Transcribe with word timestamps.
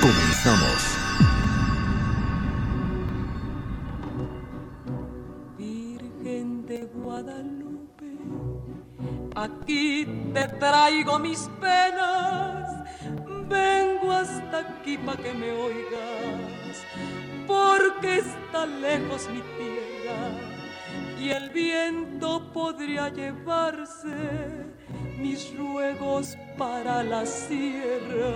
Comenzamos. 0.00 0.96
Virgen 5.58 6.64
de 6.64 6.88
Guadalupe, 6.94 8.16
aquí 9.36 10.06
te 10.32 10.48
traigo 10.58 11.18
mis 11.18 11.50
penas, 11.60 12.82
vengo 13.46 14.12
hasta 14.12 14.60
aquí 14.60 14.96
para 14.96 15.22
que 15.22 15.34
me 15.34 15.52
oigas, 15.52 16.86
porque 17.46 18.20
está 18.20 18.64
lejos 18.64 19.28
mi 19.28 19.42
tierra 19.58 20.30
y 21.20 21.28
el 21.28 21.50
viento 21.50 22.50
podría 22.54 23.10
llevarse 23.10 24.16
mis 25.18 25.54
ruegos 25.58 26.38
para 26.56 27.02
la 27.02 27.26
sierra. 27.26 28.30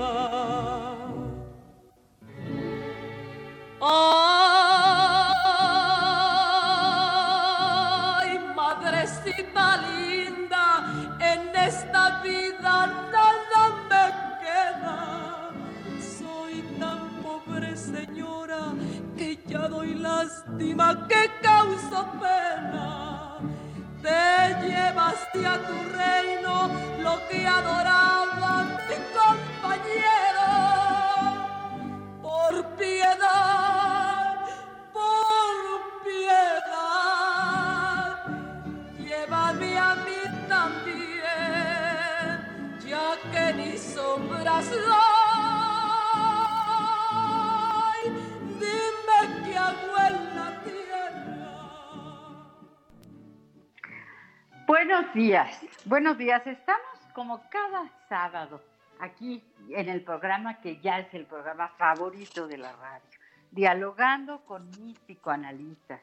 Buenos 55.94 56.18
días. 56.18 56.44
Estamos 56.44 56.98
como 57.14 57.40
cada 57.50 57.88
sábado 58.08 58.60
aquí 58.98 59.40
en 59.68 59.88
el 59.88 60.02
programa 60.02 60.60
que 60.60 60.80
ya 60.80 60.98
es 60.98 61.14
el 61.14 61.24
programa 61.24 61.68
favorito 61.78 62.48
de 62.48 62.58
la 62.58 62.72
radio, 62.72 63.06
dialogando 63.52 64.44
con 64.44 64.68
mis 64.70 64.98
psicoanalistas. 64.98 66.00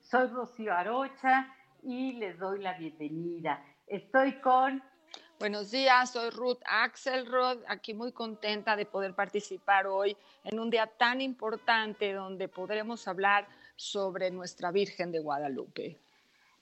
Soy 0.00 0.28
Rocío 0.28 0.72
Arocha 0.72 1.54
y 1.82 2.14
les 2.14 2.38
doy 2.38 2.62
la 2.62 2.72
bienvenida. 2.78 3.62
Estoy 3.86 4.40
con 4.40 4.82
Buenos 5.38 5.70
días, 5.70 6.12
soy 6.12 6.30
Ruth 6.30 6.62
Axelrod, 6.64 7.58
aquí 7.68 7.92
muy 7.92 8.12
contenta 8.12 8.76
de 8.76 8.86
poder 8.86 9.12
participar 9.12 9.86
hoy 9.86 10.16
en 10.44 10.58
un 10.58 10.70
día 10.70 10.86
tan 10.86 11.20
importante 11.20 12.14
donde 12.14 12.48
podremos 12.48 13.06
hablar 13.06 13.46
sobre 13.76 14.30
nuestra 14.30 14.70
Virgen 14.70 15.12
de 15.12 15.18
Guadalupe. 15.18 15.98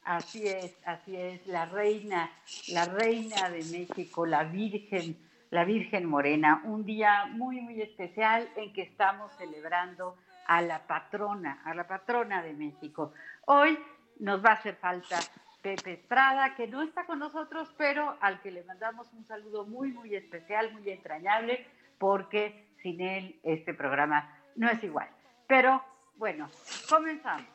Así 0.04 0.48
es, 0.48 0.76
así 0.84 1.16
es, 1.16 1.46
la 1.46 1.66
reina, 1.66 2.28
la 2.68 2.86
reina 2.86 3.48
de 3.50 3.62
México, 3.70 4.26
la 4.26 4.42
Virgen, 4.42 5.16
la 5.50 5.64
Virgen 5.64 6.06
Morena. 6.06 6.60
Un 6.64 6.84
día 6.84 7.26
muy, 7.26 7.60
muy 7.60 7.80
especial 7.80 8.48
en 8.56 8.72
que 8.72 8.82
estamos 8.82 9.32
celebrando 9.36 10.16
a 10.46 10.60
la 10.60 10.86
patrona, 10.88 11.62
a 11.64 11.72
la 11.74 11.86
patrona 11.86 12.42
de 12.42 12.52
México. 12.52 13.12
Hoy 13.46 13.78
nos 14.18 14.44
va 14.44 14.50
a 14.50 14.54
hacer 14.54 14.74
falta 14.76 15.20
Pepe 15.62 15.92
Estrada, 15.92 16.56
que 16.56 16.66
no 16.66 16.82
está 16.82 17.06
con 17.06 17.20
nosotros, 17.20 17.72
pero 17.78 18.16
al 18.20 18.40
que 18.40 18.50
le 18.50 18.64
mandamos 18.64 19.12
un 19.12 19.24
saludo 19.24 19.64
muy, 19.66 19.92
muy 19.92 20.16
especial, 20.16 20.72
muy 20.72 20.90
entrañable, 20.90 21.64
porque 21.98 22.74
sin 22.82 23.00
él 23.00 23.38
este 23.44 23.72
programa 23.72 24.36
no 24.56 24.68
es 24.68 24.82
igual. 24.82 25.08
Pero 25.46 25.80
bueno, 26.16 26.48
comenzamos. 26.88 27.51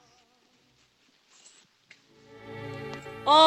Ay, 3.29 3.43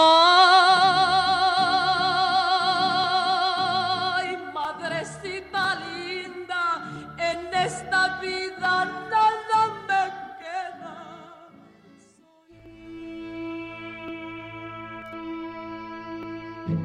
madrecita 4.52 5.80
linda, 5.96 6.84
en 7.16 7.54
esta 7.54 8.20
vida 8.20 8.84
nada 9.08 9.62
me 9.88 10.02
queda. 10.38 10.92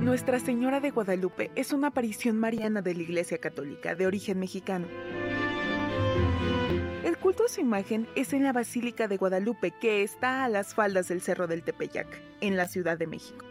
Nuestra 0.01 0.39
Señora 0.39 0.79
de 0.79 0.91
Guadalupe 0.91 1.51
es 1.55 1.73
una 1.73 1.87
aparición 1.87 2.39
mariana 2.39 2.81
de 2.81 2.95
la 2.95 3.01
Iglesia 3.01 3.39
Católica 3.39 3.95
de 3.95 4.07
origen 4.07 4.39
mexicano. 4.39 4.87
Su 7.47 7.61
imagen 7.61 8.07
es 8.15 8.33
en 8.33 8.43
la 8.43 8.51
Basílica 8.51 9.07
de 9.07 9.17
Guadalupe, 9.17 9.71
que 9.71 10.03
está 10.03 10.43
a 10.43 10.49
las 10.49 10.73
faldas 10.73 11.07
del 11.07 11.21
Cerro 11.21 11.47
del 11.47 11.63
Tepeyac, 11.63 12.07
en 12.41 12.57
la 12.57 12.67
Ciudad 12.67 12.97
de 12.97 13.07
México. 13.07 13.45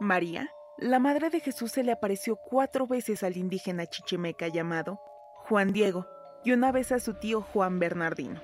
María, 0.00 0.52
la 0.78 0.98
madre 0.98 1.30
de 1.30 1.40
Jesús, 1.40 1.70
se 1.72 1.84
le 1.84 1.92
apareció 1.92 2.36
cuatro 2.36 2.86
veces 2.86 3.22
al 3.22 3.36
indígena 3.36 3.86
chichimeca 3.86 4.48
llamado 4.48 5.00
Juan 5.48 5.72
Diego 5.72 6.06
y 6.44 6.52
una 6.52 6.72
vez 6.72 6.90
a 6.90 6.98
su 6.98 7.14
tío 7.14 7.40
Juan 7.40 7.78
Bernardino. 7.78 8.40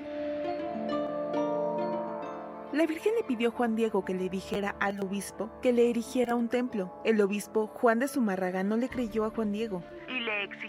La 2.72 2.86
Virgen 2.86 3.14
le 3.16 3.24
pidió 3.24 3.48
a 3.48 3.52
Juan 3.52 3.74
Diego 3.74 4.04
que 4.04 4.14
le 4.14 4.28
dijera 4.28 4.76
al 4.80 5.00
obispo 5.00 5.50
que 5.62 5.72
le 5.72 5.90
erigiera 5.90 6.36
un 6.36 6.48
templo. 6.48 7.00
El 7.04 7.20
obispo 7.20 7.66
Juan 7.66 7.98
de 7.98 8.08
Zumárraga 8.08 8.62
no 8.62 8.76
le 8.76 8.88
creyó 8.88 9.24
a 9.24 9.30
Juan 9.30 9.50
Diego 9.50 9.82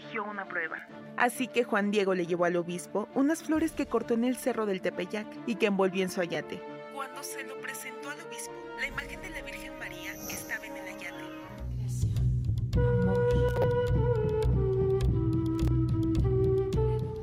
exigió 0.08 0.24
una 0.24 0.48
prueba. 0.48 0.78
Así 1.18 1.48
que 1.48 1.64
Juan 1.64 1.92
Diego 1.92 2.14
le 2.14 2.26
llevó 2.26 2.46
al 2.46 2.56
obispo 2.56 3.08
unas 3.14 3.44
flores 3.44 3.72
que 3.74 3.86
cortó 3.86 4.14
en 4.14 4.24
el 4.24 4.38
cerro 4.38 4.66
del 4.66 4.82
Tepeyac 4.82 5.28
y 5.46 5.56
que 5.56 5.68
envolvió 5.68 6.04
en 6.04 6.10
su 6.10 6.22
ayate. 6.22 6.62
Cuando 6.94 7.22
se 7.24 7.44
lo 7.44 7.60
presentó 7.60 8.10
al 8.10 8.20
obispo, 8.22 8.54
la 8.80 8.88
imagen 8.88 9.22
de 9.22 9.30
la 9.30 9.42
Virgen 9.42 9.78
María 9.80 10.14
estaba 10.30 10.66
en 10.66 10.78
el 10.78 10.88
ayate. 10.88 11.24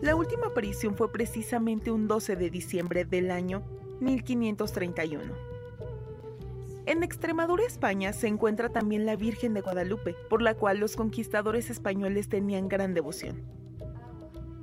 La 0.02 0.16
última 0.16 0.48
aparición 0.48 0.96
fue 0.96 1.10
precisamente 1.10 1.90
un 1.90 2.06
12 2.06 2.36
de 2.36 2.50
diciembre 2.50 3.04
del 3.04 3.30
año 3.30 3.62
1531. 4.00 5.53
En 6.86 7.02
Extremadura, 7.02 7.64
España, 7.66 8.12
se 8.12 8.28
encuentra 8.28 8.68
también 8.68 9.06
la 9.06 9.16
Virgen 9.16 9.54
de 9.54 9.62
Guadalupe, 9.62 10.14
por 10.28 10.42
la 10.42 10.54
cual 10.54 10.78
los 10.78 10.96
conquistadores 10.96 11.70
españoles 11.70 12.28
tenían 12.28 12.68
gran 12.68 12.92
devoción. 12.92 13.42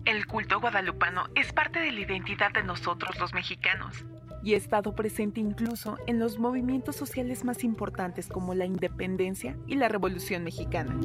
El 0.06 0.28
culto 0.28 0.60
guadalupano 0.60 1.24
es 1.36 1.52
parte 1.52 1.80
de 1.80 1.92
la 1.92 2.00
identidad 2.02 2.52
de 2.52 2.64
nosotros 2.64 3.20
los 3.20 3.34
mexicanos. 3.34 4.06
y 4.44 4.56
ha 4.56 4.58
estado 4.58 4.96
presente 4.96 5.40
incluso 5.40 6.00
en 6.08 6.18
los 6.18 6.40
movimientos 6.40 6.96
sociales 6.96 7.44
más 7.44 7.64
importantes 7.64 8.28
como 8.28 8.56
la 8.56 8.66
independencia 8.66 9.56
y 9.68 9.76
la 9.76 9.88
Revolución 9.88 10.44
Mexicana. 10.44 10.98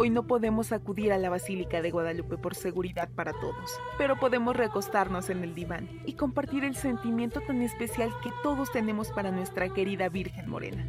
Hoy 0.00 0.10
no 0.10 0.28
podemos 0.28 0.70
acudir 0.70 1.12
a 1.12 1.18
la 1.18 1.28
Basílica 1.28 1.82
de 1.82 1.90
Guadalupe 1.90 2.38
por 2.38 2.54
seguridad 2.54 3.08
para 3.16 3.32
todos, 3.32 3.80
pero 3.98 4.14
podemos 4.14 4.54
recostarnos 4.54 5.28
en 5.28 5.42
el 5.42 5.56
diván 5.56 5.88
y 6.06 6.12
compartir 6.12 6.62
el 6.62 6.76
sentimiento 6.76 7.40
tan 7.40 7.62
especial 7.62 8.12
que 8.22 8.30
todos 8.44 8.70
tenemos 8.70 9.10
para 9.10 9.32
nuestra 9.32 9.68
querida 9.70 10.08
Virgen 10.08 10.48
Morena. 10.48 10.86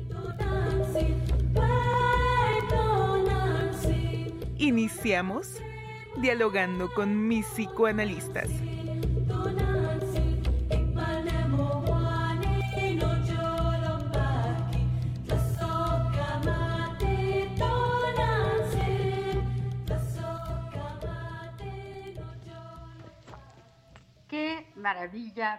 Iniciamos 4.59 5.59
dialogando 6.21 6.93
con 6.93 7.27
mis 7.27 7.47
psicoanalistas. 7.47 8.47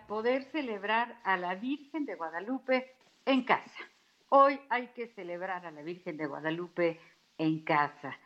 Poder 0.07 0.45
celebrar 0.53 1.19
a 1.25 1.37
la 1.37 1.55
Virgen 1.55 2.05
de 2.05 2.15
Guadalupe 2.15 2.95
en 3.25 3.45
casa. 3.45 3.81
Hoy 4.29 4.61
hay 4.69 4.89
que 4.89 5.09
celebrar 5.09 5.65
a 5.65 5.71
la 5.71 5.83
Virgen 5.83 6.17
de 6.17 6.27
Guadalupe 6.27 7.01
en 7.39 7.65
casa. 7.65 8.19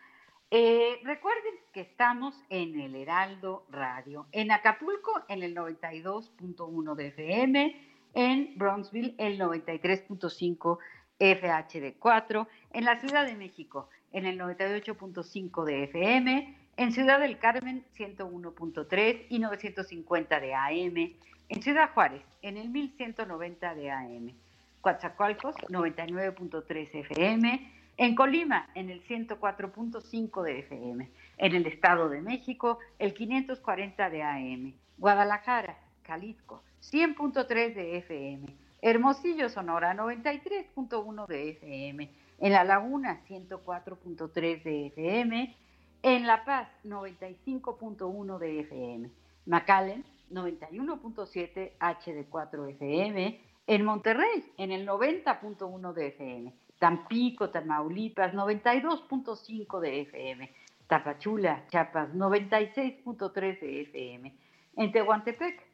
Eh, 0.51 1.01
recuerden 1.05 1.55
que 1.73 1.83
estamos 1.83 2.35
en 2.51 2.81
el 2.81 2.95
Heraldo 2.95 3.65
Radio, 3.71 4.27
en 4.33 4.51
Acapulco 4.51 5.23
en 5.29 5.43
el 5.43 5.55
92.1 5.55 6.95
de 6.95 7.07
FM, 7.09 7.91
en 8.15 8.59
Bronxville 8.59 9.15
el 9.19 9.39
93.5 9.39 10.79
FHD4, 11.19 12.49
en 12.73 12.85
la 12.85 12.99
Ciudad 12.99 13.25
de 13.25 13.35
México 13.35 13.89
en 14.15 14.27
el 14.27 14.39
98.5 14.39 15.65
de 15.65 15.85
FM, 15.85 16.64
en 16.77 16.93
Ciudad 16.93 17.21
del 17.21 17.39
Carmen 17.39 17.85
101.3 17.97 19.27
y 19.29 19.39
950 19.39 20.41
de 20.41 20.55
AM, 20.55 21.15
en 21.49 21.63
Ciudad 21.63 21.91
Juárez 21.93 22.23
en 22.43 22.57
el 22.57 22.69
1190 22.69 23.75
de 23.75 23.91
AM, 23.91 24.33
Coatzacoalcos 24.81 25.57
99.3 25.69 26.89
FM, 26.93 27.73
en 27.97 28.15
Colima 28.15 28.69
en 28.75 28.91
el 28.91 29.03
104.5 29.07 30.43
de 30.43 30.59
FM, 30.59 31.11
en 31.39 31.55
el 31.55 31.67
Estado 31.67 32.09
de 32.09 32.21
México 32.21 32.79
el 32.99 33.15
540 33.15 34.11
de 34.11 34.23
AM, 34.23 34.75
Guadalajara, 34.99 35.79
Jalisco 36.05 36.63
100.3 36.93 37.75
de 37.75 37.97
FM, 37.99 38.47
Hermosillo, 38.83 39.49
Sonora 39.49 39.95
93.1 39.95 41.27
de 41.27 41.51
FM, 41.51 42.11
en 42.41 42.53
La 42.53 42.65
Laguna 42.65 43.23
104.3 43.27 44.63
de 44.63 44.87
FM, 44.89 45.57
en 46.05 46.27
La 46.27 46.45
Paz, 46.45 46.69
95.1 46.85 48.39
de 48.39 48.61
FM. 48.61 49.11
McAllen, 49.47 50.05
91.7 50.31 51.73
HD4 51.79 52.71
FM. 52.73 53.41
En 53.67 53.85
Monterrey, 53.87 54.53
en 54.59 54.73
el 54.73 54.87
90.1 54.87 55.95
de 55.95 56.07
FM. 56.09 56.55
Tampico, 56.79 57.49
Tamaulipas, 57.49 58.35
92.5 58.35 59.81
de 59.81 60.01
FM. 60.03 60.55
Tapachula, 60.87 61.65
Chiapas, 61.69 62.13
96.3 62.13 63.61
de 63.61 63.81
FM. 63.81 64.35
En 64.77 64.93
Tehuantepec, 64.93 65.67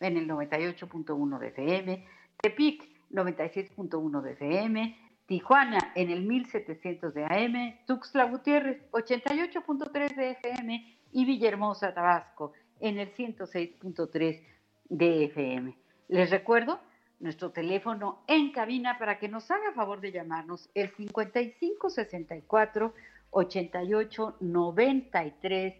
en 0.00 0.16
el 0.16 0.28
98.1 0.28 1.38
de 1.38 1.46
FM. 1.46 2.06
Tepic, 2.42 2.88
96.1 3.12 4.20
de 4.20 4.32
FM. 4.32 5.05
Tijuana 5.26 5.92
en 5.96 6.10
el 6.10 6.22
1700 6.22 7.12
de 7.12 7.24
AM, 7.24 7.84
Tuxtla 7.84 8.26
Gutiérrez 8.26 8.80
88.3 8.92 10.14
de 10.14 10.30
FM 10.30 10.98
y 11.12 11.24
Villahermosa, 11.24 11.92
Tabasco 11.92 12.52
en 12.78 12.98
el 12.98 13.12
106.3 13.12 14.40
de 14.88 15.24
FM. 15.24 15.76
Les 16.08 16.30
recuerdo 16.30 16.78
nuestro 17.18 17.50
teléfono 17.50 18.22
en 18.28 18.52
cabina 18.52 18.98
para 18.98 19.18
que 19.18 19.28
nos 19.28 19.50
haga 19.50 19.72
favor 19.72 20.00
de 20.00 20.12
llamarnos 20.12 20.70
el 20.74 20.90
5564 20.90 22.94
88 23.30 24.36
93 24.40 25.74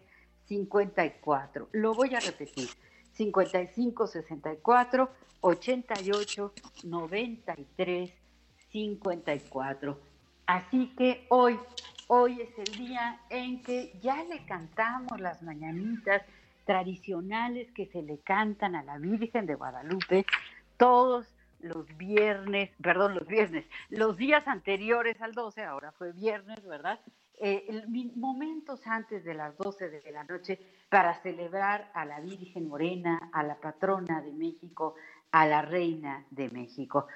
54. 0.47 1.69
Lo 1.71 1.93
voy 1.93 2.15
a 2.15 2.19
repetir. 2.19 2.67
5564 3.13 5.09
88 5.41 6.53
93 6.83 8.26
54. 8.71 9.99
Así 10.45 10.93
que 10.97 11.25
hoy, 11.29 11.59
hoy 12.07 12.41
es 12.41 12.57
el 12.57 12.77
día 12.77 13.19
en 13.29 13.61
que 13.63 13.97
ya 14.01 14.23
le 14.23 14.45
cantamos 14.45 15.19
las 15.19 15.41
mañanitas 15.43 16.21
tradicionales 16.65 17.71
que 17.71 17.87
se 17.87 18.01
le 18.01 18.19
cantan 18.19 18.75
a 18.75 18.83
la 18.83 18.97
Virgen 18.97 19.45
de 19.45 19.55
Guadalupe 19.55 20.25
todos 20.77 21.27
los 21.59 21.85
viernes, 21.97 22.69
perdón, 22.81 23.15
los 23.15 23.27
viernes, 23.27 23.65
los 23.89 24.17
días 24.17 24.47
anteriores 24.47 25.19
al 25.21 25.33
12, 25.33 25.63
ahora 25.63 25.91
fue 25.93 26.11
viernes, 26.11 26.63
¿verdad? 26.65 26.99
Eh, 27.39 27.83
momentos 28.15 28.85
antes 28.87 29.23
de 29.23 29.35
las 29.35 29.55
12 29.57 29.89
de 29.89 30.11
la 30.11 30.23
noche 30.23 30.59
para 30.89 31.21
celebrar 31.21 31.91
a 31.93 32.03
la 32.03 32.19
Virgen 32.19 32.67
Morena, 32.67 33.29
a 33.31 33.43
la 33.43 33.55
patrona 33.55 34.21
de 34.21 34.33
México, 34.33 34.95
a 35.31 35.45
la 35.45 35.61
Reina 35.61 36.25
de 36.31 36.49
México. 36.49 37.07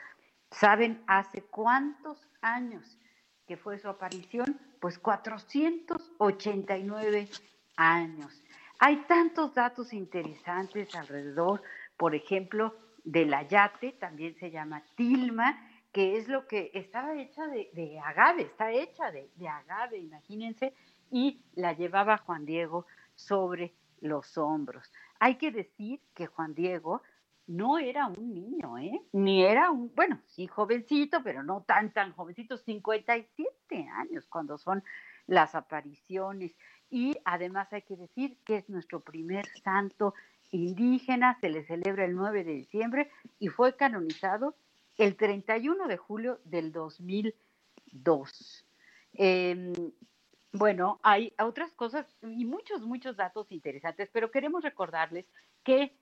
¿Saben 0.51 1.03
hace 1.07 1.41
cuántos 1.43 2.27
años 2.41 2.99
que 3.47 3.57
fue 3.57 3.79
su 3.79 3.87
aparición? 3.87 4.59
Pues 4.79 4.99
489 4.99 7.29
años. 7.77 8.43
Hay 8.79 8.97
tantos 9.07 9.53
datos 9.53 9.93
interesantes 9.93 10.93
alrededor, 10.95 11.61
por 11.97 12.15
ejemplo, 12.15 12.75
de 13.03 13.25
la 13.25 13.43
yate, 13.43 13.93
también 13.93 14.35
se 14.35 14.51
llama 14.51 14.83
tilma, 14.95 15.67
que 15.91 16.17
es 16.17 16.27
lo 16.27 16.47
que 16.47 16.69
estaba 16.73 17.15
hecha 17.15 17.47
de, 17.47 17.99
agave, 17.99 18.43
está 18.43 18.71
hecha 18.71 19.11
de, 19.11 19.29
de 19.35 19.47
agave, 19.47 19.97
imagínense, 19.97 20.73
y 21.09 21.43
la 21.53 21.73
llevaba 21.73 22.17
Juan 22.17 22.45
Diego 22.45 22.85
sobre 23.15 23.73
los 23.99 24.37
hombros. 24.37 24.91
Hay 25.19 25.35
que 25.35 25.51
decir 25.51 25.99
que 26.13 26.27
Juan 26.27 26.53
Diego 26.53 27.01
no 27.47 27.79
era 27.79 28.07
un 28.07 28.33
niño, 28.33 28.77
¿eh? 28.77 29.01
Ni 29.11 29.43
era 29.43 29.71
un, 29.71 29.93
bueno, 29.95 30.21
sí 30.27 30.47
jovencito, 30.47 31.21
pero 31.23 31.43
no 31.43 31.63
tan, 31.63 31.91
tan 31.91 32.13
jovencito, 32.13 32.57
57 32.57 33.89
años 33.93 34.27
cuando 34.27 34.57
son 34.57 34.83
las 35.27 35.55
apariciones. 35.55 36.55
Y 36.89 37.17
además 37.25 37.71
hay 37.73 37.81
que 37.83 37.95
decir 37.95 38.37
que 38.45 38.57
es 38.57 38.69
nuestro 38.69 38.99
primer 38.99 39.45
santo 39.63 40.13
indígena, 40.51 41.37
se 41.39 41.49
le 41.49 41.63
celebra 41.63 42.05
el 42.05 42.15
9 42.15 42.43
de 42.43 42.53
diciembre 42.53 43.09
y 43.39 43.47
fue 43.47 43.75
canonizado 43.75 44.55
el 44.97 45.15
31 45.15 45.87
de 45.87 45.97
julio 45.97 46.39
del 46.43 46.71
2002. 46.71 48.65
Em, 49.13 49.73
bueno, 50.53 50.99
hay 51.03 51.33
otras 51.39 51.71
cosas 51.73 52.05
y 52.21 52.45
muchos, 52.45 52.81
muchos 52.81 53.15
datos 53.15 53.51
interesantes, 53.51 54.09
pero 54.11 54.31
queremos 54.31 54.63
recordarles 54.63 55.25
que 55.63 55.95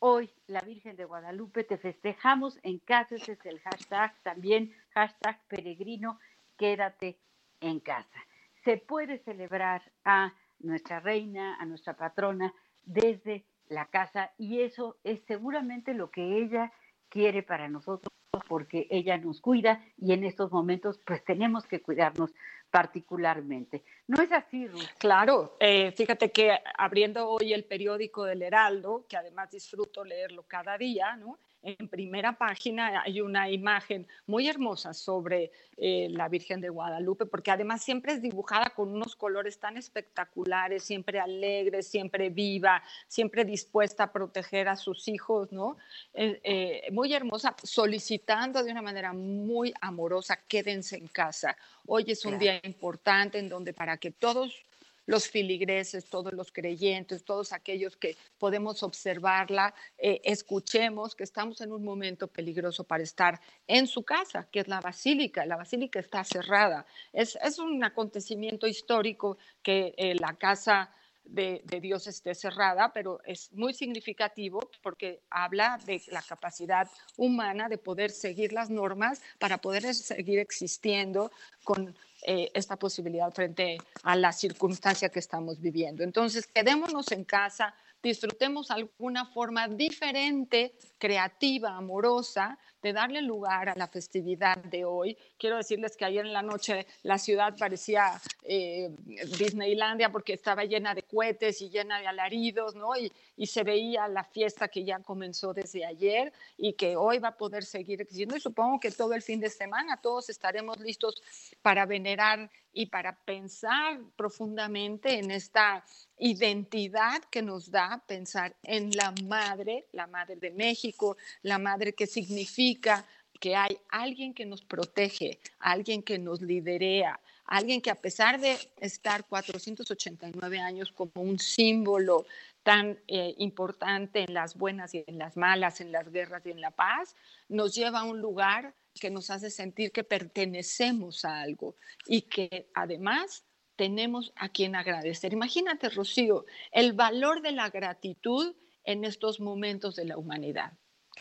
Hoy, 0.00 0.30
la 0.46 0.60
Virgen 0.60 0.94
de 0.94 1.04
Guadalupe, 1.04 1.64
te 1.64 1.76
festejamos 1.76 2.60
en 2.62 2.78
casa, 2.78 3.16
ese 3.16 3.32
es 3.32 3.44
el 3.46 3.58
hashtag, 3.60 4.14
también 4.22 4.72
hashtag 4.90 5.42
peregrino, 5.48 6.20
quédate 6.56 7.18
en 7.60 7.80
casa. 7.80 8.18
Se 8.64 8.76
puede 8.76 9.18
celebrar 9.18 9.82
a 10.04 10.34
nuestra 10.60 11.00
reina, 11.00 11.56
a 11.56 11.66
nuestra 11.66 11.96
patrona, 11.96 12.54
desde 12.84 13.44
la 13.68 13.86
casa 13.86 14.32
y 14.38 14.60
eso 14.60 14.98
es 15.02 15.20
seguramente 15.26 15.94
lo 15.94 16.10
que 16.10 16.38
ella 16.38 16.72
quiere 17.08 17.42
para 17.42 17.68
nosotros 17.68 18.17
porque 18.46 18.86
ella 18.90 19.16
nos 19.16 19.40
cuida 19.40 19.82
y 19.96 20.12
en 20.12 20.24
estos 20.24 20.52
momentos 20.52 21.00
pues 21.04 21.24
tenemos 21.24 21.66
que 21.66 21.80
cuidarnos 21.80 22.34
particularmente. 22.70 23.82
¿No 24.06 24.22
es 24.22 24.30
así, 24.30 24.66
Ruth? 24.66 24.82
Claro, 24.98 25.56
eh, 25.58 25.92
fíjate 25.92 26.30
que 26.30 26.58
abriendo 26.76 27.28
hoy 27.28 27.54
el 27.54 27.64
periódico 27.64 28.24
del 28.24 28.42
Heraldo, 28.42 29.06
que 29.08 29.16
además 29.16 29.50
disfruto 29.50 30.04
leerlo 30.04 30.42
cada 30.46 30.76
día, 30.76 31.16
¿no? 31.16 31.38
En 31.62 31.88
primera 31.88 32.38
página 32.38 33.02
hay 33.02 33.20
una 33.20 33.50
imagen 33.50 34.06
muy 34.26 34.48
hermosa 34.48 34.94
sobre 34.94 35.50
eh, 35.76 36.08
la 36.10 36.28
Virgen 36.28 36.60
de 36.60 36.68
Guadalupe, 36.68 37.26
porque 37.26 37.50
además 37.50 37.82
siempre 37.82 38.12
es 38.12 38.22
dibujada 38.22 38.70
con 38.70 38.92
unos 38.92 39.16
colores 39.16 39.58
tan 39.58 39.76
espectaculares, 39.76 40.84
siempre 40.84 41.20
alegre, 41.20 41.82
siempre 41.82 42.30
viva, 42.30 42.82
siempre 43.06 43.44
dispuesta 43.44 44.04
a 44.04 44.12
proteger 44.12 44.68
a 44.68 44.76
sus 44.76 45.08
hijos, 45.08 45.52
¿no? 45.52 45.76
Eh, 46.14 46.40
eh, 46.44 46.88
muy 46.92 47.12
hermosa, 47.12 47.54
solicitando 47.62 48.62
de 48.62 48.72
una 48.72 48.82
manera 48.82 49.12
muy 49.12 49.74
amorosa, 49.80 50.38
quédense 50.48 50.96
en 50.96 51.08
casa. 51.08 51.56
Hoy 51.86 52.04
es 52.08 52.24
un 52.24 52.38
día 52.38 52.60
importante 52.62 53.38
en 53.38 53.48
donde 53.48 53.72
para 53.72 53.96
que 53.96 54.10
todos 54.10 54.67
los 55.08 55.26
filigreses, 55.26 56.04
todos 56.04 56.34
los 56.34 56.52
creyentes, 56.52 57.24
todos 57.24 57.54
aquellos 57.54 57.96
que 57.96 58.18
podemos 58.38 58.82
observarla, 58.82 59.74
eh, 59.96 60.20
escuchemos 60.22 61.14
que 61.14 61.24
estamos 61.24 61.62
en 61.62 61.72
un 61.72 61.82
momento 61.82 62.28
peligroso 62.28 62.84
para 62.84 63.02
estar 63.02 63.40
en 63.66 63.86
su 63.86 64.02
casa, 64.02 64.46
que 64.52 64.60
es 64.60 64.68
la 64.68 64.82
basílica. 64.82 65.46
La 65.46 65.56
basílica 65.56 65.98
está 65.98 66.24
cerrada. 66.24 66.84
Es, 67.10 67.38
es 67.42 67.58
un 67.58 67.82
acontecimiento 67.82 68.66
histórico 68.66 69.38
que 69.62 69.94
eh, 69.96 70.14
la 70.14 70.34
casa 70.34 70.90
de, 71.28 71.62
Dios 71.80 72.06
esté 72.06 72.34
cerrada, 72.34 72.92
pero 72.92 73.20
es 73.24 73.52
muy 73.52 73.74
significativo 73.74 74.60
porque 74.82 75.22
habla 75.30 75.78
de 75.86 76.02
la 76.08 76.22
capacidad 76.22 76.88
humana 77.16 77.68
de 77.68 77.78
poder 77.78 78.10
seguir 78.10 78.52
las 78.52 78.70
normas 78.70 79.22
para 79.38 79.58
poder 79.58 79.94
seguir 79.94 80.38
existiendo 80.38 81.30
con 81.64 81.94
eh, 82.22 82.50
esta 82.54 82.76
posibilidad 82.76 83.32
frente 83.32 83.78
a 84.02 84.16
la 84.16 84.32
circunstancia 84.32 85.08
que 85.08 85.20
estamos 85.20 85.60
viviendo. 85.60 86.02
Entonces, 86.02 86.46
quedémonos 86.46 87.12
en 87.12 87.24
casa, 87.24 87.74
disfrutemos 88.02 88.70
alguna 88.70 89.26
forma 89.26 89.68
diferente, 89.68 90.74
creativa, 90.98 91.76
amorosa 91.76 92.58
de 92.82 92.92
darle 92.92 93.22
lugar 93.22 93.68
a 93.68 93.74
la 93.74 93.88
festividad 93.88 94.56
de 94.58 94.84
hoy. 94.84 95.16
Quiero 95.36 95.56
decirles 95.56 95.96
que 95.96 96.04
ayer 96.04 96.24
en 96.24 96.32
la 96.32 96.42
noche 96.42 96.86
la 97.02 97.18
ciudad 97.18 97.56
parecía 97.58 98.20
eh, 98.44 98.90
Disneylandia 99.38 100.10
porque 100.10 100.34
estaba 100.34 100.64
llena 100.64 100.94
de 100.94 101.02
cohetes 101.02 101.60
y 101.62 101.70
llena 101.70 102.00
de 102.00 102.06
alaridos, 102.06 102.74
¿no? 102.74 102.96
Y, 102.96 103.12
y, 103.36 103.46
se 103.46 103.62
veía 103.62 104.06
la 104.08 104.24
fiesta 104.24 104.68
que 104.68 104.84
ya 104.84 105.00
comenzó 105.00 105.52
desde 105.52 105.84
ayer 105.84 106.32
y 106.56 106.74
que 106.74 106.96
hoy 106.96 107.18
va 107.18 107.28
a 107.28 107.36
poder 107.36 107.64
seguir 107.64 108.00
existiendo. 108.00 108.36
Y 108.36 108.40
supongo 108.40 108.78
que 108.78 108.90
todo 108.90 109.14
el 109.14 109.22
fin 109.22 109.40
de 109.40 109.50
semana 109.50 110.00
todos 110.00 110.28
estaremos 110.28 110.78
listos 110.78 111.22
para 111.62 111.86
venerar 111.86 112.50
y 112.72 112.86
para 112.86 113.12
pensar 113.12 113.98
profundamente 114.16 115.18
en 115.18 115.30
esta 115.30 115.84
identidad 116.18 117.22
que 117.30 117.42
nos 117.42 117.70
da 117.70 118.02
pensar 118.06 118.54
en 118.62 118.90
la 118.92 119.12
madre, 119.24 119.86
la 119.92 120.06
madre 120.06 120.36
de 120.36 120.50
México, 120.50 121.16
la 121.42 121.58
madre 121.58 121.92
que 121.92 122.06
significa 122.06 122.67
que 122.76 123.56
hay 123.56 123.78
alguien 123.88 124.34
que 124.34 124.46
nos 124.46 124.62
protege, 124.62 125.38
alguien 125.58 126.02
que 126.02 126.18
nos 126.18 126.42
liderea, 126.42 127.20
alguien 127.44 127.80
que 127.80 127.90
a 127.90 127.94
pesar 127.94 128.40
de 128.40 128.56
estar 128.78 129.26
489 129.26 130.58
años 130.58 130.92
como 130.92 131.22
un 131.22 131.38
símbolo 131.38 132.26
tan 132.62 132.98
eh, 133.06 133.34
importante 133.38 134.20
en 134.20 134.34
las 134.34 134.56
buenas 134.56 134.94
y 134.94 135.04
en 135.06 135.18
las 135.18 135.36
malas, 135.36 135.80
en 135.80 135.92
las 135.92 136.10
guerras 136.10 136.44
y 136.44 136.50
en 136.50 136.60
la 136.60 136.70
paz, 136.72 137.16
nos 137.48 137.74
lleva 137.74 138.00
a 138.00 138.04
un 138.04 138.20
lugar 138.20 138.74
que 139.00 139.10
nos 139.10 139.30
hace 139.30 139.50
sentir 139.50 139.92
que 139.92 140.04
pertenecemos 140.04 141.24
a 141.24 141.40
algo 141.40 141.76
y 142.06 142.22
que 142.22 142.68
además 142.74 143.44
tenemos 143.76 144.32
a 144.36 144.48
quien 144.48 144.74
agradecer. 144.74 145.32
Imagínate, 145.32 145.88
Rocío, 145.88 146.44
el 146.72 146.92
valor 146.92 147.40
de 147.42 147.52
la 147.52 147.70
gratitud 147.70 148.54
en 148.84 149.04
estos 149.04 149.40
momentos 149.40 149.94
de 149.94 150.04
la 150.04 150.18
humanidad. 150.18 150.72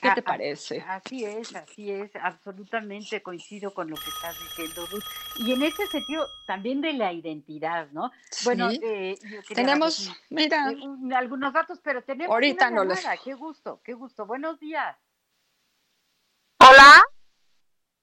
¿Qué 0.01 0.11
te 0.11 0.21
parece? 0.21 0.81
Así 0.87 1.25
es, 1.25 1.55
así 1.55 1.91
es, 1.91 2.15
absolutamente 2.15 3.21
coincido 3.21 3.73
con 3.73 3.89
lo 3.89 3.95
que 3.95 4.09
estás 4.09 4.37
diciendo, 4.39 4.85
Ruth. 4.87 5.03
Y 5.37 5.53
en 5.53 5.63
ese 5.63 5.85
sentido, 5.87 6.27
también 6.45 6.81
de 6.81 6.93
la 6.93 7.13
identidad, 7.13 7.87
¿no? 7.91 8.11
Bueno, 8.43 8.69
eh, 8.69 9.17
tenemos, 9.53 10.11
mira, 10.29 10.71
eh, 10.71 11.15
algunos 11.15 11.53
datos, 11.53 11.79
pero 11.83 12.03
tenemos 12.03 12.33
ahorita 12.33 12.69
no 12.69 12.83
los... 12.83 12.99
Qué 13.23 13.33
gusto, 13.33 13.81
qué 13.83 13.93
gusto. 13.93 14.25
Buenos 14.25 14.59
días. 14.59 14.97
Hola. 16.59 17.03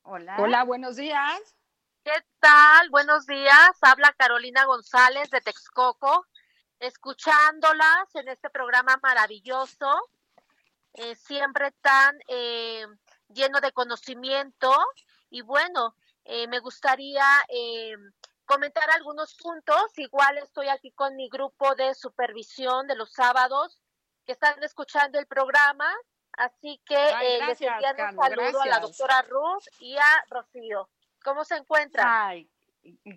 Hola. 0.02 0.36
Hola, 0.38 0.64
buenos 0.64 0.96
días. 0.96 1.56
¿Qué 2.04 2.12
tal? 2.38 2.90
Buenos 2.90 3.26
días. 3.26 3.70
Habla 3.80 4.14
Carolina 4.18 4.66
González 4.66 5.30
de 5.30 5.40
Texcoco, 5.40 6.26
escuchándolas 6.78 8.14
en 8.14 8.28
este 8.28 8.50
programa 8.50 8.98
maravilloso, 9.02 10.10
eh, 10.94 11.14
siempre 11.16 11.72
tan 11.80 12.16
eh, 12.28 12.86
lleno 13.28 13.60
de 13.60 13.72
conocimiento. 13.72 14.72
Y 15.30 15.42
bueno, 15.42 15.96
eh, 16.24 16.46
me 16.48 16.60
gustaría 16.60 17.24
comentar 18.44 18.88
algunos 18.90 19.34
puntos. 19.34 19.98
Igual 19.98 20.38
estoy 20.38 20.68
aquí 20.68 20.92
con 20.92 21.16
mi 21.16 21.28
grupo 21.28 21.74
de 21.74 21.94
supervisión 21.94 22.86
de 22.86 22.96
los 22.96 23.12
sábados 23.12 23.80
que 24.24 24.32
están 24.32 24.62
escuchando 24.62 25.18
el 25.18 25.26
programa. 25.26 25.92
Así 26.32 26.80
que 26.84 26.96
les 27.46 27.60
envío 27.60 27.88
un 28.08 28.16
saludo 28.16 28.62
a 28.62 28.66
la 28.66 28.80
doctora 28.80 29.22
Ruth 29.22 29.64
y 29.78 29.96
a 29.96 30.24
Rocío. 30.28 30.88
¿Cómo 31.22 31.44
se 31.44 31.56
encuentra? 31.56 32.26
Ay, 32.26 32.50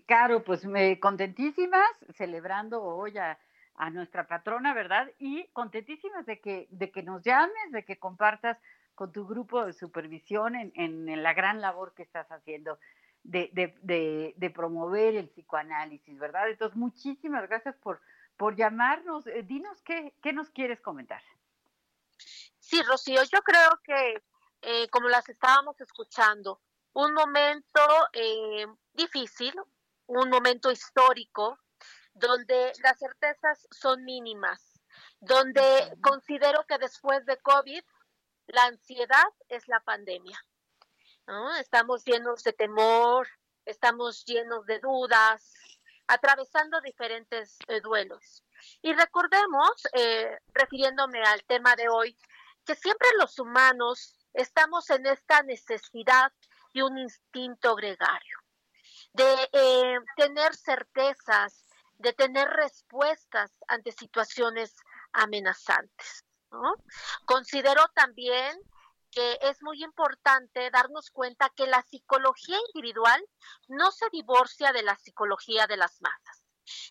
Caro, 0.07 0.43
pues 0.43 0.65
me, 0.65 1.00
contentísimas, 1.00 1.89
celebrando 2.15 2.81
hoy 2.81 3.17
a, 3.17 3.38
nuestra 3.91 4.27
patrona, 4.27 4.74
¿verdad? 4.74 5.10
Y 5.19 5.48
contentísimas 5.53 6.25
de 6.25 6.39
que, 6.39 6.67
de 6.72 6.91
que 6.91 7.03
nos 7.03 7.24
llames, 7.24 7.72
de 7.72 7.86
que 7.86 7.98
compartas 7.98 8.57
con 8.96 9.12
tu 9.12 9.27
grupo 9.27 9.63
de 9.65 9.74
supervisión 9.74 10.55
en, 10.55 10.72
en, 10.75 11.22
la 11.22 11.34
gran 11.34 11.62
labor 11.62 11.93
que 11.93 12.01
estás 12.01 12.27
haciendo 12.31 12.79
de, 13.24 13.50
de, 13.53 14.34
de, 14.36 14.50
promover 14.50 15.15
el 15.15 15.29
psicoanálisis, 15.29 16.17
¿verdad? 16.17 16.50
Entonces, 16.50 16.75
muchísimas 16.75 17.48
gracias 17.48 17.75
por, 17.75 18.01
por 18.38 18.55
llamarnos. 18.55 19.27
Eh, 19.27 19.43
dinos 19.43 19.81
qué, 19.84 20.13
qué 20.24 20.34
nos 20.34 20.50
quieres 20.50 20.81
comentar. 20.81 21.22
Sí, 22.60 22.81
Rocío, 22.81 23.22
yo 23.24 23.41
creo 23.43 23.79
que 23.84 24.24
eh, 24.62 24.88
como 24.89 25.07
las 25.07 25.29
estábamos 25.29 25.79
escuchando, 25.79 26.60
un 26.93 27.13
momento 27.13 27.81
eh, 28.13 28.65
difícil, 28.93 29.53
un 30.07 30.29
momento 30.29 30.72
histórico, 30.72 31.60
donde 32.19 32.74
las 32.83 32.97
certezas 33.00 33.67
son 33.71 34.03
mínimas, 34.03 34.79
donde 35.19 35.97
considero 36.01 36.65
que 36.67 36.77
después 36.77 37.25
de 37.25 37.38
COVID, 37.38 37.83
la 38.47 38.63
ansiedad 38.65 39.27
es 39.50 39.67
la 39.67 39.79
pandemia. 39.81 40.39
Estamos 41.59 42.05
llenos 42.05 42.43
de 42.43 42.53
temor, 42.53 43.27
estamos 43.65 44.24
llenos 44.25 44.65
de 44.65 44.79
dudas, 44.79 45.53
atravesando 46.07 46.79
diferentes 46.81 47.57
eh, 47.67 47.81
duelos. 47.81 48.43
Y 48.81 48.93
recordemos, 48.93 49.69
eh, 49.93 50.38
refiriéndome 50.53 51.21
al 51.24 51.43
tema 51.43 51.75
de 51.75 51.89
hoy, 51.89 52.17
que 52.65 52.75
siempre 52.75 53.09
los 53.19 53.38
humanos 53.39 54.17
estamos 54.33 54.89
en 54.89 55.05
esta 55.05 55.43
necesidad 55.43 56.31
un 56.81 56.97
instinto 56.97 57.75
gregario, 57.75 58.38
de 59.13 59.50
eh, 59.51 60.00
tener 60.15 60.55
certezas, 60.55 61.66
de 61.97 62.13
tener 62.13 62.47
respuestas 62.49 63.51
ante 63.67 63.91
situaciones 63.91 64.75
amenazantes. 65.13 66.25
Considero 67.25 67.87
también 67.93 68.59
que 69.11 69.39
es 69.41 69.61
muy 69.63 69.83
importante 69.83 70.69
darnos 70.69 71.09
cuenta 71.11 71.49
que 71.55 71.65
la 71.65 71.81
psicología 71.81 72.57
individual 72.67 73.23
no 73.67 73.91
se 73.91 74.09
divorcia 74.11 74.71
de 74.73 74.83
la 74.83 74.95
psicología 74.97 75.65
de 75.65 75.77
las 75.77 76.01
masas. 76.01 76.43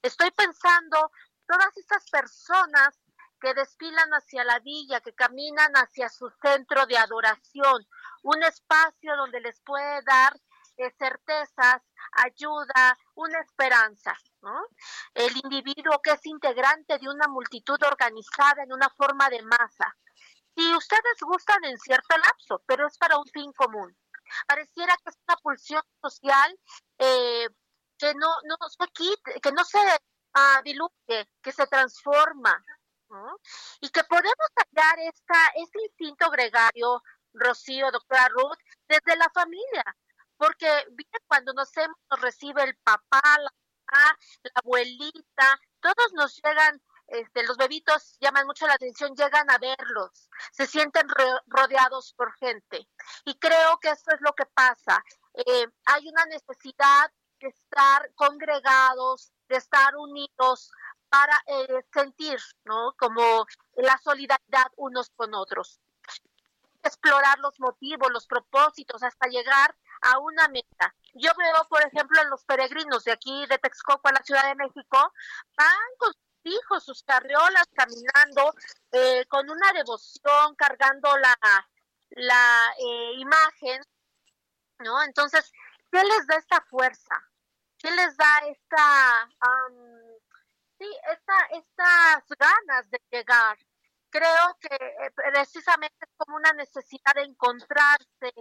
Estoy 0.02 0.30
pensando 0.30 1.10
todas 1.46 1.76
esas 1.76 2.08
personas 2.10 2.98
que 3.40 3.54
desfilan 3.54 4.10
hacia 4.10 4.44
la 4.44 4.58
villa, 4.60 5.00
que 5.00 5.14
caminan 5.14 5.72
hacia 5.74 6.08
su 6.08 6.30
centro 6.42 6.86
de 6.86 6.96
adoración, 6.96 7.86
un 8.22 8.42
espacio 8.42 9.16
donde 9.16 9.40
les 9.40 9.60
puede 9.60 10.02
dar 10.02 10.34
eh, 10.78 10.90
certezas, 10.98 11.82
ayuda, 12.12 12.98
una 13.14 13.40
esperanza. 13.40 14.14
El 15.14 15.36
individuo 15.36 16.00
que 16.02 16.12
es 16.12 16.26
integrante 16.26 16.98
de 16.98 17.08
una 17.08 17.28
multitud 17.28 17.78
organizada 17.82 18.62
en 18.62 18.72
una 18.72 18.88
forma 18.90 19.28
de 19.28 19.42
masa. 19.42 19.96
Y 20.54 20.74
ustedes 20.74 21.18
gustan 21.20 21.64
en 21.64 21.78
cierto 21.78 22.16
lapso, 22.16 22.62
pero 22.66 22.86
es 22.86 22.96
para 22.98 23.18
un 23.18 23.26
fin 23.26 23.52
común. 23.52 23.96
Pareciera 24.46 24.96
que 24.96 25.10
es 25.10 25.16
una 25.28 25.36
pulsión 25.36 25.82
social 26.02 26.58
eh, 26.98 27.48
que 27.98 28.14
no, 28.14 28.28
no 28.44 28.56
se 28.68 28.86
quite, 28.92 29.40
que 29.40 29.52
no 29.52 29.64
se 29.64 29.78
uh, 29.78 30.62
diluye, 30.64 31.28
que 31.42 31.52
se 31.52 31.66
transforma, 31.66 32.64
y 33.80 33.88
que 33.90 34.04
podemos 34.04 34.48
hallar 34.56 34.98
esta, 35.00 35.52
este 35.54 35.82
instinto 35.82 36.30
gregario, 36.30 37.02
Rocío, 37.32 37.90
doctora 37.90 38.28
Ruth, 38.28 38.58
desde 38.88 39.16
la 39.16 39.30
familia, 39.32 39.84
porque 40.36 40.68
cuando 41.26 41.52
nos, 41.52 41.70
nos 42.10 42.20
recibe 42.20 42.64
el 42.64 42.76
papá, 42.78 43.20
la 43.38 43.50
la 43.92 44.52
abuelita, 44.62 45.60
todos 45.80 46.12
nos 46.14 46.40
llegan, 46.42 46.82
este, 47.08 47.44
los 47.44 47.56
bebitos 47.56 48.16
llaman 48.20 48.46
mucho 48.46 48.66
la 48.66 48.74
atención, 48.74 49.14
llegan 49.14 49.50
a 49.50 49.58
verlos, 49.58 50.28
se 50.52 50.66
sienten 50.66 51.06
rodeados 51.46 52.14
por 52.14 52.34
gente. 52.36 52.88
Y 53.24 53.38
creo 53.38 53.78
que 53.78 53.90
eso 53.90 54.10
es 54.12 54.20
lo 54.20 54.32
que 54.34 54.46
pasa. 54.46 55.02
Eh, 55.34 55.66
hay 55.84 56.08
una 56.08 56.24
necesidad 56.26 57.12
de 57.40 57.48
estar 57.48 58.12
congregados, 58.14 59.32
de 59.48 59.56
estar 59.56 59.96
unidos 59.96 60.72
para 61.08 61.42
eh, 61.46 61.84
sentir, 61.92 62.38
¿no? 62.64 62.94
Como 62.98 63.46
la 63.76 63.98
solidaridad 63.98 64.66
unos 64.76 65.10
con 65.10 65.34
otros. 65.34 65.80
Explorar 66.82 67.38
los 67.38 67.58
motivos, 67.60 68.10
los 68.12 68.26
propósitos, 68.26 69.02
hasta 69.02 69.28
llegar 69.28 69.76
a 70.02 70.18
una 70.18 70.48
meta. 70.48 70.94
Yo 71.14 71.30
veo, 71.36 71.66
por 71.68 71.82
ejemplo, 71.82 72.20
en 72.20 72.30
los 72.30 72.44
peregrinos 72.44 73.04
de 73.04 73.12
aquí 73.12 73.46
de 73.46 73.58
Texcoco 73.58 74.08
a 74.08 74.12
la 74.12 74.22
Ciudad 74.22 74.44
de 74.44 74.54
México, 74.54 75.12
van 75.56 75.88
con 75.98 76.12
sus 76.12 76.52
hijos, 76.54 76.84
sus 76.84 77.02
carriolas, 77.02 77.66
caminando, 77.74 78.54
eh, 78.92 79.24
con 79.28 79.48
una 79.48 79.72
devoción, 79.72 80.54
cargando 80.56 81.16
la, 81.18 81.36
la 82.10 82.74
eh, 82.78 83.12
imagen, 83.18 83.82
¿no? 84.80 85.02
Entonces, 85.02 85.50
¿qué 85.90 86.02
les 86.02 86.26
da 86.26 86.36
esta 86.36 86.60
fuerza? 86.62 87.14
¿Qué 87.78 87.90
les 87.90 88.16
da 88.16 88.38
esta, 88.48 89.28
sí, 90.78 90.86
esta, 91.12 91.46
estas 91.52 92.24
ganas 92.38 92.90
de 92.90 93.00
llegar? 93.10 93.58
Creo 94.10 94.58
que 94.60 94.74
eh, 94.74 95.10
precisamente 95.14 95.96
es 96.00 96.10
como 96.16 96.36
una 96.36 96.52
necesidad 96.52 97.14
de 97.14 97.22
encontrarse 97.22 98.32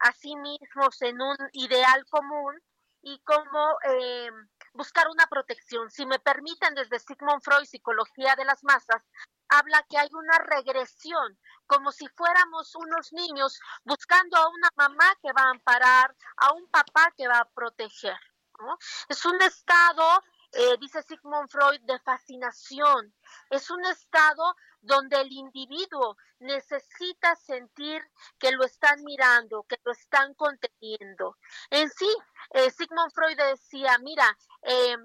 a 0.00 0.12
sí 0.12 0.34
mismos 0.36 1.00
en 1.02 1.20
un 1.20 1.36
ideal 1.52 2.04
común 2.10 2.60
y 3.02 3.18
como 3.20 3.78
eh, 3.84 4.30
buscar 4.74 5.08
una 5.08 5.26
protección. 5.26 5.90
Si 5.90 6.04
me 6.06 6.18
permiten, 6.18 6.74
desde 6.74 6.98
Sigmund 6.98 7.42
Freud, 7.42 7.64
Psicología 7.64 8.34
de 8.36 8.44
las 8.44 8.62
Masas, 8.62 9.02
habla 9.48 9.84
que 9.88 9.98
hay 9.98 10.08
una 10.12 10.38
regresión, 10.38 11.38
como 11.66 11.92
si 11.92 12.06
fuéramos 12.08 12.74
unos 12.76 13.12
niños 13.12 13.58
buscando 13.84 14.36
a 14.36 14.48
una 14.48 14.68
mamá 14.76 15.12
que 15.22 15.32
va 15.32 15.42
a 15.42 15.50
amparar, 15.50 16.16
a 16.36 16.52
un 16.52 16.68
papá 16.70 17.12
que 17.16 17.26
va 17.26 17.38
a 17.38 17.50
proteger. 17.50 18.18
Es 19.08 19.24
un 19.24 19.40
estado, 19.42 20.22
eh, 20.52 20.76
dice 20.80 21.02
Sigmund 21.02 21.48
Freud, 21.48 21.80
de 21.82 21.98
fascinación. 22.00 23.14
Es 23.50 23.70
un 23.70 23.84
estado 23.84 24.54
donde 24.80 25.20
el 25.20 25.30
individuo 25.32 26.16
necesita 26.38 27.36
sentir 27.36 28.02
que 28.38 28.52
lo 28.52 28.64
están 28.64 29.02
mirando, 29.04 29.64
que 29.64 29.76
lo 29.84 29.92
están 29.92 30.34
conteniendo. 30.34 31.36
En 31.70 31.88
sí, 31.90 32.08
eh, 32.54 32.70
Sigmund 32.70 33.12
Freud 33.12 33.36
decía, 33.36 33.98
mira, 33.98 34.36
eh, 34.62 34.96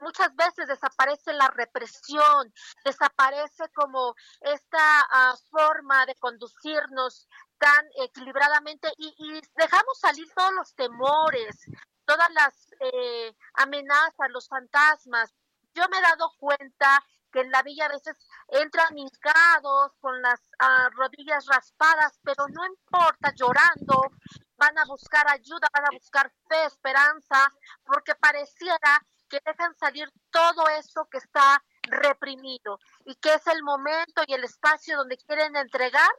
muchas 0.00 0.34
veces 0.36 0.66
desaparece 0.66 1.32
la 1.32 1.48
represión, 1.48 2.52
desaparece 2.84 3.68
como 3.74 4.14
esta 4.40 5.00
ah, 5.10 5.34
forma 5.50 6.06
de 6.06 6.14
conducirnos 6.16 7.28
tan 7.58 7.86
equilibradamente 7.96 8.92
y, 8.98 9.40
dejamos 9.56 9.98
salir 9.98 10.26
todos 10.34 10.52
los 10.52 10.74
temores, 10.74 11.56
todas 12.04 12.28
las 12.32 12.70
eh, 12.80 13.34
amenazas, 13.54 14.30
los 14.30 14.48
fantasmas. 14.48 15.34
Yo 15.74 15.88
me 15.88 15.98
he 15.98 16.02
dado 16.02 16.30
cuenta 16.38 17.02
que 17.32 17.40
en 17.40 17.50
la 17.50 17.62
villa 17.62 17.86
a 17.86 17.90
veces 17.90 18.16
entran 18.48 18.96
hincados 18.96 19.92
con 20.00 20.20
las 20.22 20.40
ah, 20.58 20.88
rodillas 20.94 21.46
raspadas, 21.46 22.18
pero 22.22 22.46
no 22.48 22.64
importa, 22.66 23.32
llorando, 23.34 24.10
van 24.56 24.78
a 24.78 24.84
buscar 24.86 25.28
ayuda, 25.30 25.68
van 25.72 25.86
a 25.86 25.90
buscar 25.92 26.30
fe, 26.48 26.64
esperanza, 26.64 27.50
porque 27.84 28.14
pareciera 28.14 29.02
que 29.28 29.40
dejan 29.44 29.74
salir 29.76 30.10
todo 30.30 30.68
eso 30.68 31.06
que 31.10 31.18
está 31.18 31.62
reprimido 31.82 32.78
y 33.04 33.14
que 33.16 33.34
es 33.34 33.46
el 33.46 33.62
momento 33.62 34.22
y 34.26 34.34
el 34.34 34.44
espacio 34.44 34.96
donde 34.96 35.16
quieren 35.18 35.56
entregar 35.56 36.10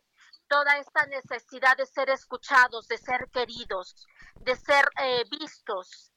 toda 0.47 0.77
esta 0.77 1.05
necesidad 1.07 1.75
de 1.77 1.85
ser 1.85 2.09
escuchados, 2.09 2.87
de 2.87 2.97
ser 2.97 3.29
queridos, 3.31 4.07
de 4.41 4.55
ser 4.55 4.89
eh, 5.01 5.23
vistos. 5.29 6.11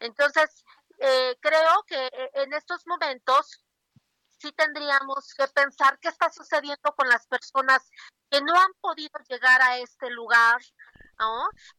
Entonces, 0.00 0.64
eh, 0.98 1.36
creo 1.40 1.82
que 1.86 2.06
eh, 2.06 2.30
en 2.34 2.52
estos 2.54 2.86
momentos 2.86 3.64
sí 4.38 4.52
tendríamos 4.52 5.34
que 5.34 5.46
pensar 5.48 5.98
qué 6.00 6.08
está 6.08 6.30
sucediendo 6.30 6.92
con 6.96 7.08
las 7.08 7.26
personas 7.26 7.88
que 8.30 8.40
no 8.40 8.58
han 8.58 8.72
podido 8.80 9.18
llegar 9.28 9.60
a 9.62 9.78
este 9.78 10.10
lugar, 10.10 10.60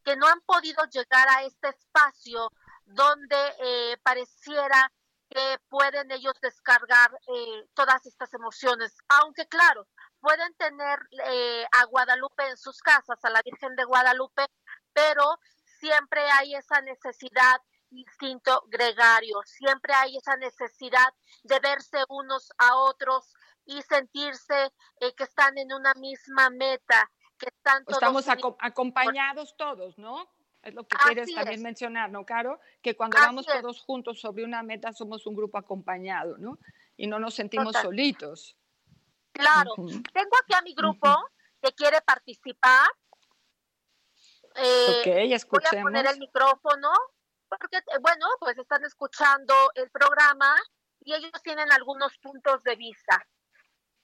que 0.06 0.16
no 0.16 0.28
han 0.28 0.40
podido 0.42 0.86
llegar 0.86 1.28
a 1.28 1.44
este 1.44 1.70
espacio 1.70 2.50
donde 2.94 3.56
eh, 3.60 3.98
pareciera 4.04 4.92
que 5.30 5.58
pueden 5.68 6.12
ellos 6.12 6.34
descargar 6.42 7.12
eh, 7.28 7.66
todas 7.74 8.06
estas 8.06 8.34
emociones, 8.34 8.96
aunque 9.22 9.48
claro, 9.48 9.88
pueden 10.20 10.54
tener 10.56 11.00
eh, 11.26 11.66
a 11.72 11.86
Guadalupe 11.86 12.48
en 12.48 12.58
sus 12.58 12.80
casas, 12.80 13.18
a 13.24 13.30
la 13.30 13.42
Virgen 13.42 13.76
de 13.76 13.84
Guadalupe, 13.84 14.46
pero 14.94 15.40
siempre 15.80 16.22
hay 16.32 16.56
esa 16.56 16.82
necesidad 16.82 17.60
instinto 17.90 18.64
gregario, 18.68 19.42
siempre 19.46 19.94
hay 19.94 20.18
esa 20.18 20.36
necesidad 20.38 21.14
de 21.44 21.60
verse 21.60 21.98
unos 22.10 22.52
a 22.58 22.76
otros 22.76 23.34
y 23.66 23.82
sentirse 23.84 24.72
que 25.00 25.24
están 25.24 25.58
en 25.58 25.72
una 25.74 25.94
misma 25.96 26.50
meta, 26.50 27.12
que 27.38 27.50
están 27.50 27.86
todos 27.86 28.02
Estamos 28.02 28.56
acompañados 28.60 29.56
todos, 29.58 29.98
¿no? 29.98 30.28
Es 30.64 30.74
lo 30.74 30.88
que 30.88 30.96
quieres 30.98 31.34
también 31.34 31.62
mencionar, 31.62 32.10
¿no, 32.10 32.26
Caro? 32.26 32.60
Que 32.82 32.96
cuando 32.96 33.18
vamos 33.18 33.46
todos 33.46 33.82
juntos 33.82 34.20
sobre 34.22 34.46
una 34.46 34.64
meta 34.64 34.94
somos 34.94 35.28
un 35.28 35.36
grupo 35.36 35.58
acompañado, 35.58 36.38
¿no? 36.38 36.58
Y 36.96 37.08
no 37.08 37.20
nos 37.20 37.34
sentimos 37.34 37.76
solitos. 37.76 38.56
Claro. 39.34 39.74
Tengo 39.76 40.38
aquí 40.42 40.54
a 40.56 40.62
mi 40.62 40.74
grupo 40.74 41.08
que 41.62 41.74
quiere 41.74 42.02
participar. 42.02 42.88
Eh, 44.56 45.02
ok, 45.02 45.34
escuchemos. 45.34 45.72
Voy 45.72 45.80
a 45.80 45.84
poner 45.84 46.06
el 46.14 46.20
micrófono 46.20 46.90
porque, 47.50 47.78
eh, 47.78 48.00
bueno, 48.02 48.28
pues 48.40 48.58
están 48.58 48.86
escuchando 48.86 49.54
el 49.76 49.90
programa 49.90 50.56
y 51.02 51.14
ellos 51.14 51.32
tienen 51.44 51.72
algunos 51.72 52.18
puntos 52.20 52.64
de 52.64 52.76
vista. 52.76 53.26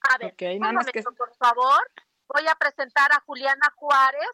A 0.02 0.18
ver, 0.18 0.34
momento, 0.60 1.12
por 1.16 1.34
favor. 1.36 1.90
Voy 2.28 2.46
a 2.46 2.54
presentar 2.54 3.10
a 3.12 3.20
Juliana 3.26 3.72
Juárez, 3.76 4.30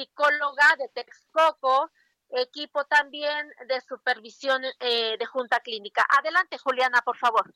psicóloga 0.00 0.76
de 0.78 0.88
Texcoco, 0.88 1.90
equipo 2.30 2.84
también 2.86 3.52
de 3.66 3.80
supervisión 3.82 4.62
eh, 4.80 5.16
de 5.18 5.26
Junta 5.26 5.60
Clínica. 5.60 6.06
Adelante, 6.08 6.56
Juliana, 6.58 7.02
por 7.02 7.16
favor. 7.16 7.52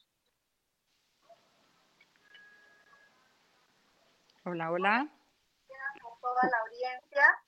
Hola, 4.44 4.70
hola. 4.70 5.08
toda 6.20 6.50
la 6.50 6.58
audiencia. 6.58 7.38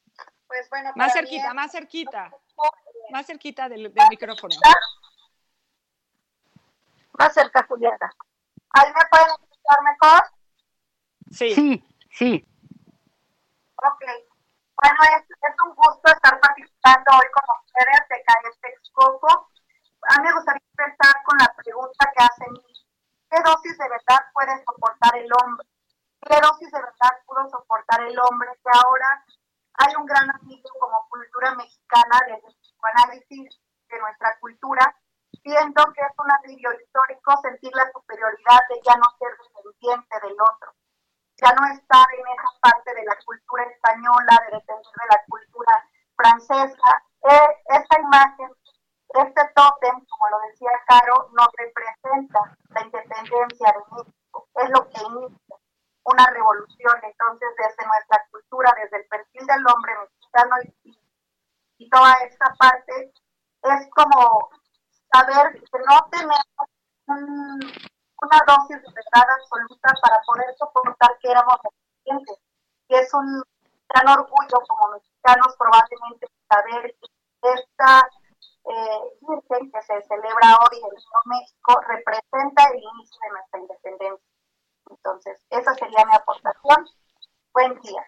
Pues 0.47 0.71
bueno, 0.71 0.93
más 0.95 1.13
cerquita, 1.13 1.53
más 1.53 1.73
cerquita. 1.73 2.31
Más 3.11 3.27
cerquita 3.27 3.69
del, 3.69 3.93
micrófono. 4.09 4.55
Más 7.19 7.35
cerca, 7.35 7.67
Juliana. 7.69 8.15
¿Ahí 8.71 8.93
me 8.93 9.01
pueden 9.11 9.27
escuchar 9.27 9.83
mejor? 9.83 10.23
Sí. 11.31 11.55
Sí, 11.55 11.85
sí. 12.11 12.47
Ok. 13.77 14.26
Bueno, 14.77 14.99
es, 15.17 15.25
es, 15.25 15.55
un 15.65 15.75
gusto 15.75 16.05
estar 16.05 16.39
participando 16.39 17.09
hoy 17.17 17.29
con 17.33 17.45
ustedes 17.65 18.03
de 18.11 18.23
Calle 18.29 18.53
Texcoco. 18.61 19.49
A 20.09 20.21
mí 20.21 20.29
me 20.29 20.35
gustaría 20.35 20.69
empezar 20.77 21.15
con 21.25 21.39
la 21.39 21.49
pregunta 21.57 22.13
que 22.13 22.23
hacen, 22.23 22.53
¿qué 23.31 23.39
dosis 23.41 23.79
de 23.79 23.89
verdad 23.89 24.21
puede 24.35 24.53
soportar 24.65 25.17
el 25.17 25.31
hombre? 25.33 25.67
¿Qué 26.21 26.37
dosis 26.41 26.71
de 26.71 26.81
verdad 26.81 27.13
pudo 27.25 27.49
soportar 27.49 28.03
el 28.03 28.19
hombre? 28.21 28.51
Que 28.63 28.71
ahora 28.77 29.25
hay 29.81 29.97
un 29.97 30.05
gran 30.05 30.29
amigo 30.29 30.69
como 30.79 31.09
cultura 31.09 31.55
mexicana 31.55 32.21
desde 32.29 32.47
el 32.47 32.57
psicoanálisis 32.61 33.61
de 33.89 33.99
nuestra 33.99 34.37
cultura, 34.41 34.95
siento 35.43 35.85
que 35.93 36.03
es 36.03 36.15
un 36.19 36.31
alivio 36.33 36.71
histórico 36.75 37.33
sentir 37.41 37.73
la 37.75 37.91
superioridad 37.93 38.61
de 38.69 38.81
ya 38.85 38.97
no 38.97 39.09
ser 39.19 39.33
dependiente 39.41 40.21
del 40.21 40.37
otro 40.37 40.75
ya 41.37 41.53
no 41.53 41.67
estar 41.73 42.07
en 42.13 42.27
esa 42.27 42.51
parte 42.61 42.95
de 42.95 43.05
la 43.05 43.17
cultura 43.25 43.65
española, 43.65 44.43
de 44.47 44.57
depender 44.57 44.85
de 44.85 45.07
la 45.11 45.25
cultura 45.29 45.89
francesa. 46.17 46.91
Eh, 47.29 47.49
esta 47.67 48.01
imagen, 48.01 48.51
este 49.09 49.43
tótem, 49.55 50.05
como 50.07 50.31
lo 50.31 50.39
decía 50.49 50.71
Caro, 50.87 51.29
nos 51.33 51.49
representa 51.59 52.57
la 52.71 52.83
independencia 52.83 53.73
de 53.73 53.97
México, 53.97 54.07
es 54.55 54.71
lo 54.71 54.89
que 54.89 55.03
inicia 55.03 55.57
una 56.05 56.27
revolución. 56.31 56.95
Entonces, 57.03 57.49
desde 57.59 57.87
nuestra 57.87 58.27
cultura, 58.31 58.75
desde 58.83 58.99
el 58.99 59.07
perfil 59.09 59.47
del 59.47 59.67
hombre 59.67 59.93
mexicano 59.99 60.57
y, 60.85 60.99
y 61.79 61.91
toda 61.91 62.13
esta 62.25 62.55
parte, 62.59 63.13
es 63.63 63.91
como 63.91 64.51
saber 65.13 65.53
que 65.55 65.79
no 65.79 66.09
tenemos 66.11 66.41
un 67.07 67.96
una 68.23 68.41
dosis 68.47 68.83
de 68.83 68.93
verdad 68.93 69.29
absoluta 69.41 69.95
para 70.03 70.21
poder 70.27 70.55
soportar 70.59 71.19
que 71.21 71.31
éramos 71.31 71.57
deficientes. 71.63 72.39
Y 72.89 72.95
es 72.95 73.13
un 73.15 73.43
gran 73.89 74.19
orgullo 74.19 74.59
como 74.69 74.93
mexicanos 74.93 75.55
probablemente 75.59 76.27
saber 76.49 76.97
que 77.01 77.53
esta 77.53 78.09
eh, 78.69 79.01
Virgen 79.21 79.71
que 79.71 79.83
se 79.83 80.03
celebra 80.03 80.57
hoy 80.61 80.79
en 80.79 81.31
México 81.31 81.81
representa 81.87 82.65
el 82.71 82.83
inicio 82.83 83.19
de 83.23 83.31
nuestra 83.31 83.61
independencia. 83.61 84.27
Entonces, 84.91 85.47
esa 85.51 85.75
sería 85.75 86.05
mi 86.05 86.15
aportación. 86.15 86.89
Buen 87.53 87.81
día. 87.81 88.05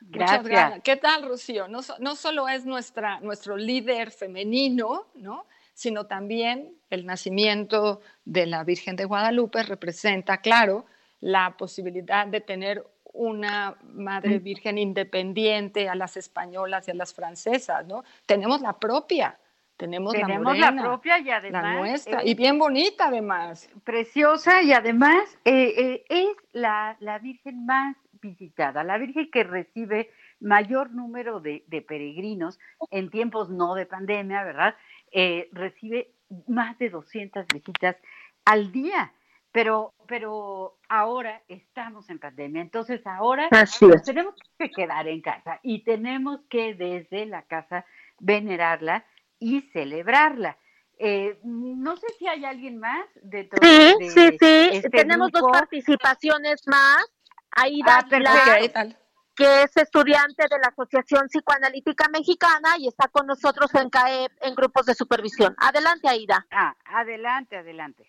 Gracias. 0.00 0.82
¿Qué 0.82 0.96
tal, 0.96 1.26
Rocío? 1.26 1.68
No, 1.68 1.80
no 1.98 2.16
solo 2.16 2.48
es 2.48 2.66
nuestra, 2.66 3.20
nuestro 3.20 3.56
líder 3.56 4.10
femenino, 4.10 5.06
¿no? 5.14 5.46
Sino 5.74 6.06
también 6.06 6.72
el 6.90 7.04
nacimiento 7.04 8.00
de 8.24 8.46
la 8.46 8.64
Virgen 8.64 8.96
de 8.96 9.04
Guadalupe 9.04 9.62
representa, 9.64 10.38
claro, 10.38 10.86
la 11.20 11.56
posibilidad 11.56 12.26
de 12.26 12.40
tener 12.40 12.86
una 13.12 13.76
Madre 13.82 14.38
Virgen 14.38 14.78
independiente 14.78 15.88
a 15.88 15.94
las 15.94 16.16
españolas 16.16 16.88
y 16.88 16.90
a 16.90 16.94
las 16.94 17.14
francesas, 17.14 17.86
¿no? 17.86 18.02
Tenemos 18.26 18.60
la 18.60 18.78
propia, 18.78 19.38
tenemos, 19.76 20.12
tenemos 20.14 20.56
la, 20.56 20.70
la 20.70 20.82
propia 20.82 21.18
y 21.18 21.30
además 21.30 21.62
la 21.62 21.74
nuestra 21.74 22.24
y 22.24 22.34
bien 22.34 22.58
bonita 22.58 23.06
además, 23.06 23.70
preciosa 23.84 24.62
y 24.62 24.72
además 24.72 25.38
eh, 25.44 25.74
eh, 25.76 26.04
es 26.08 26.36
la, 26.52 26.96
la 27.00 27.18
Virgen 27.18 27.66
más 27.66 27.96
visitada, 28.20 28.82
la 28.84 28.98
Virgen 28.98 29.30
que 29.30 29.44
recibe 29.44 30.10
mayor 30.40 30.90
número 30.90 31.40
de, 31.40 31.64
de 31.68 31.82
peregrinos 31.82 32.58
en 32.90 33.10
tiempos 33.10 33.48
no 33.48 33.74
de 33.74 33.86
pandemia, 33.86 34.42
¿verdad? 34.42 34.74
Eh, 35.16 35.48
recibe 35.52 36.10
más 36.48 36.76
de 36.78 36.90
200 36.90 37.46
visitas 37.46 37.96
al 38.44 38.72
día 38.72 39.12
pero, 39.54 39.94
pero 40.08 40.78
ahora 40.88 41.40
estamos 41.46 42.10
en 42.10 42.18
pandemia, 42.18 42.60
entonces 42.60 43.06
ahora 43.06 43.48
nos 43.52 44.02
tenemos 44.02 44.34
que 44.58 44.68
quedar 44.68 45.06
en 45.06 45.20
casa 45.20 45.60
y 45.62 45.84
tenemos 45.84 46.40
que 46.50 46.74
desde 46.74 47.24
la 47.24 47.42
casa 47.42 47.86
venerarla 48.18 49.06
y 49.38 49.60
celebrarla. 49.72 50.58
Eh, 50.98 51.38
no 51.44 51.96
sé 51.96 52.08
si 52.18 52.26
hay 52.26 52.44
alguien 52.44 52.78
más 52.80 53.06
dentro 53.22 53.60
sí, 53.62 53.94
de, 54.00 54.10
sí, 54.10 54.38
sí, 54.40 54.68
este 54.72 54.90
tenemos 54.90 55.30
dos 55.30 55.44
participaciones 55.52 56.66
más. 56.66 57.06
Aida 57.52 57.84
Ah, 57.86 57.98
Aguilar, 58.00 58.34
perfecto. 58.34 58.60
¿qué 58.60 58.68
tal? 58.70 58.98
Que 59.36 59.62
es 59.62 59.76
estudiante 59.76 60.44
de 60.48 60.58
la 60.58 60.68
Asociación 60.68 61.26
Psicoanalítica 61.28 62.08
Mexicana 62.08 62.76
y 62.78 62.88
está 62.88 63.08
con 63.08 63.26
nosotros 63.26 63.74
en 63.74 63.90
CAEP 63.90 64.32
en 64.42 64.54
grupos 64.54 64.86
de 64.86 64.94
supervisión. 64.94 65.54
Adelante, 65.58 66.08
Aida. 66.08 66.46
Ah, 66.50 66.74
adelante, 66.84 67.56
adelante. 67.56 68.06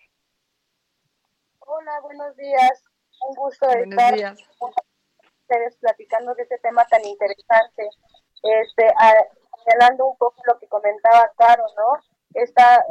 Hola, 1.60 2.00
buenos 2.02 2.36
días. 2.36 2.84
Un 3.28 3.34
gusto 3.34 3.66
Buenos 3.66 3.90
estar 3.90 4.14
días. 4.14 4.38
con 4.58 4.70
ustedes 5.40 5.76
platicando 5.78 6.34
de 6.34 6.42
este 6.42 6.58
tema 6.58 6.84
tan 6.86 7.04
interesante. 7.04 7.88
Este, 8.42 8.94
señalando 9.64 10.06
un 10.06 10.16
poco 10.16 10.40
lo 10.46 10.58
que 10.58 10.68
comentaba 10.68 11.30
Caro, 11.36 11.64
¿no? 11.76 12.02
Esta 12.34 12.84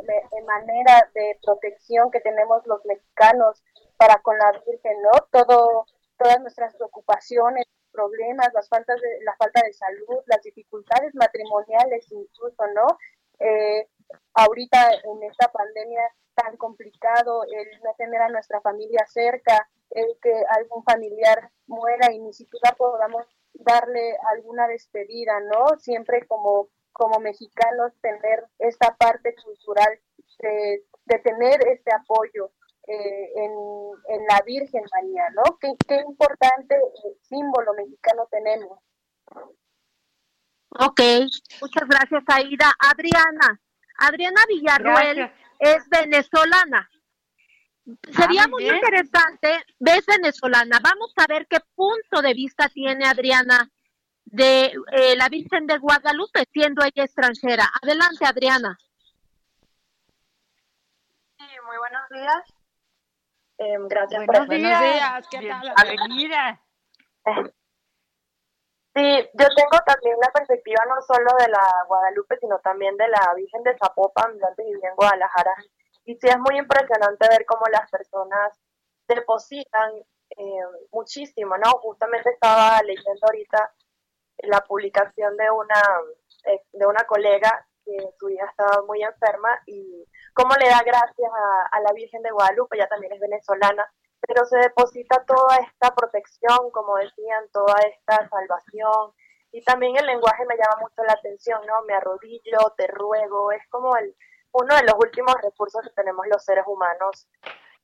manera 0.45 1.10
de 1.13 1.39
protección 1.43 2.12
que 2.12 2.19
tenemos 2.19 2.65
los 2.65 2.84
mexicanos 2.86 3.63
para 3.98 4.17
con 4.21 4.38
la 4.38 4.52
Virgen, 4.65 5.02
¿no? 5.04 5.12
Todo, 5.32 5.86
todas 6.17 6.39
nuestras 6.41 6.76
preocupaciones, 6.76 7.65
problemas, 7.96 8.54
las 8.54 8.68
faltas 8.68 9.00
de, 9.02 9.24
la 9.24 9.36
falta 9.38 9.62
de 9.66 9.74
salud, 9.74 10.20
las 10.26 10.42
dificultades 10.44 11.16
matrimoniales 11.16 12.12
incluso, 12.12 12.64
¿no? 12.74 12.98
Eh, 13.40 13.88
ahorita 14.34 14.92
en 15.04 15.24
esta 15.24 15.52
pandemia 15.52 16.04
tan 16.36 16.58
complicado, 16.58 17.44
el 17.44 17.82
no 17.84 17.94
tener 17.98 18.22
a 18.22 18.30
nuestra 18.30 18.60
familia 18.62 19.06
cerca, 19.08 19.68
el 19.92 20.18
que 20.22 20.34
algún 20.50 20.84
familiar 20.84 21.50
muera 21.68 22.12
y 22.12 22.20
ni 22.20 22.34
siquiera 22.34 22.76
podamos 22.76 23.26
darle 23.54 24.18
alguna 24.36 24.68
despedida, 24.68 25.40
¿no? 25.40 25.80
Siempre 25.80 26.26
como, 26.28 26.68
como 26.92 27.20
mexicanos 27.20 27.94
tener 28.02 28.46
esta 28.60 28.96
parte 28.96 29.34
cultural 29.44 30.00
de, 30.40 30.84
de 31.06 31.20
tener 31.20 31.66
este 31.68 31.92
apoyo 31.94 32.52
eh, 32.88 33.32
en, 33.36 33.52
en 34.10 34.26
la 34.28 34.41
Virgen 34.45 34.84
María, 34.93 35.24
¿no? 35.36 35.58
Qué, 35.60 35.74
qué 35.88 35.95
importante 36.08 36.76
eh, 36.76 37.17
símbolo 37.24 37.74
mexicano 37.74 38.28
tenemos. 38.32 38.80
Ok, 40.78 41.02
muchas 41.62 41.88
gracias, 41.88 42.24
Aida. 42.28 42.74
Adriana, 42.80 43.60
Adriana 43.98 44.41
Villarruel 44.48 45.15
Gracias. 45.17 45.32
es 45.60 45.89
venezolana. 45.89 46.89
Sería 48.12 48.43
Ah, 48.43 48.48
muy 48.48 48.63
bien. 48.63 48.76
interesante, 48.76 49.63
es 49.80 50.06
venezolana. 50.06 50.80
Vamos 50.84 51.13
a 51.17 51.28
ver 51.28 51.48
qué 51.48 51.60
punto 51.76 52.21
de 52.21 52.34
vista 52.34 52.67
tiene 52.69 53.06
Adriana 53.06 53.69
de 54.26 54.74
eh, 54.91 55.15
la 55.15 55.30
Virgen 55.30 55.65
de 55.67 55.78
Guadalupe, 55.78 56.45
siendo 56.52 56.84
ella 56.84 57.04
extranjera. 57.04 57.71
Adelante, 57.82 58.26
Adriana. 58.26 58.78
Sí, 61.38 61.45
muy 61.65 61.78
buenos 61.78 62.10
días. 62.10 62.55
Em, 63.58 63.88
gracias 63.88 64.26
Buenos 64.26 64.48
por 64.48 64.48
Buenos 64.48 64.82
días. 64.82 64.82
días, 64.82 65.28
¿qué 65.30 65.48
tal? 65.48 65.74
Bienvenida. 65.88 66.62
Sí, 68.94 69.30
yo 69.34 69.48
tengo 69.56 69.84
también 69.86 70.18
la 70.22 70.32
perspectiva 70.32 70.84
no 70.88 71.02
solo 71.02 71.32
de 71.39 71.50
la 71.50 71.84
Guadalupe, 71.88 72.38
sino 72.39 72.60
también 72.60 72.96
de 72.98 73.08
la 73.08 73.34
Virgen 73.36 73.63
de 73.63 73.78
Zapopan, 73.78 74.38
yo 74.39 74.48
antes 74.48 74.65
vivía 74.65 74.89
en 74.89 74.96
Guadalajara. 74.96 75.54
Y 76.06 76.15
sí 76.15 76.28
es 76.28 76.38
muy 76.38 76.58
impresionante 76.58 77.28
ver 77.28 77.46
cómo 77.46 77.65
las 77.72 77.89
personas 77.89 78.58
depositan 79.08 79.91
eh, 80.30 80.60
muchísimo, 80.91 81.58
¿no? 81.58 81.72
Justamente 81.82 82.30
estaba 82.30 82.82
leyendo 82.84 83.20
ahorita 83.24 83.74
la 84.44 84.62
publicación 84.62 85.36
de 85.38 85.50
una, 85.50 85.82
eh, 86.46 86.62
de 86.74 86.86
una 86.86 87.04
colega 87.06 87.68
que 87.84 87.98
su 88.18 88.30
hija 88.30 88.46
estaba 88.46 88.82
muy 88.86 89.04
enferma 89.04 89.62
y 89.65 90.06
cómo 90.36 90.54
le 90.56 90.67
da 90.67 90.82
gracias 90.86 91.32
a, 91.32 91.78
a 91.78 91.80
la 91.82 91.93
Virgen 91.93 92.21
de 92.21 92.32
Guadalupe, 92.32 92.76
ella 92.76 92.89
también 92.89 93.13
es 93.13 93.19
venezolana, 93.19 93.86
pero 94.19 94.45
se 94.45 94.58
deposita 94.58 95.24
toda 95.26 95.58
esta 95.58 95.95
protección, 95.95 96.71
como 96.71 96.98
decían, 96.98 97.48
toda 97.52 97.76
esta 97.84 98.28
salvación. 98.30 99.13
Y 99.52 99.62
también 99.63 99.95
el 99.95 100.06
lenguaje 100.06 100.45
me 100.45 100.58
llama 100.58 100.82
mucho 100.82 101.04
la 101.04 101.13
atención, 101.13 101.65
¿no? 101.65 101.84
Me 101.84 101.93
arrodillo, 101.93 102.74
te 102.76 102.88
ruego, 102.88 103.52
es 103.54 103.65
como 103.69 103.95
el, 103.95 104.13
uno 104.52 104.76
de 104.76 104.84
los 104.84 104.95
últimos 104.98 105.36
recursos 105.41 105.82
que 105.84 105.93
tenemos 105.95 106.26
los 106.28 106.43
seres 106.43 106.65
humanos 106.67 107.28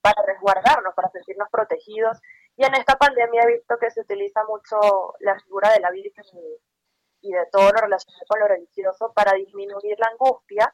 para 0.02 0.22
resguardarnos, 0.26 0.94
para 0.94 1.10
sentirnos 1.10 1.48
protegidos. 1.50 2.20
Y 2.58 2.66
en 2.66 2.76
esta 2.76 2.98
pandemia 2.98 3.44
he 3.44 3.54
visto 3.54 3.78
que 3.78 3.92
se 3.92 4.02
utiliza 4.02 4.44
mucho 4.44 5.14
la 5.20 5.40
figura 5.40 5.72
de 5.72 5.80
la 5.80 5.92
Virgen 5.92 6.26
y, 6.34 7.30
y 7.30 7.32
de 7.32 7.46
todo 7.52 7.72
lo 7.72 7.80
relacionado 7.80 8.26
con 8.28 8.40
lo 8.42 8.48
religioso 8.48 9.14
para 9.14 9.34
disminuir 9.34 9.98
la 10.00 10.08
angustia 10.08 10.74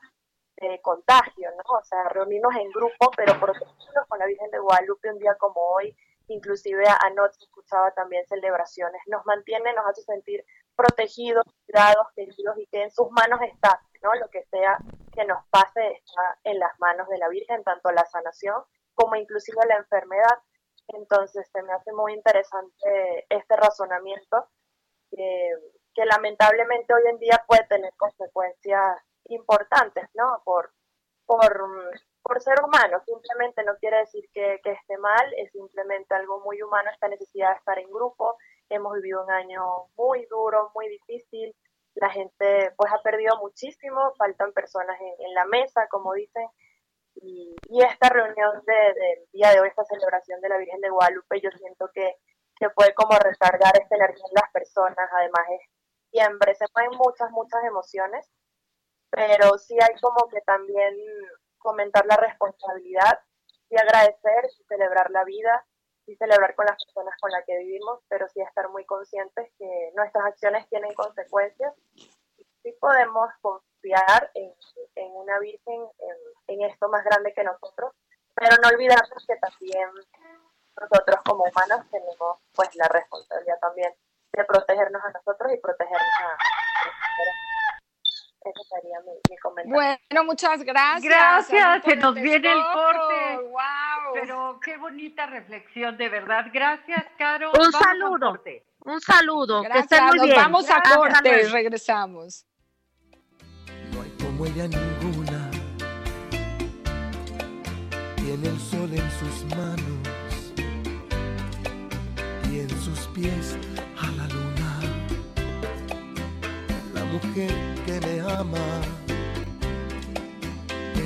de 0.60 0.82
contagio, 0.82 1.50
¿no? 1.52 1.78
O 1.78 1.84
sea, 1.84 2.10
reunirnos 2.10 2.56
en 2.56 2.70
grupo, 2.72 3.12
pero 3.16 3.40
protegidos 3.40 4.06
con 4.08 4.20
la 4.20 4.26
Virgen 4.26 4.50
de 4.52 4.60
Guadalupe 4.60 5.12
un 5.12 5.20
día 5.20 5.36
como 5.36 5.62
hoy, 5.62 5.96
inclusive 6.28 6.84
anoche 7.02 7.38
escuchaba 7.40 7.92
también 7.92 8.26
celebraciones, 8.28 9.02
nos 9.08 9.26
mantiene, 9.26 9.74
nos 9.74 9.86
hace 9.86 10.02
sentir 10.02 10.44
protegidos, 10.76 11.44
cuidados, 11.66 12.08
queridos 12.16 12.58
y 12.58 12.68
que 12.68 12.84
en 12.84 12.92
sus 12.92 13.10
manos 13.12 13.40
está, 13.42 13.82
¿no? 14.02 14.14
Lo 14.16 14.30
que 14.30 14.44
sea 14.46 14.78
que 15.14 15.26
nos 15.26 15.46
pase 15.50 15.94
está 15.94 16.40
en 16.44 16.60
las 16.60 16.78
manos 16.80 17.08
de 17.08 17.18
la 17.18 17.30
Virgen, 17.30 17.64
tanto 17.64 17.92
la 17.92 18.06
sanación 18.06 18.62
como 18.94 19.16
inclusive 19.16 19.60
la 19.68 19.78
enfermedad. 19.78 20.40
Entonces 20.90 21.48
se 21.52 21.62
me 21.64 21.74
hace 21.74 21.92
muy 21.94 22.14
interesante 22.14 23.26
este 23.30 23.56
razonamiento 23.56 24.48
que, 25.12 25.52
que 25.94 26.06
lamentablemente 26.06 26.94
hoy 26.94 27.04
en 27.10 27.20
día 27.20 27.44
puede 27.48 27.66
tener 27.66 27.94
consecuencias 27.98 28.98
importantes, 29.30 30.10
¿no? 30.14 30.42
Por, 30.44 30.72
por, 31.26 31.92
por 32.22 32.42
ser 32.42 32.62
humano, 32.64 33.02
simplemente 33.06 33.64
no 33.64 33.76
quiere 33.78 33.98
decir 34.00 34.30
que, 34.34 34.60
que 34.64 34.72
esté 34.72 34.98
mal, 34.98 35.34
es 35.38 35.52
simplemente 35.52 36.14
algo 36.16 36.40
muy 36.42 36.62
humano 36.62 36.90
esta 36.92 37.08
necesidad 37.08 37.52
de 37.52 37.58
estar 37.58 37.80
en 37.80 37.90
grupo. 37.90 38.38
Hemos 38.70 38.96
vivido 38.96 39.24
un 39.24 39.32
año 39.32 39.64
muy 39.96 40.26
duro, 40.26 40.72
muy 40.76 40.90
difícil, 40.90 41.56
la 41.96 42.10
gente 42.10 42.74
pues 42.78 42.92
ha 42.92 43.02
perdido 43.02 43.38
muchísimo, 43.38 44.14
faltan 44.18 44.54
personas 44.54 44.98
en, 45.20 45.34
la 45.34 45.46
mesa, 45.46 45.88
como 45.90 46.14
dicen, 46.14 46.48
y, 47.16 47.56
esta 47.82 48.10
reunión 48.10 48.64
de- 48.66 48.94
del 48.94 49.30
día 49.32 49.52
de 49.52 49.60
hoy, 49.62 49.70
esta 49.70 49.84
celebración 49.86 50.40
de 50.42 50.50
la 50.50 50.58
Virgen 50.58 50.82
de 50.82 50.90
Guadalupe, 50.90 51.42
yo 51.42 51.50
siento 51.52 51.90
que, 51.94 52.16
que 52.56 52.70
puede 52.72 52.94
como 52.94 53.18
recargar 53.18 53.74
esta 53.80 53.96
energía 53.96 54.26
en 54.28 54.42
las 54.42 54.52
personas, 54.52 55.10
además 55.12 55.46
es 55.52 55.62
siempre, 56.12 56.56
se 56.56 56.66
mueven 56.74 56.98
muchas, 56.98 57.32
muchas 57.32 57.64
emociones, 57.64 58.30
pero 59.18 59.58
sí 59.58 59.76
hay 59.82 60.00
como 60.00 60.30
que 60.30 60.42
también 60.42 60.96
comentar 61.58 62.06
la 62.06 62.18
responsabilidad 62.18 63.20
y 63.68 63.76
agradecer 63.76 64.46
y 64.60 64.64
celebrar 64.66 65.10
la 65.10 65.24
vida 65.24 65.66
y 66.06 66.16
celebrar 66.18 66.54
con 66.54 66.68
las 66.68 66.78
personas 66.86 67.16
con 67.20 67.32
las 67.32 67.44
que 67.46 67.58
vivimos, 67.58 68.00
pero 68.08 68.30
sí 68.30 68.42
estar 68.42 68.70
muy 68.70 68.86
conscientes 68.86 69.52
que 69.58 69.92
nuestras 69.96 70.26
acciones 70.26 70.70
tienen 70.70 70.94
consecuencias. 70.94 71.74
Sí 72.62 72.72
podemos 72.80 73.30
confiar 73.42 74.30
en, 74.36 74.54
en 74.96 75.12
una 75.14 75.40
Virgen, 75.40 75.82
en, 75.98 76.60
en 76.60 76.70
esto 76.70 76.88
más 76.88 77.04
grande 77.04 77.34
que 77.34 77.44
nosotros, 77.44 77.94
pero 78.36 78.56
no 78.62 78.70
olvidarnos 78.70 79.26
que 79.26 79.36
también 79.38 79.90
nosotros 80.80 81.20
como 81.26 81.44
humanos 81.44 81.90
tenemos 81.90 82.40
pues 82.54 82.70
la 82.76 82.88
responsabilidad 82.88 83.60
también 83.60 83.94
de 84.32 84.46
protegernos 84.46 85.04
a 85.04 85.12
nosotros 85.12 85.52
y 85.52 85.58
protegernos 85.58 86.14
a 86.22 86.38
ese 88.50 88.70
sería 88.70 89.00
mi, 89.02 89.12
mi 89.30 89.38
comentario. 89.38 89.74
Bueno, 89.74 90.26
muchas 90.26 90.64
gracias. 90.64 91.04
Gracias, 91.04 91.84
se 91.84 91.96
nos 91.96 92.16
viene 92.16 92.52
el 92.52 92.64
corte. 92.74 93.38
Wow. 93.50 94.14
Pero 94.14 94.60
qué 94.64 94.78
bonita 94.78 95.26
reflexión, 95.26 95.98
de 95.98 96.10
verdad. 96.10 96.46
Gracias, 96.54 97.06
Caro. 97.18 97.52
Un 97.52 97.60
Vamos 97.60 97.76
a 97.76 97.80
saludo. 97.84 98.42
Un 98.86 99.02
saludo, 99.02 99.62
que 99.62 99.68
Gracias, 99.68 99.92
estén 99.92 100.06
muy 100.06 100.18
nos 100.18 100.26
bien. 100.28 100.38
vamos 100.38 100.70
a 100.70 100.78
Hasta 100.78 100.96
corte 100.96 101.42
y 101.42 101.48
regresamos. 101.48 102.46
No 103.94 104.02
hay 104.02 104.12
como 104.22 104.46
ella 104.46 104.68
ninguna. 104.68 105.52
Tiene 108.16 108.48
el 108.50 108.60
sol 108.60 108.90
en 108.94 109.12
sus 109.12 109.46
manos. 109.56 109.98
y 112.50 112.60
en 112.62 112.70
sus 112.82 113.08
pies 113.08 113.58
mujer 117.12 117.52
que 117.86 118.00
me 118.02 118.20
ama 118.22 118.82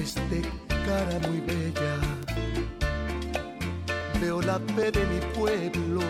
es 0.01 0.15
de 0.29 0.41
cara 0.85 1.19
muy 1.27 1.39
bella. 1.41 1.95
Veo 4.19 4.41
la 4.41 4.59
fe 4.75 4.91
de 4.91 5.05
mi 5.05 5.19
pueblo 5.35 6.01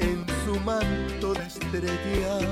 en 0.00 0.24
su 0.44 0.60
manto 0.60 1.34
de 1.34 1.46
estrellas. 1.46 2.44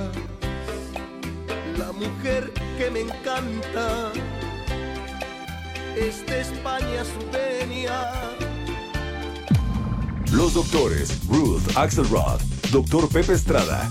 La 1.78 1.92
mujer 1.92 2.52
que 2.78 2.90
me 2.90 3.00
encanta 3.00 4.12
es 5.96 6.24
de 6.26 6.40
España 6.40 7.04
su 7.04 7.20
venia. 7.30 8.12
Los 10.30 10.54
doctores 10.54 11.26
Ruth 11.28 11.76
Axelrod, 11.76 12.40
doctor 12.70 13.08
Pepe 13.08 13.34
Estrada 13.34 13.90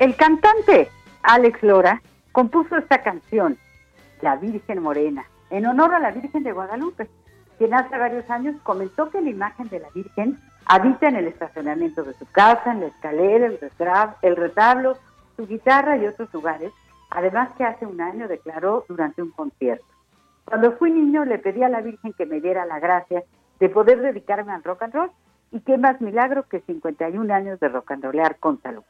El 0.00 0.16
cantante 0.16 0.88
Alex 1.22 1.62
Lora 1.62 2.00
compuso 2.32 2.74
esta 2.78 3.02
canción, 3.02 3.58
La 4.22 4.36
Virgen 4.36 4.82
Morena, 4.82 5.26
en 5.50 5.66
honor 5.66 5.94
a 5.94 5.98
la 5.98 6.10
Virgen 6.10 6.42
de 6.42 6.52
Guadalupe, 6.52 7.06
quien 7.58 7.74
hace 7.74 7.98
varios 7.98 8.28
años 8.30 8.56
comentó 8.62 9.10
que 9.10 9.20
la 9.20 9.28
imagen 9.28 9.68
de 9.68 9.78
la 9.78 9.90
Virgen 9.90 10.38
habita 10.64 11.08
en 11.08 11.16
el 11.16 11.26
estacionamiento 11.26 12.02
de 12.02 12.14
su 12.14 12.24
casa, 12.32 12.72
en 12.72 12.80
la 12.80 12.86
escalera, 12.86 13.46
el, 14.22 14.36
retablo, 14.36 14.96
su 15.36 15.46
guitarra 15.46 15.98
y 15.98 16.06
otros 16.06 16.32
lugares, 16.32 16.72
además 17.10 17.50
que 17.58 17.64
hace 17.64 17.84
un 17.84 18.00
año 18.00 18.26
declaró 18.26 18.86
durante 18.88 19.20
un 19.20 19.32
concierto. 19.32 19.84
Cuando 20.46 20.78
fui 20.78 20.90
niño 20.90 21.26
le 21.26 21.38
pedí 21.38 21.62
a 21.62 21.68
la 21.68 21.82
Virgen 21.82 22.14
que 22.14 22.24
me 22.24 22.40
diera 22.40 22.64
la 22.64 22.80
gracia 22.80 23.22
de 23.58 23.68
poder 23.68 24.00
dedicarme 24.00 24.52
al 24.52 24.64
rock 24.64 24.80
and 24.80 24.94
roll 24.94 25.10
y 25.52 25.60
qué 25.60 25.76
más 25.76 26.00
milagro 26.00 26.48
que 26.48 26.60
51 26.60 27.34
años 27.34 27.60
de 27.60 27.68
rock 27.68 27.90
and 27.90 28.02
rollear 28.02 28.38
con 28.38 28.62
salud. 28.62 28.82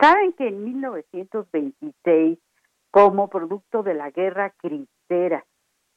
¿saben 0.00 0.32
que 0.32 0.48
en 0.48 0.64
1926, 0.64 2.36
como 2.90 3.28
producto 3.28 3.84
de 3.84 3.94
la 3.94 4.10
guerra 4.10 4.50
cristera, 4.56 5.44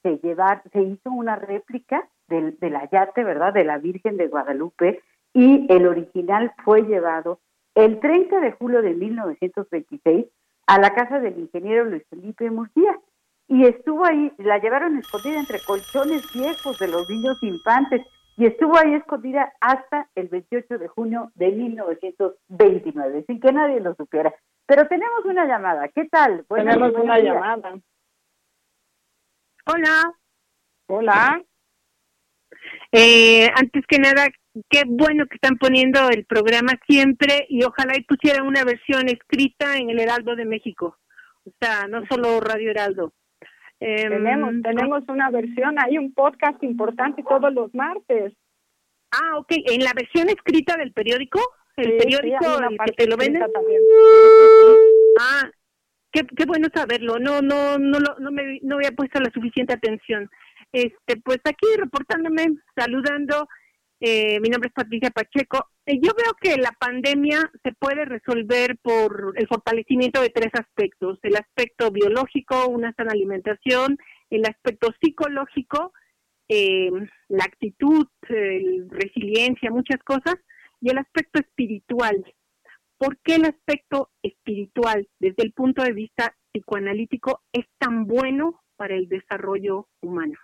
se, 0.03 0.19
llevar, 0.19 0.61
se 0.71 0.83
hizo 0.83 1.09
una 1.09 1.35
réplica 1.35 2.07
del, 2.27 2.59
del 2.59 2.75
ayate, 2.75 3.23
¿verdad?, 3.23 3.53
de 3.53 3.63
la 3.63 3.79
Virgen 3.79 4.17
de 4.17 4.27
Guadalupe 4.27 5.01
y 5.33 5.65
el 5.73 5.87
original 5.87 6.53
fue 6.63 6.83
llevado 6.83 7.39
el 7.73 7.99
30 7.99 8.39
de 8.39 8.51
julio 8.51 8.83
de 8.83 8.93
1926 8.93 10.27
a 10.67 10.79
la 10.79 10.93
casa 10.93 11.19
del 11.21 11.39
ingeniero 11.39 11.85
Luis 11.85 12.03
Felipe 12.07 12.51
Murguía 12.51 12.99
y 13.47 13.65
estuvo 13.65 14.05
ahí, 14.05 14.31
la 14.37 14.59
llevaron 14.59 14.95
escondida 14.99 15.39
entre 15.39 15.59
colchones 15.65 16.31
viejos 16.31 16.77
de 16.77 16.87
los 16.87 17.09
niños 17.09 17.41
infantes 17.41 18.05
y 18.37 18.45
estuvo 18.45 18.77
ahí 18.77 18.93
escondida 18.95 19.53
hasta 19.61 20.09
el 20.15 20.27
28 20.27 20.77
de 20.77 20.87
junio 20.87 21.31
de 21.35 21.51
1929, 21.51 23.23
sin 23.27 23.39
que 23.39 23.51
nadie 23.51 23.79
lo 23.79 23.95
supiera. 23.95 24.33
Pero 24.65 24.87
tenemos 24.87 25.23
una 25.25 25.45
llamada, 25.45 25.87
¿qué 25.89 26.05
tal? 26.05 26.45
Buenas- 26.49 26.75
Tenemos 26.75 27.01
una 27.03 27.17
días. 27.17 27.33
llamada. 27.35 27.79
Hola. 29.67 30.13
Hola. 30.87 31.41
Eh, 32.91 33.49
antes 33.55 33.83
que 33.87 33.99
nada, 33.99 34.27
qué 34.69 34.83
bueno 34.85 35.25
que 35.27 35.35
están 35.35 35.57
poniendo 35.57 36.09
el 36.09 36.25
programa 36.25 36.73
siempre 36.87 37.45
y 37.49 37.63
ojalá 37.63 37.97
y 37.97 38.03
pusieran 38.03 38.47
una 38.47 38.63
versión 38.63 39.07
escrita 39.09 39.77
en 39.77 39.89
el 39.89 39.99
Heraldo 39.99 40.35
de 40.35 40.45
México. 40.45 40.97
O 41.45 41.51
sea, 41.59 41.87
no 41.87 42.05
solo 42.07 42.39
Radio 42.39 42.71
Heraldo. 42.71 43.13
Em, 43.79 44.09
Tenemos, 44.09 44.53
tenemos 44.63 45.03
una 45.09 45.29
versión, 45.29 45.75
hay 45.79 45.97
un 45.97 46.13
podcast 46.13 46.61
importante 46.63 47.23
todos 47.23 47.53
los 47.53 47.73
martes. 47.75 48.33
Ah, 49.11 49.37
ok. 49.37 49.51
¿En 49.71 49.83
la 49.83 49.91
versión 49.93 50.29
escrita 50.29 50.77
del 50.77 50.91
periódico? 50.93 51.39
¿El 51.77 51.85
Sí, 51.85 51.91
sí, 51.91 51.97
periódico 51.97 52.45
el 52.69 52.77
que 52.85 52.91
te 52.93 53.07
lo 53.07 53.17
venden? 53.17 53.43
Ah, 55.19 55.49
qué, 56.11 56.21
qué 56.37 56.45
bueno 56.45 56.67
saberlo. 56.73 57.19
No, 57.19 57.41
no, 57.41 57.77
no, 57.77 57.99
lo- 57.99 58.17
no 58.19 58.31
me, 58.31 58.59
no 58.61 58.75
había 58.75 58.91
puesto 58.91 59.19
la 59.19 59.29
suficiente 59.31 59.73
atención. 59.73 60.29
Este, 60.71 61.17
pues 61.23 61.39
aquí 61.45 61.67
reportándome, 61.77 62.47
saludando 62.75 63.47
Eh, 63.99 64.39
mi 64.41 64.49
nombre 64.49 64.67
es 64.67 64.73
Patricia 64.73 65.09
Pacheco. 65.09 65.69
Eh, 65.85 65.99
yo 66.01 66.11
veo 66.17 66.33
que 66.41 66.57
la 66.57 66.71
pandemia 66.79 67.49
se 67.63 67.71
puede 67.73 68.05
resolver 68.05 68.77
por 68.81 69.33
el 69.37 69.47
fortalecimiento 69.47 70.21
de 70.21 70.29
tres 70.29 70.51
aspectos. 70.53 71.19
El 71.23 71.35
aspecto 71.35 71.91
biológico, 71.91 72.67
una 72.67 72.93
sana 72.93 73.11
alimentación, 73.13 73.97
el 74.29 74.45
aspecto 74.45 74.93
psicológico, 75.01 75.93
eh, 76.49 76.91
la 77.29 77.45
actitud, 77.45 78.07
resiliencia, 78.89 79.71
muchas 79.71 80.01
cosas, 80.03 80.35
y 80.81 80.89
el 80.89 80.97
aspecto 80.97 81.39
espiritual. 81.39 82.23
¿Por 82.97 83.17
qué 83.19 83.35
el 83.35 83.45
aspecto 83.45 84.11
espiritual, 84.21 85.07
desde 85.19 85.43
el 85.43 85.53
punto 85.53 85.83
de 85.83 85.93
vista 85.93 86.35
psicoanalítico, 86.51 87.41
es 87.51 87.65
tan 87.77 88.05
bueno 88.05 88.61
para 88.75 88.95
el 88.95 89.09
desarrollo 89.09 89.87
humano? 90.01 90.35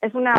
Es 0.00 0.14
una, 0.14 0.34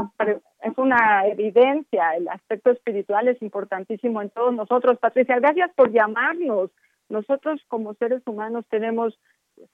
es 0.63 0.77
una 0.77 1.27
evidencia, 1.27 2.15
el 2.15 2.27
aspecto 2.29 2.71
espiritual 2.71 3.27
es 3.27 3.41
importantísimo 3.41 4.21
en 4.21 4.31
todos 4.31 4.53
nosotros. 4.53 4.97
Patricia, 4.97 5.39
gracias 5.39 5.71
por 5.75 5.91
llamarnos. 5.91 6.71
Nosotros 7.09 7.61
como 7.67 7.93
seres 7.95 8.21
humanos 8.25 8.65
tenemos 8.69 9.19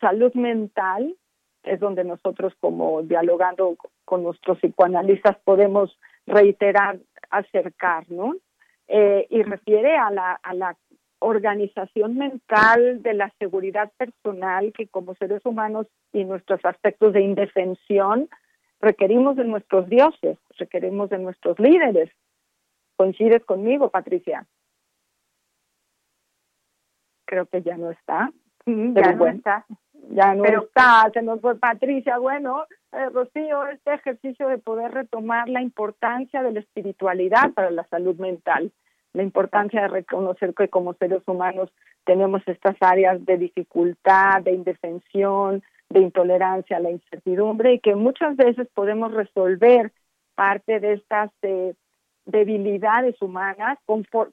salud 0.02 0.34
mental, 0.34 1.16
es 1.64 1.80
donde 1.80 2.04
nosotros 2.04 2.54
como 2.60 3.02
dialogando 3.04 3.78
con 4.06 4.24
nuestros 4.24 4.60
psicoanalistas 4.60 5.38
podemos 5.44 5.98
reiterar, 6.26 7.00
acercarnos, 7.30 8.38
eh, 8.88 9.28
y 9.30 9.44
refiere 9.44 9.98
a 9.98 10.10
la, 10.12 10.40
a 10.42 10.54
la 10.54 10.78
organización 11.20 12.18
mental 12.18 13.02
de 13.02 13.14
la 13.14 13.34
seguridad 13.40 13.92
personal 13.98 14.72
que 14.72 14.88
como 14.88 15.16
seres 15.16 15.46
humanos 15.46 15.88
y 16.14 16.24
nuestros 16.24 16.64
aspectos 16.64 17.14
de 17.14 17.22
indefensión 17.22 18.30
requerimos 18.80 19.36
de 19.36 19.46
nuestros 19.46 19.90
dioses, 19.90 20.38
requerimos 20.58 21.10
de 21.10 21.20
nuestros 21.20 21.60
líderes. 21.60 22.10
¿Coincides 22.96 23.44
conmigo, 23.46 23.90
Patricia? 23.90 24.46
Creo 27.26 27.46
que 27.46 27.62
ya 27.62 27.78
no 27.78 27.92
está. 27.92 28.32
ya 28.66 29.12
no 29.14 29.28
está. 29.28 29.66
Ya 30.10 30.34
no 30.34 30.46
está, 30.46 31.10
se 31.14 31.22
nos 31.22 31.42
fue 31.42 31.60
Patricia. 31.60 32.18
Bueno, 32.18 32.66
eh, 32.94 33.10
Rocío, 33.10 33.68
este 33.68 33.94
ejercicio 33.94 34.48
de 34.48 34.58
poder 34.58 34.92
retomar 34.92 35.50
la 35.50 35.62
importancia 35.62 36.42
de 36.42 36.54
la 36.54 36.60
espiritualidad 36.62 37.52
para 37.54 37.72
la 37.72 37.84
salud 37.88 38.16
mental, 38.18 38.72
la 39.14 39.24
importancia 39.24 39.82
de 39.82 39.88
reconocer 39.90 40.54
que 40.54 40.70
como 40.70 40.94
seres 40.94 41.22
humanos 41.28 41.72
tenemos 42.06 42.42
estas 42.48 42.78
áreas 42.80 43.24
de 43.26 43.38
dificultad, 43.38 44.42
de 44.44 44.54
indefensión, 44.54 45.62
de 45.90 46.02
intolerancia 46.02 46.78
a 46.78 46.82
la 46.82 46.92
incertidumbre 46.92 47.74
y 47.74 47.80
que 47.80 47.96
muchas 47.96 48.36
veces 48.36 48.68
podemos 48.74 49.14
resolver 49.14 49.92
parte 50.36 50.80
de 50.80 50.94
estas 50.94 51.32
eh, 51.42 51.74
debilidades 52.26 53.20
humanas 53.22 53.80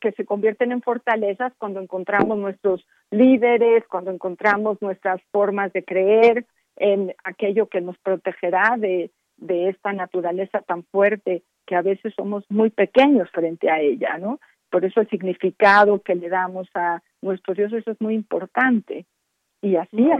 que 0.00 0.12
se 0.12 0.24
convierten 0.24 0.72
en 0.72 0.82
fortalezas 0.82 1.52
cuando 1.58 1.80
encontramos 1.80 2.36
nuestros 2.38 2.84
líderes, 3.10 3.84
cuando 3.88 4.10
encontramos 4.10 4.82
nuestras 4.82 5.22
formas 5.30 5.72
de 5.72 5.84
creer 5.84 6.44
en 6.76 7.14
aquello 7.22 7.68
que 7.68 7.80
nos 7.80 7.96
protegerá 7.98 8.74
de, 8.76 9.12
de 9.36 9.68
esta 9.68 9.92
naturaleza 9.92 10.60
tan 10.62 10.82
fuerte 10.84 11.44
que 11.66 11.76
a 11.76 11.82
veces 11.82 12.12
somos 12.14 12.44
muy 12.48 12.70
pequeños 12.70 13.30
frente 13.30 13.70
a 13.70 13.80
ella, 13.80 14.18
¿no? 14.18 14.40
Por 14.70 14.84
eso 14.84 15.00
el 15.00 15.08
significado 15.08 16.02
que 16.02 16.16
le 16.16 16.28
damos 16.28 16.68
a 16.74 17.00
nuestros 17.22 17.56
dioses 17.56 17.86
es 17.86 18.00
muy 18.00 18.14
importante. 18.14 19.06
Y 19.62 19.76
así 19.76 20.10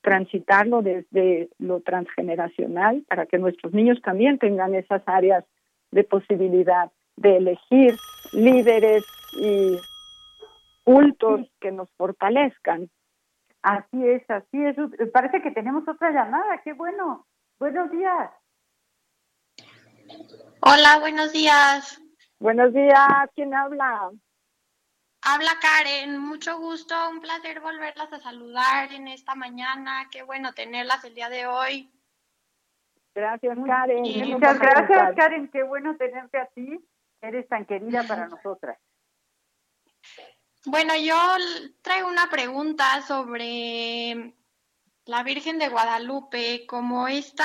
transitarlo 0.00 0.82
desde 0.82 1.50
lo 1.58 1.80
transgeneracional 1.80 3.04
para 3.08 3.26
que 3.26 3.38
nuestros 3.38 3.72
niños 3.72 4.00
también 4.02 4.38
tengan 4.38 4.74
esas 4.74 5.02
áreas 5.06 5.44
de 5.90 6.04
posibilidad 6.04 6.90
de 7.16 7.36
elegir 7.36 7.96
líderes 8.32 9.04
y 9.40 9.76
cultos 10.84 11.40
que 11.60 11.72
nos 11.72 11.90
fortalezcan. 11.96 12.88
Así 13.62 14.06
es, 14.06 14.22
así 14.30 14.64
es. 14.64 14.76
Parece 15.12 15.42
que 15.42 15.50
tenemos 15.50 15.86
otra 15.88 16.10
llamada. 16.10 16.60
Qué 16.62 16.72
bueno. 16.72 17.26
Buenos 17.58 17.90
días. 17.90 18.30
Hola, 20.60 20.98
buenos 21.00 21.32
días. 21.32 22.00
Buenos 22.38 22.72
días. 22.72 23.30
¿Quién 23.34 23.52
habla? 23.52 24.10
Habla 25.30 25.58
Karen, 25.60 26.18
mucho 26.18 26.58
gusto, 26.58 26.94
un 27.10 27.20
placer 27.20 27.60
volverlas 27.60 28.10
a 28.14 28.18
saludar 28.18 28.90
en 28.94 29.08
esta 29.08 29.34
mañana, 29.34 30.08
qué 30.10 30.22
bueno 30.22 30.54
tenerlas 30.54 31.04
el 31.04 31.14
día 31.14 31.28
de 31.28 31.46
hoy. 31.46 31.92
Gracias 33.14 33.58
Karen. 33.66 34.30
Muchas 34.32 34.58
gracias 34.58 35.14
Karen, 35.16 35.50
qué 35.50 35.64
bueno 35.64 35.98
tenerte 35.98 36.38
a 36.38 36.46
ti, 36.46 36.80
eres 37.20 37.46
tan 37.46 37.66
querida 37.66 38.04
para 38.04 38.26
nosotras. 38.26 38.78
Bueno, 40.64 40.94
yo 40.96 41.14
traigo 41.82 42.08
una 42.08 42.30
pregunta 42.30 43.02
sobre 43.02 44.34
la 45.04 45.22
Virgen 45.24 45.58
de 45.58 45.68
Guadalupe, 45.68 46.64
como 46.66 47.06
esta 47.06 47.44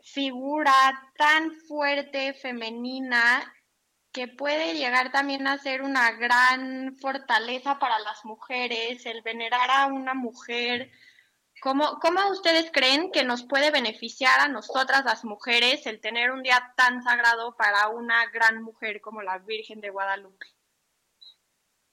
figura 0.00 0.72
tan 1.16 1.52
fuerte, 1.52 2.34
femenina, 2.34 3.54
que 4.12 4.28
puede 4.28 4.74
llegar 4.74 5.10
también 5.10 5.46
a 5.46 5.58
ser 5.58 5.82
una 5.82 6.12
gran 6.12 6.96
fortaleza 6.98 7.78
para 7.78 7.98
las 8.00 8.24
mujeres, 8.24 9.06
el 9.06 9.22
venerar 9.22 9.70
a 9.70 9.86
una 9.86 10.14
mujer. 10.14 10.90
¿Cómo, 11.62 11.98
¿Cómo 12.00 12.28
ustedes 12.30 12.70
creen 12.72 13.10
que 13.10 13.24
nos 13.24 13.44
puede 13.44 13.70
beneficiar 13.70 14.40
a 14.40 14.48
nosotras 14.48 15.04
las 15.04 15.24
mujeres 15.24 15.86
el 15.86 16.00
tener 16.00 16.30
un 16.30 16.42
día 16.42 16.74
tan 16.76 17.02
sagrado 17.02 17.56
para 17.56 17.88
una 17.88 18.26
gran 18.26 18.62
mujer 18.62 19.00
como 19.00 19.22
la 19.22 19.38
Virgen 19.38 19.80
de 19.80 19.90
Guadalupe? 19.90 20.46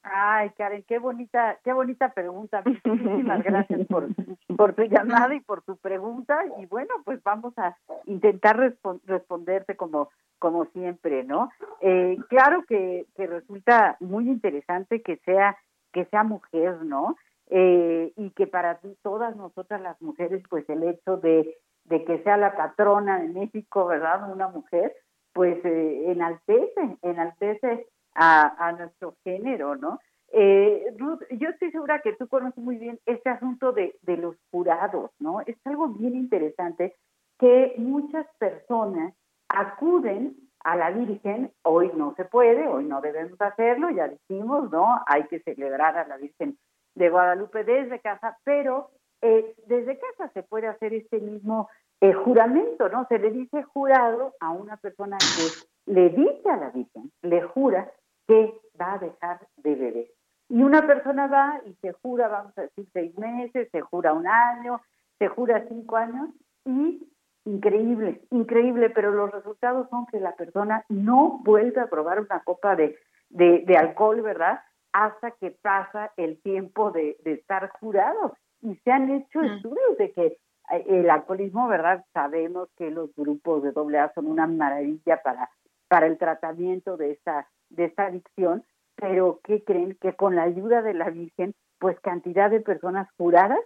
Ay, 0.01 0.51
Karen, 0.51 0.83
qué 0.87 0.97
bonita, 0.97 1.59
qué 1.63 1.73
bonita 1.73 2.13
pregunta. 2.13 2.63
Muchísimas 2.65 3.43
gracias 3.43 3.85
por, 3.87 4.07
por 4.57 4.73
tu 4.73 4.83
llamada 4.83 5.35
y 5.35 5.41
por 5.41 5.61
tu 5.61 5.77
pregunta. 5.77 6.39
Y 6.59 6.65
bueno, 6.67 6.93
pues 7.03 7.21
vamos 7.23 7.53
a 7.57 7.75
intentar 8.05 8.57
responderte 9.05 9.75
como, 9.75 10.09
como 10.39 10.65
siempre, 10.67 11.23
¿no? 11.23 11.49
Eh, 11.81 12.17
claro 12.29 12.63
que, 12.65 13.07
que 13.15 13.27
resulta 13.27 13.97
muy 13.99 14.29
interesante 14.29 15.01
que 15.01 15.17
sea, 15.17 15.57
que 15.91 16.05
sea 16.05 16.23
mujer, 16.23 16.81
¿no? 16.83 17.15
Eh, 17.49 18.13
y 18.15 18.29
que 18.31 18.47
para 18.47 18.79
todas 19.01 19.35
nosotras 19.35 19.81
las 19.81 20.01
mujeres, 20.01 20.43
pues 20.49 20.69
el 20.69 20.83
hecho 20.83 21.17
de, 21.17 21.57
de 21.85 22.05
que 22.05 22.19
sea 22.23 22.37
la 22.37 22.55
patrona 22.55 23.19
de 23.19 23.27
México, 23.27 23.85
¿verdad? 23.87 24.31
Una 24.31 24.47
mujer, 24.47 24.95
pues 25.33 25.57
eh, 25.65 26.11
enaltece, 26.11 26.97
enaltece 27.01 27.87
a, 28.19 28.71
nuestro 28.77 29.15
género, 29.23 29.75
¿no? 29.75 29.99
Eh, 30.31 30.93
Ruth, 30.97 31.21
yo 31.31 31.49
estoy 31.49 31.71
segura 31.71 32.01
que 32.01 32.13
tú 32.13 32.27
conoces 32.27 32.61
muy 32.61 32.77
bien 32.77 32.99
este 33.05 33.29
asunto 33.29 33.71
de, 33.71 33.95
los 34.05 34.35
jurados, 34.51 35.11
¿no? 35.19 35.41
Es 35.41 35.55
algo 35.65 35.87
bien 35.87 36.15
interesante 36.15 36.95
que 37.39 37.73
muchas 37.77 38.27
personas 38.37 39.13
acuden 39.47 40.35
a 40.63 40.75
la 40.75 40.91
Virgen, 40.91 41.53
hoy 41.63 41.89
no 41.95 42.13
se 42.15 42.25
puede, 42.25 42.67
hoy 42.67 42.83
no 42.83 42.99
debemos 42.99 43.39
hacerlo, 43.39 43.89
ya 43.89 44.09
dijimos, 44.09 44.69
¿no? 44.69 45.01
Hay 45.07 45.23
que 45.27 45.39
celebrar 45.39 45.97
a 45.97 46.05
la 46.05 46.17
Virgen 46.17 46.57
de 46.95 47.09
Guadalupe 47.09 47.63
desde 47.63 48.01
casa, 48.01 48.37
pero 48.43 48.91
eh, 49.21 49.55
desde 49.67 49.97
casa 49.97 50.29
se 50.33 50.43
puede 50.43 50.67
hacer 50.67 50.93
este 50.93 51.19
mismo 51.19 51.69
eh, 52.01 52.13
juramento, 52.13 52.89
¿no? 52.89 53.05
Se 53.07 53.17
le 53.17 53.31
dice 53.31 53.63
jurado 53.63 54.33
a 54.41 54.51
una 54.51 54.75
persona 54.75 55.17
que 55.17 55.93
le 55.93 56.09
dice 56.09 56.49
a 56.49 56.57
la 56.57 56.69
Virgen, 56.71 57.09
le 57.21 57.41
jura 57.41 57.89
que 58.29 58.53
va 58.79 58.93
a 58.93 58.99
dejar 58.99 59.39
de 59.57 59.75
beber. 59.75 60.07
Y 60.49 60.61
una 60.61 60.85
persona 60.85 61.25
va 61.25 61.61
y 61.65 61.73
se 61.81 61.93
jura, 61.93 62.27
vamos 62.27 62.55
a 62.57 62.61
decir, 62.61 62.87
seis 62.93 63.17
meses, 63.17 63.67
se 63.71 63.81
jura 63.81 64.13
un 64.13 64.27
año, 64.27 64.81
se 65.17 65.27
jura 65.29 65.65
cinco 65.67 65.97
años 65.97 66.29
y 66.63 67.07
increíble, 67.45 68.21
increíble, 68.29 68.91
pero 68.91 69.11
los 69.11 69.31
resultados 69.31 69.89
son 69.89 70.05
que 70.05 70.19
la 70.19 70.35
persona 70.35 70.85
no 70.89 71.39
vuelve 71.43 71.81
a 71.81 71.87
probar 71.87 72.19
una 72.19 72.43
copa 72.43 72.75
de, 72.75 72.99
de, 73.29 73.77
alcohol, 73.77 74.21
¿verdad? 74.21 74.59
Hasta 74.93 75.31
que 75.31 75.49
pasa 75.49 76.11
el 76.15 76.39
tiempo 76.43 76.91
de, 76.91 77.17
de 77.23 77.33
estar 77.33 77.67
jurado. 77.79 78.35
Y 78.61 78.75
se 78.75 78.91
han 78.91 79.09
hecho 79.09 79.39
mm. 79.39 79.45
estudios 79.45 79.97
de 79.97 80.11
que 80.11 80.25
eh, 80.71 80.85
el 80.87 81.09
alcoholismo, 81.09 81.67
¿verdad? 81.67 82.05
Sabemos 82.13 82.69
que 82.77 82.91
los 82.91 83.09
grupos 83.15 83.63
de 83.63 83.69
AA 83.69 84.11
son 84.13 84.27
una 84.27 84.45
maravilla 84.45 85.19
para, 85.23 85.49
para 85.89 86.05
el 86.05 86.17
tratamiento 86.17 86.95
de 86.95 87.11
esta 87.11 87.49
de 87.69 87.85
esta 87.85 88.05
adicción, 88.05 88.63
pero 88.95 89.39
¿qué 89.43 89.63
creen? 89.63 89.97
Que 90.01 90.13
con 90.13 90.35
la 90.35 90.43
ayuda 90.43 90.81
de 90.81 90.93
la 90.93 91.09
Virgen, 91.09 91.53
pues 91.79 91.99
cantidad 91.99 92.49
de 92.49 92.59
personas 92.59 93.07
curadas 93.17 93.59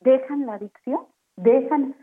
dejan 0.00 0.46
la 0.46 0.54
adicción, 0.54 1.06
dejan, 1.36 1.94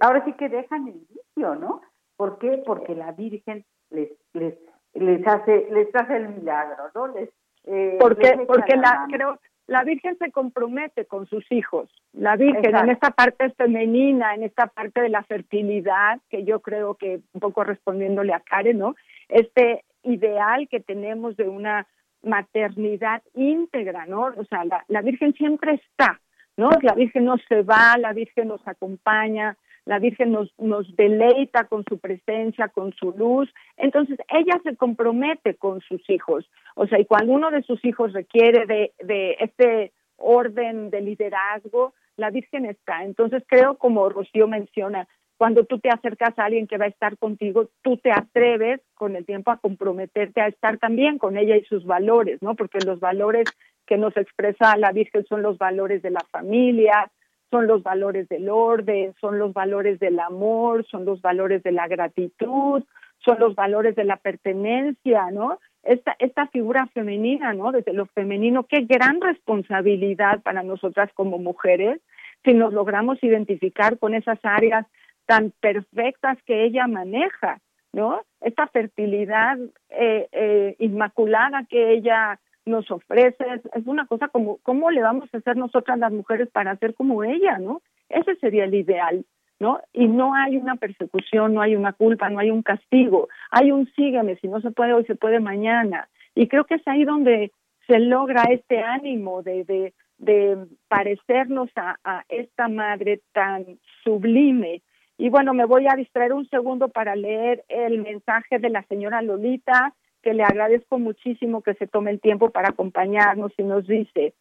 ahora 0.00 0.24
sí 0.24 0.32
que 0.34 0.48
dejan 0.48 0.88
el 0.88 1.06
vicio, 1.08 1.54
¿no? 1.54 1.80
¿Por 2.16 2.38
qué? 2.38 2.62
Porque 2.66 2.94
la 2.94 3.12
Virgen 3.12 3.64
les, 3.90 4.10
les, 4.32 4.54
les 4.94 5.26
hace, 5.26 5.68
les 5.70 5.94
hace 5.94 6.16
el 6.16 6.28
milagro, 6.28 6.90
¿no? 6.94 7.08
Les, 7.08 7.30
eh, 7.64 7.96
porque, 8.00 8.44
porque 8.46 8.76
la, 8.76 9.06
creo, 9.10 9.38
la 9.68 9.84
Virgen 9.84 10.16
se 10.18 10.32
compromete 10.32 11.04
con 11.04 11.26
sus 11.26 11.44
hijos. 11.52 11.90
La 12.14 12.36
Virgen 12.36 12.74
en 12.74 12.88
esta 12.88 13.10
parte 13.10 13.50
femenina, 13.50 14.34
en 14.34 14.42
esta 14.42 14.66
parte 14.66 15.02
de 15.02 15.10
la 15.10 15.22
fertilidad, 15.22 16.18
que 16.30 16.44
yo 16.44 16.60
creo 16.60 16.94
que 16.94 17.20
un 17.34 17.40
poco 17.40 17.64
respondiéndole 17.64 18.32
a 18.32 18.40
Karen, 18.40 18.78
¿no? 18.78 18.96
Este 19.28 19.84
ideal 20.02 20.68
que 20.70 20.80
tenemos 20.80 21.36
de 21.36 21.48
una 21.48 21.86
maternidad 22.22 23.22
íntegra, 23.34 24.06
¿no? 24.06 24.32
O 24.36 24.44
sea, 24.48 24.64
la, 24.64 24.84
la 24.88 25.02
Virgen 25.02 25.34
siempre 25.34 25.74
está, 25.74 26.18
¿no? 26.56 26.70
La 26.80 26.94
Virgen 26.94 27.26
no 27.26 27.36
se 27.46 27.60
va, 27.60 27.98
la 27.98 28.14
Virgen 28.14 28.48
nos 28.48 28.66
acompaña, 28.66 29.58
la 29.88 29.98
Virgen 29.98 30.32
nos, 30.32 30.52
nos 30.58 30.94
deleita 30.96 31.64
con 31.64 31.82
su 31.88 31.98
presencia, 31.98 32.68
con 32.68 32.92
su 32.92 33.12
luz. 33.12 33.48
Entonces, 33.78 34.18
ella 34.28 34.60
se 34.62 34.76
compromete 34.76 35.54
con 35.54 35.80
sus 35.80 36.02
hijos. 36.10 36.44
O 36.74 36.86
sea, 36.86 37.00
y 37.00 37.06
cuando 37.06 37.32
uno 37.32 37.50
de 37.50 37.62
sus 37.62 37.82
hijos 37.86 38.12
requiere 38.12 38.66
de, 38.66 38.92
de 39.02 39.38
este 39.40 39.92
orden 40.18 40.90
de 40.90 41.00
liderazgo, 41.00 41.94
la 42.16 42.28
Virgen 42.28 42.66
está. 42.66 43.02
Entonces, 43.02 43.42
creo, 43.46 43.78
como 43.78 44.10
Rocío 44.10 44.46
menciona, 44.46 45.08
cuando 45.38 45.64
tú 45.64 45.78
te 45.78 45.88
acercas 45.88 46.38
a 46.38 46.44
alguien 46.44 46.66
que 46.66 46.76
va 46.76 46.84
a 46.84 46.88
estar 46.88 47.16
contigo, 47.16 47.70
tú 47.80 47.96
te 47.96 48.12
atreves 48.12 48.82
con 48.94 49.16
el 49.16 49.24
tiempo 49.24 49.52
a 49.52 49.56
comprometerte 49.56 50.42
a 50.42 50.48
estar 50.48 50.76
también 50.76 51.16
con 51.16 51.38
ella 51.38 51.56
y 51.56 51.64
sus 51.64 51.86
valores, 51.86 52.42
¿no? 52.42 52.56
Porque 52.56 52.78
los 52.84 53.00
valores 53.00 53.44
que 53.86 53.96
nos 53.96 54.14
expresa 54.18 54.76
la 54.76 54.92
Virgen 54.92 55.24
son 55.24 55.40
los 55.40 55.56
valores 55.56 56.02
de 56.02 56.10
la 56.10 56.24
familia, 56.30 57.10
son 57.50 57.66
los 57.66 57.82
valores 57.82 58.28
del 58.28 58.48
orden, 58.48 59.14
son 59.20 59.38
los 59.38 59.52
valores 59.52 59.98
del 59.98 60.18
amor, 60.20 60.86
son 60.86 61.04
los 61.04 61.20
valores 61.22 61.62
de 61.62 61.72
la 61.72 61.88
gratitud, 61.88 62.82
son 63.24 63.38
los 63.38 63.54
valores 63.54 63.96
de 63.96 64.04
la 64.04 64.16
pertenencia, 64.16 65.30
¿no? 65.30 65.58
Esta, 65.82 66.16
esta 66.18 66.46
figura 66.48 66.86
femenina, 66.88 67.54
¿no? 67.54 67.72
Desde 67.72 67.92
lo 67.92 68.06
femenino, 68.06 68.64
qué 68.64 68.82
gran 68.82 69.20
responsabilidad 69.20 70.42
para 70.42 70.62
nosotras 70.62 71.10
como 71.14 71.38
mujeres 71.38 72.00
si 72.44 72.54
nos 72.54 72.72
logramos 72.72 73.22
identificar 73.22 73.98
con 73.98 74.14
esas 74.14 74.38
áreas 74.42 74.86
tan 75.26 75.52
perfectas 75.60 76.38
que 76.44 76.64
ella 76.64 76.86
maneja, 76.86 77.60
¿no? 77.92 78.22
Esta 78.40 78.66
fertilidad 78.68 79.58
eh, 79.90 80.28
eh, 80.32 80.76
inmaculada 80.78 81.64
que 81.68 81.92
ella 81.92 82.38
nos 82.68 82.90
ofrece, 82.90 83.44
es, 83.74 83.86
una 83.86 84.06
cosa 84.06 84.28
como, 84.28 84.58
¿cómo 84.62 84.90
le 84.90 85.02
vamos 85.02 85.28
a 85.32 85.38
hacer 85.38 85.56
nosotras 85.56 85.98
las 85.98 86.12
mujeres 86.12 86.48
para 86.50 86.76
ser 86.76 86.94
como 86.94 87.24
ella, 87.24 87.58
no? 87.58 87.82
Ese 88.08 88.36
sería 88.36 88.64
el 88.64 88.74
ideal, 88.74 89.24
¿no? 89.58 89.80
Y 89.92 90.08
no 90.08 90.34
hay 90.34 90.56
una 90.56 90.76
persecución, 90.76 91.54
no 91.54 91.60
hay 91.60 91.76
una 91.76 91.92
culpa, 91.92 92.30
no 92.30 92.38
hay 92.38 92.50
un 92.50 92.62
castigo, 92.62 93.28
hay 93.50 93.72
un 93.72 93.86
sígueme, 93.94 94.36
si 94.36 94.48
no 94.48 94.60
se 94.60 94.70
puede 94.70 94.92
hoy, 94.92 95.04
se 95.04 95.16
puede 95.16 95.40
mañana. 95.40 96.08
Y 96.34 96.48
creo 96.48 96.64
que 96.64 96.76
es 96.76 96.86
ahí 96.86 97.04
donde 97.04 97.52
se 97.86 97.98
logra 97.98 98.44
este 98.44 98.80
ánimo 98.80 99.42
de, 99.42 99.64
de, 99.64 99.94
de 100.18 100.66
parecernos 100.88 101.70
a, 101.76 101.96
a 102.04 102.24
esta 102.28 102.68
madre 102.68 103.20
tan 103.32 103.64
sublime. 104.04 104.82
Y 105.16 105.30
bueno, 105.30 105.52
me 105.52 105.64
voy 105.64 105.86
a 105.88 105.96
distraer 105.96 106.32
un 106.32 106.48
segundo 106.48 106.88
para 106.88 107.16
leer 107.16 107.64
el 107.68 108.02
mensaje 108.02 108.58
de 108.58 108.70
la 108.70 108.84
señora 108.84 109.20
Lolita, 109.20 109.94
que 110.28 110.34
le 110.34 110.44
agradezco 110.44 110.98
muchísimo 110.98 111.62
que 111.62 111.72
se 111.72 111.86
tome 111.86 112.10
el 112.10 112.20
tiempo 112.20 112.50
para 112.50 112.68
acompañarnos 112.68 113.50
y 113.56 113.62
nos 113.62 113.86
dice, 113.86 114.34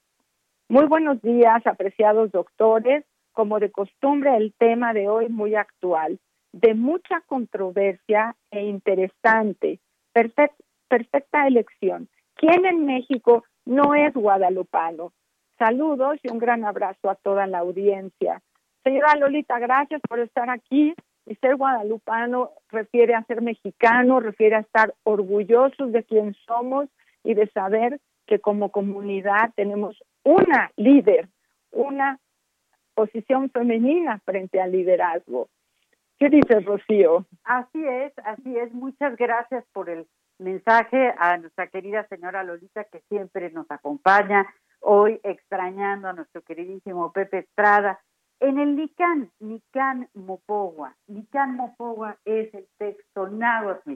muy 0.68 0.86
buenos 0.86 1.22
días, 1.22 1.66
apreciados 1.66 2.30
doctores, 2.34 3.06
como 3.32 3.58
de 3.60 3.72
costumbre 3.72 4.36
el 4.36 4.54
tema 4.58 4.92
de 4.92 5.08
hoy 5.08 5.30
muy 5.30 5.56
actual, 5.56 6.20
de 6.52 6.74
mucha 6.74 7.22
controversia 7.22 8.36
e 8.52 8.66
interesante, 8.66 9.80
perfecta 10.12 11.48
elección. 11.48 12.10
¿Quién 12.36 12.66
en 12.66 12.86
México 12.86 13.46
no 13.64 13.96
es 13.96 14.14
guadalupano? 14.14 15.14
Saludos 15.58 16.20
y 16.22 16.30
un 16.30 16.38
gran 16.38 16.66
abrazo 16.66 17.10
a 17.10 17.16
toda 17.16 17.48
la 17.48 17.60
audiencia. 17.60 18.42
Señora 18.84 19.16
Lolita, 19.16 19.58
gracias 19.58 20.02
por 20.02 20.20
estar 20.20 20.50
aquí. 20.50 20.94
Y 21.30 21.36
ser 21.36 21.58
guadalupano 21.58 22.52
refiere 22.70 23.16
a 23.16 23.24
ser 23.24 23.42
mexicano, 23.42 24.20
refiere 24.20 24.56
a 24.56 24.62
estar 24.62 24.94
orgullosos 25.04 25.92
de 25.92 26.04
quién 26.04 26.36
somos 26.46 26.90
y 27.24 27.34
de 27.34 27.48
saber 27.48 28.00
que 28.26 28.40
como 28.40 28.72
comunidad 28.72 29.52
tenemos 29.56 29.98
una 30.24 30.72
líder, 30.76 31.30
una 31.72 32.20
posición 32.94 33.50
femenina 33.50 34.20
frente 34.26 34.60
al 34.60 34.72
liderazgo. 34.72 35.50
¿Qué 36.20 36.30
dices, 36.30 36.66
Rocío? 36.66 37.26
Así 37.44 37.86
es, 37.86 38.12
así 38.26 38.58
es. 38.58 38.74
Muchas 38.74 39.16
gracias 39.16 39.64
por 39.72 39.90
el 39.90 40.08
mensaje 40.40 41.14
a 41.18 41.38
nuestra 41.38 41.68
querida 41.68 42.08
señora 42.08 42.44
Lolita 42.44 42.84
que 42.86 43.02
siempre 43.08 43.52
nos 43.52 43.70
acompaña, 43.70 44.46
hoy 44.80 45.20
extrañando 45.24 46.08
a 46.08 46.14
nuestro 46.14 46.42
queridísimo 46.42 47.12
Pepe 47.12 47.40
Estrada, 47.40 48.00
en 48.40 48.60
el 48.60 48.76
Nican, 48.76 49.32
Nican 49.40 50.10
Mopogua, 50.14 50.96
Nican 51.08 51.56
Mopogua 51.56 52.18
es 52.26 52.54
el 52.54 52.68
texto 52.78 53.28
náhuatl, 53.28 53.94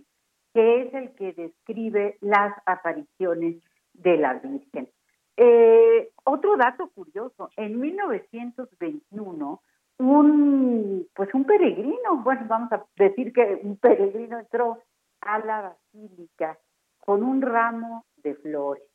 que 0.54 0.82
es 0.82 0.94
el 0.94 1.14
que 1.16 1.34
describe 1.34 2.18
las 2.22 2.54
apariciones 2.66 3.62
de 3.94 4.18
la 4.18 4.34
Virgen. 4.36 4.90
Eh, 5.38 6.12
otro 6.24 6.58
dato 6.58 6.90
curioso, 6.90 7.50
en 7.56 7.80
1921, 7.80 9.62
un, 10.00 11.08
pues 11.14 11.34
un 11.34 11.46
peregrino, 11.46 12.18
bueno, 12.24 12.46
vamos 12.48 12.72
a 12.72 12.84
decir 12.96 13.32
que 13.34 13.60
un 13.64 13.78
peregrino 13.78 14.40
entró 14.40 14.80
a 15.22 15.40
la 15.40 15.62
basílica 15.62 16.58
con 17.00 17.24
un 17.24 17.42
ramo 17.42 18.06
de 18.18 18.36
flores 18.36 18.91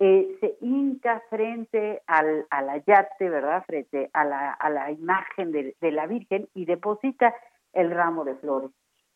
eh, 0.00 0.36
se 0.40 0.56
hinca 0.60 1.22
frente 1.28 2.02
al, 2.06 2.46
al 2.50 2.68
ayate, 2.70 3.28
¿verdad? 3.28 3.64
Frente 3.66 4.10
a 4.12 4.24
la, 4.24 4.52
a 4.52 4.70
la 4.70 4.90
imagen 4.92 5.52
de, 5.52 5.76
de 5.80 5.92
la 5.92 6.06
Virgen 6.06 6.48
y 6.54 6.64
deposita 6.64 7.34
el 7.72 7.90
ramo 7.90 8.24
de 8.24 8.36
flores. 8.36 8.70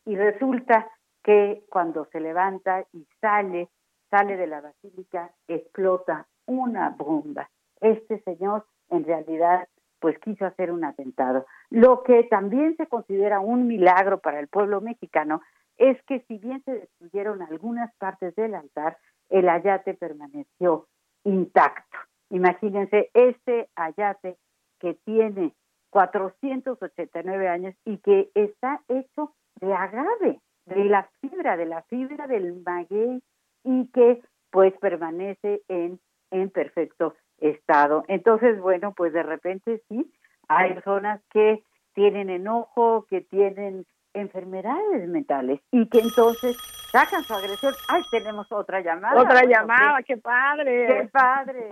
Y 0.05 0.15
resulta 0.15 0.89
que 1.23 1.63
cuando 1.69 2.05
se 2.11 2.19
levanta 2.19 2.85
y 2.91 3.07
sale, 3.21 3.69
sale 4.09 4.35
de 4.35 4.47
la 4.47 4.61
basílica, 4.61 5.31
explota 5.47 6.27
una 6.45 6.89
bomba. 6.89 7.49
Este 7.79 8.19
señor 8.23 8.65
en 8.89 9.05
realidad 9.05 9.67
pues 9.99 10.19
quiso 10.19 10.45
hacer 10.45 10.69
un 10.69 10.83
atentado. 10.83 11.45
Lo 11.69 12.03
que 12.03 12.23
también 12.23 12.75
se 12.75 12.87
considera 12.87 13.39
un 13.39 13.67
milagro 13.67 14.19
para 14.19 14.41
el 14.41 14.49
pueblo 14.49 14.81
mexicano 14.81 15.41
es 15.77 15.97
que 16.03 16.19
si 16.27 16.37
bien 16.39 16.61
se 16.65 16.73
destruyeron 16.73 17.41
algunas 17.41 17.93
partes 17.95 18.35
del 18.35 18.53
altar, 18.53 18.97
el 19.33 19.49
ayate 19.49 19.95
permaneció 19.95 20.87
intacto. 21.23 21.97
Imagínense 22.29 23.09
este 23.13 23.67
ayate 23.75 24.37
que 24.79 24.93
tiene 25.05 25.53
489 25.89 27.47
años 27.47 27.75
y 27.83 27.97
que 27.97 28.29
está 28.35 28.81
hecho 28.87 29.33
de 29.59 29.73
agave, 29.73 30.39
de 30.65 30.85
la 30.85 31.09
fibra, 31.19 31.57
de 31.57 31.65
la 31.65 31.81
fibra 31.83 32.27
del 32.27 32.61
maguey 32.63 33.23
y 33.63 33.87
que 33.87 34.21
pues 34.51 34.73
permanece 34.79 35.63
en, 35.67 35.99
en 36.29 36.51
perfecto 36.51 37.15
estado. 37.39 38.03
Entonces, 38.07 38.61
bueno, 38.61 38.93
pues 38.95 39.13
de 39.13 39.23
repente 39.23 39.81
sí, 39.89 40.13
hay 40.47 40.75
personas 40.75 41.21
que 41.31 41.63
tienen 41.93 42.29
enojo, 42.29 43.07
que 43.09 43.21
tienen 43.21 43.87
enfermedades 44.13 45.07
mentales 45.07 45.59
y 45.71 45.87
que 45.89 45.99
entonces 45.99 46.57
sacan 46.91 47.23
su 47.23 47.33
agresión. 47.33 47.73
Ay, 47.89 48.01
tenemos 48.11 48.51
otra 48.51 48.81
llamada. 48.81 49.21
Otra 49.21 49.43
llamada, 49.45 50.03
qué 50.03 50.17
padre. 50.17 50.87
Qué 50.87 51.09
padre. 51.11 51.69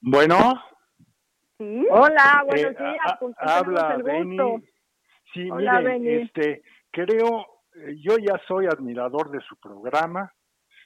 bueno. 0.00 0.54
Sí. 1.58 1.86
Hola, 1.90 2.42
buenos 2.46 2.72
eh, 2.72 2.76
días. 2.78 3.34
habla 3.38 3.98
Benny. 4.02 4.38
Sí, 5.32 5.48
Hola, 5.50 5.80
mire, 5.80 6.22
este, 6.22 6.62
creo, 6.90 7.46
eh, 7.74 7.96
yo 8.00 8.16
ya 8.18 8.40
soy 8.48 8.66
admirador 8.66 9.30
de 9.30 9.40
su 9.40 9.56
programa, 9.58 10.32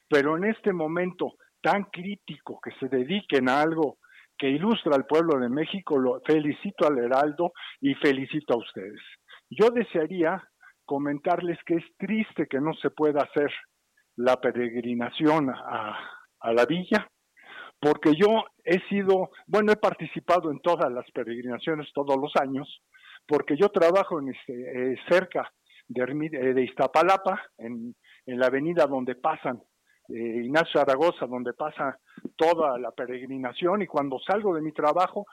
pero 0.09 0.37
en 0.37 0.45
este 0.45 0.73
momento 0.73 1.35
tan 1.63 1.85
crítico 1.85 2.61
que 2.63 2.73
se 2.73 2.89
dediquen 2.89 3.49
a 3.49 3.63
algo 3.63 3.99
que 4.39 4.49
ilustra 4.49 4.95
al 4.97 5.07
pueblo 5.07 5.39
de 5.39 5.49
México, 5.49 5.99
lo 5.99 6.21
felicito 6.27 6.87
al 6.87 6.99
Heraldo 6.99 7.53
y 7.81 7.95
felicito 7.95 8.55
a 8.55 8.59
ustedes. 8.59 9.01
Yo 9.51 9.71
desearía 9.71 10.43
comentarles 10.85 11.59
que 11.65 11.77
es 11.77 11.85
triste 11.97 12.47
que 12.47 12.61
no 12.61 12.75
se 12.75 12.91
pueda 12.91 13.23
hacer 13.23 13.51
la 14.17 14.37
peregrinación 14.37 15.51
a, 15.51 15.99
la 16.53 16.67
villa, 16.67 17.09
porque 17.81 18.13
yo 18.15 18.45
he 18.65 18.79
sido, 18.89 19.31
bueno, 19.47 19.73
he 19.73 19.77
participado 19.77 20.51
en 20.51 20.61
todas 20.61 20.93
las 20.93 21.11
peregrinaciones 21.13 21.91
todos 21.95 22.17
los 22.21 22.33
años, 22.37 22.83
porque 23.27 23.57
yo 23.57 23.71
trabajo 23.71 24.21
en 24.21 24.29
este, 24.29 24.53
eh, 24.93 24.97
cerca 25.09 25.51
de, 25.89 26.03
eh, 26.03 26.65
Iztapalapa, 26.65 27.43
en 27.57 27.95
la 28.27 28.47
avenida 28.47 28.87
donde 28.87 29.15
pasan 29.15 29.63
eh, 30.09 30.43
Ignacio 30.45 30.81
Zaragoza, 30.81 31.27
donde 31.27 31.53
pasa 31.53 31.99
toda 32.37 32.79
la 32.79 32.91
peregrinación 32.91 33.83
y 33.83 33.87
cuando 33.87 34.19
salgo 34.19 34.55
de 34.55 34.63
mi 34.63 34.73
trabajo 34.73 35.27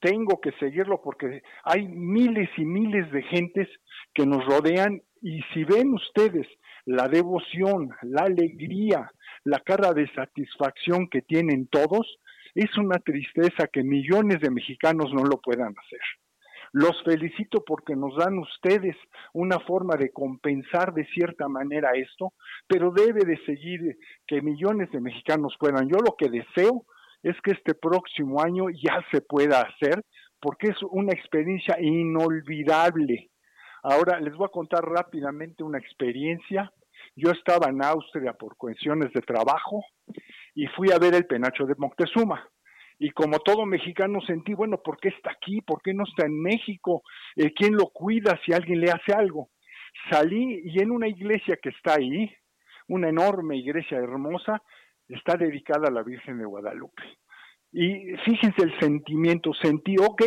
tengo 0.00 0.40
que 0.40 0.52
seguirlo 0.52 1.00
porque 1.02 1.42
hay 1.64 1.86
miles 1.86 2.48
y 2.56 2.64
miles 2.64 3.10
de 3.12 3.22
gentes 3.22 3.68
que 4.14 4.26
nos 4.26 4.44
rodean 4.46 5.02
y 5.20 5.42
si 5.52 5.64
ven 5.64 5.92
ustedes 5.92 6.46
la 6.86 7.08
devoción, 7.08 7.90
la 8.02 8.22
alegría, 8.22 9.10
la 9.44 9.60
cara 9.60 9.92
de 9.92 10.10
satisfacción 10.14 11.08
que 11.08 11.22
tienen 11.22 11.66
todos, 11.66 12.18
es 12.54 12.76
una 12.78 12.98
tristeza 12.98 13.68
que 13.72 13.82
millones 13.82 14.40
de 14.40 14.50
mexicanos 14.50 15.12
no 15.12 15.24
lo 15.24 15.40
puedan 15.40 15.74
hacer. 15.78 16.00
Los 16.72 17.02
felicito 17.02 17.64
porque 17.64 17.96
nos 17.96 18.16
dan 18.16 18.38
ustedes 18.38 18.96
una 19.32 19.58
forma 19.60 19.96
de 19.96 20.12
compensar 20.12 20.94
de 20.94 21.04
cierta 21.06 21.48
manera 21.48 21.90
esto, 21.94 22.32
pero 22.68 22.92
debe 22.92 23.24
de 23.24 23.36
seguir 23.44 23.98
que 24.26 24.40
millones 24.40 24.90
de 24.92 25.00
mexicanos 25.00 25.56
puedan. 25.58 25.88
Yo 25.88 25.98
lo 25.98 26.14
que 26.16 26.28
deseo 26.28 26.84
es 27.22 27.36
que 27.42 27.52
este 27.52 27.74
próximo 27.74 28.40
año 28.40 28.66
ya 28.70 29.04
se 29.10 29.20
pueda 29.20 29.62
hacer 29.62 30.04
porque 30.40 30.68
es 30.68 30.76
una 30.90 31.12
experiencia 31.12 31.76
inolvidable. 31.80 33.30
Ahora 33.82 34.20
les 34.20 34.34
voy 34.34 34.46
a 34.46 34.52
contar 34.52 34.84
rápidamente 34.84 35.64
una 35.64 35.78
experiencia. 35.78 36.72
Yo 37.16 37.30
estaba 37.30 37.68
en 37.68 37.84
Austria 37.84 38.32
por 38.34 38.56
cuestiones 38.56 39.12
de 39.12 39.20
trabajo 39.22 39.84
y 40.54 40.66
fui 40.68 40.92
a 40.92 40.98
ver 40.98 41.14
el 41.14 41.26
penacho 41.26 41.66
de 41.66 41.74
Moctezuma 41.76 42.48
y 43.02 43.10
como 43.12 43.38
todo 43.38 43.64
mexicano 43.64 44.20
sentí, 44.20 44.52
bueno, 44.52 44.76
¿por 44.82 44.98
qué 44.98 45.08
está 45.08 45.32
aquí? 45.32 45.62
¿Por 45.62 45.80
qué 45.80 45.94
no 45.94 46.04
está 46.04 46.26
en 46.26 46.38
México? 46.38 47.02
Eh, 47.34 47.50
¿Quién 47.54 47.74
lo 47.74 47.86
cuida 47.86 48.38
si 48.44 48.52
alguien 48.52 48.78
le 48.78 48.90
hace 48.90 49.14
algo? 49.14 49.48
Salí 50.10 50.60
y 50.66 50.82
en 50.82 50.90
una 50.90 51.08
iglesia 51.08 51.58
que 51.62 51.70
está 51.70 51.94
ahí, 51.94 52.30
una 52.88 53.08
enorme 53.08 53.56
iglesia 53.56 53.96
hermosa, 53.96 54.62
está 55.08 55.38
dedicada 55.38 55.88
a 55.88 55.90
la 55.90 56.02
Virgen 56.02 56.38
de 56.38 56.44
Guadalupe. 56.44 57.02
Y 57.72 58.14
fíjense 58.26 58.62
el 58.62 58.78
sentimiento, 58.78 59.54
sentí, 59.54 59.96
ok, 59.98 60.22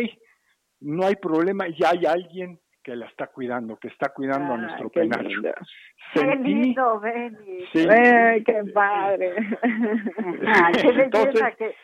no 0.80 1.06
hay 1.06 1.14
problema, 1.14 1.66
ya 1.68 1.90
hay 1.90 2.06
alguien 2.06 2.58
que 2.82 2.96
la 2.96 3.06
está 3.06 3.28
cuidando, 3.28 3.76
que 3.76 3.86
está 3.86 4.08
cuidando 4.08 4.52
a 4.52 4.58
nuestro 4.58 4.90
penacho. 4.90 5.42
qué 6.12 6.36
lindo, 6.42 6.98
Benny. 6.98 7.66
Sí. 7.72 7.86
qué 8.44 8.64
padre. 8.74 9.32
qué 10.82 10.92
belleza 10.92 11.52
que 11.52 11.74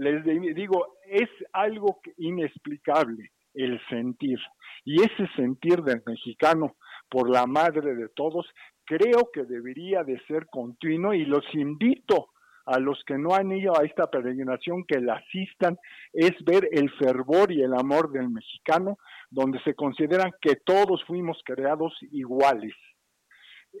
les 0.00 0.24
digo, 0.54 0.96
es 1.06 1.28
algo 1.52 2.00
inexplicable 2.16 3.30
el 3.54 3.80
sentir. 3.88 4.38
Y 4.84 5.02
ese 5.02 5.28
sentir 5.36 5.82
del 5.82 6.02
mexicano 6.06 6.76
por 7.10 7.28
la 7.28 7.46
madre 7.46 7.94
de 7.94 8.08
todos, 8.08 8.46
creo 8.84 9.30
que 9.32 9.44
debería 9.44 10.02
de 10.02 10.18
ser 10.26 10.46
continuo 10.46 11.12
y 11.12 11.24
los 11.24 11.44
invito 11.54 12.30
a 12.64 12.78
los 12.78 13.02
que 13.04 13.18
no 13.18 13.34
han 13.34 13.50
ido 13.52 13.78
a 13.78 13.84
esta 13.84 14.06
peregrinación 14.10 14.84
que 14.86 15.00
la 15.00 15.14
asistan, 15.14 15.76
es 16.12 16.32
ver 16.44 16.68
el 16.70 16.90
fervor 16.92 17.50
y 17.50 17.62
el 17.62 17.74
amor 17.74 18.12
del 18.12 18.28
mexicano, 18.28 18.96
donde 19.28 19.60
se 19.64 19.74
consideran 19.74 20.30
que 20.40 20.56
todos 20.64 21.04
fuimos 21.04 21.40
creados 21.44 21.92
iguales. 22.12 22.74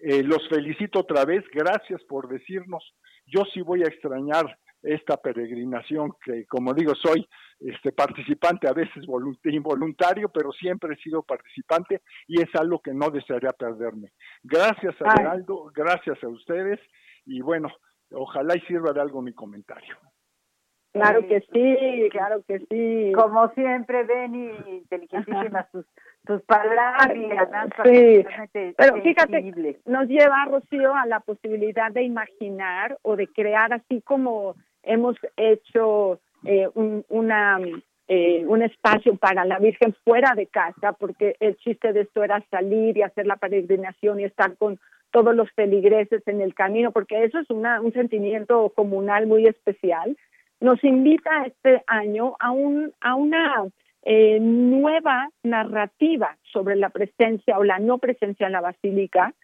Eh, 0.02 0.22
los 0.22 0.48
felicito 0.48 1.00
otra 1.00 1.24
vez, 1.24 1.44
gracias 1.52 2.02
por 2.04 2.28
decirnos, 2.28 2.94
yo 3.26 3.44
sí 3.54 3.60
voy 3.60 3.82
a 3.82 3.88
extrañar 3.88 4.58
esta 4.82 5.16
peregrinación 5.16 6.12
que, 6.24 6.46
como 6.46 6.74
digo, 6.74 6.94
soy 6.94 7.28
este 7.60 7.92
participante, 7.92 8.68
a 8.68 8.72
veces 8.72 9.04
involuntario, 9.44 10.30
pero 10.30 10.50
siempre 10.52 10.94
he 10.94 11.02
sido 11.02 11.22
participante 11.22 12.00
y 12.26 12.40
es 12.40 12.48
algo 12.54 12.80
que 12.80 12.94
no 12.94 13.10
desearía 13.10 13.52
perderme. 13.52 14.12
Gracias 14.42 14.94
a 15.02 15.16
Geraldo, 15.16 15.70
gracias 15.74 16.22
a 16.24 16.28
ustedes 16.28 16.80
y 17.26 17.40
bueno, 17.42 17.68
ojalá 18.12 18.56
y 18.56 18.60
sirva 18.62 18.92
de 18.92 19.00
algo 19.00 19.20
mi 19.20 19.32
comentario. 19.32 19.96
Claro 20.92 21.20
que 21.28 21.40
sí, 21.52 22.08
claro 22.10 22.42
que 22.48 22.58
sí. 22.68 23.12
Como 23.14 23.48
siempre, 23.50 24.02
Benny, 24.02 24.50
inteligentísimas 24.66 25.70
tus, 25.72 25.86
tus 26.26 26.42
palabras. 26.42 27.12
Sí, 27.84 28.26
pero 28.76 29.00
fíjate, 29.00 29.78
nos 29.86 30.08
lleva, 30.08 30.46
Rocío, 30.46 30.92
a 30.94 31.06
la 31.06 31.20
posibilidad 31.20 31.92
de 31.92 32.02
imaginar 32.02 32.98
o 33.02 33.14
de 33.14 33.28
crear 33.28 33.72
así 33.72 34.02
como 34.02 34.56
hemos 34.82 35.16
hecho 35.36 36.20
eh, 36.44 36.68
un, 36.74 37.04
una, 37.08 37.58
eh, 38.08 38.44
un 38.46 38.62
espacio 38.62 39.16
para 39.16 39.44
la 39.44 39.58
Virgen 39.58 39.94
fuera 40.04 40.34
de 40.34 40.46
casa, 40.46 40.92
porque 40.92 41.36
el 41.40 41.56
chiste 41.58 41.92
de 41.92 42.02
esto 42.02 42.24
era 42.24 42.44
salir 42.50 42.96
y 42.96 43.02
hacer 43.02 43.26
la 43.26 43.36
peregrinación 43.36 44.20
y 44.20 44.24
estar 44.24 44.56
con 44.56 44.78
todos 45.10 45.34
los 45.34 45.50
feligreses 45.52 46.22
en 46.26 46.40
el 46.40 46.54
camino, 46.54 46.92
porque 46.92 47.24
eso 47.24 47.38
es 47.38 47.50
una, 47.50 47.80
un 47.80 47.92
sentimiento 47.92 48.70
comunal 48.74 49.26
muy 49.26 49.46
especial. 49.46 50.16
Nos 50.60 50.82
invita 50.84 51.44
este 51.46 51.82
año 51.86 52.36
a, 52.38 52.50
un, 52.52 52.92
a 53.00 53.14
una 53.14 53.64
eh, 54.02 54.38
nueva 54.40 55.30
narrativa 55.42 56.36
sobre 56.52 56.76
la 56.76 56.90
presencia 56.90 57.58
o 57.58 57.64
la 57.64 57.78
no 57.78 57.98
presencia 57.98 58.46
en 58.46 58.52
la 58.52 58.60
basílica, 58.60 59.34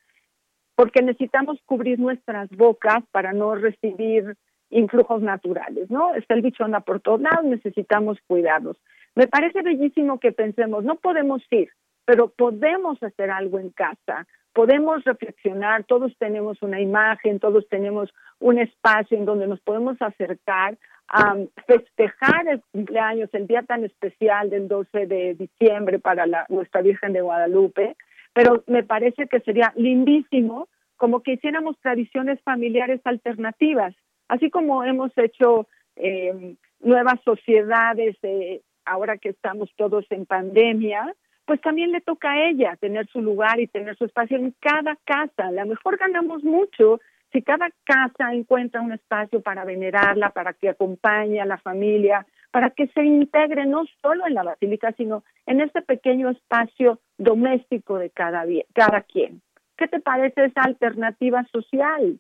porque 0.75 1.03
necesitamos 1.03 1.59
cubrir 1.65 1.99
nuestras 1.99 2.49
bocas 2.51 3.03
para 3.11 3.33
no 3.33 3.55
recibir 3.55 4.37
influjos 4.71 5.23
naturales, 5.23 5.91
¿no? 5.91 6.15
Está 6.15 6.35
el 6.35 6.43
bicho 6.43 6.65
anda 6.65 6.81
por 6.81 7.01
todos 7.01 7.21
lados, 7.21 7.45
necesitamos 7.45 8.19
cuidarnos. 8.27 8.77
Me 9.15 9.27
parece 9.27 9.63
bellísimo 9.63 10.21
que 10.21 10.33
pensemos, 10.33 10.85
no 10.85 10.97
podemos 10.97 11.43
ir, 11.51 11.71
pero 12.05 12.29
podemos 12.29 13.03
hacer 13.03 13.31
algo 13.31 13.59
en 13.59 13.71
casa, 13.71 14.27
podemos 14.53 15.05
reflexionar, 15.05 15.85
todos 15.85 16.17
tenemos 16.19 16.63
una 16.63 16.81
imagen, 16.81 17.41
todos 17.41 17.69
tenemos 17.69 18.13
un 18.41 18.59
espacio 18.59 19.17
en 19.17 19.25
donde 19.25 19.47
nos 19.47 19.61
podemos 19.61 20.01
acercar 20.01 20.77
a 21.09 21.37
festejar 21.67 22.49
el 22.49 22.63
cumpleaños, 22.73 23.31
el 23.33 23.47
día 23.47 23.63
tan 23.63 23.85
especial 23.85 24.51
del 24.51 24.67
12 24.67 25.07
de 25.07 25.35
diciembre 25.35 25.99
para 25.99 26.27
nuestra 26.49 26.83
Virgen 26.83 27.13
de 27.13 27.21
Guadalupe, 27.21 27.97
pero 28.33 28.65
me 28.67 28.83
parece 28.83 29.29
que 29.29 29.41
sería 29.41 29.73
lindísimo 29.77 30.69
como 30.97 31.23
que 31.23 31.35
hiciéramos 31.35 31.79
tradiciones 31.81 32.41
familiares 32.43 33.01
alternativas 33.05 33.95
Así 34.29 34.51
como 34.51 34.85
hemos 34.85 35.17
hecho 35.17 35.67
eh, 35.97 36.57
nuevas 36.81 37.21
sociedades 37.25 38.17
eh, 38.23 38.63
ahora 38.85 39.19
que 39.19 39.31
estamos 39.31 39.71
todos 39.77 40.05
en 40.11 40.27
pandemia, 40.27 41.15
pues 41.45 41.61
también 41.61 41.93
le 41.93 42.01
toca 42.01 42.33
a 42.33 42.49
ella 42.49 42.77
tener 42.77 43.07
su 43.09 43.21
lugar 43.21 43.61
y 43.61 43.69
tener 43.69 43.97
su 43.97 44.05
espacio 44.05 44.37
en 44.37 44.55
cada 44.61 44.97
casa. 45.05 45.47
A 45.47 45.53
lo 45.53 45.67
mejor 45.67 45.97
ganamos 45.97 46.43
mucho 46.43 47.01
si 47.33 47.43
cada 47.43 47.69
casa 47.85 48.33
encuentra 48.33 48.81
un 48.81 48.93
espacio 48.93 49.41
para 49.43 49.65
venerarla, 49.65 50.31
para 50.31 50.53
que 50.55 50.69
acompañe 50.69 51.41
a 51.41 51.47
la 51.47 51.59
familia, 51.59 52.27
para 52.51 52.71
que 52.71 52.89
se 52.89 53.05
integre 53.05 53.67
no 53.67 53.85
solo 54.01 54.27
en 54.27 54.35
la 54.35 54.43
basílica, 54.43 54.93
sino 54.97 55.23
en 55.47 55.61
este 55.61 55.83
pequeño 55.83 56.31
espacio 56.31 57.01
doméstico 57.19 57.99
de 57.99 58.11
cada, 58.11 58.45
cada 58.75 59.03
quien. 59.03 59.43
¿Qué 59.77 59.89
te 59.89 60.01
parece 60.01 60.47
esa 60.47 60.63
alternativa 60.63 61.45
social? 61.53 62.19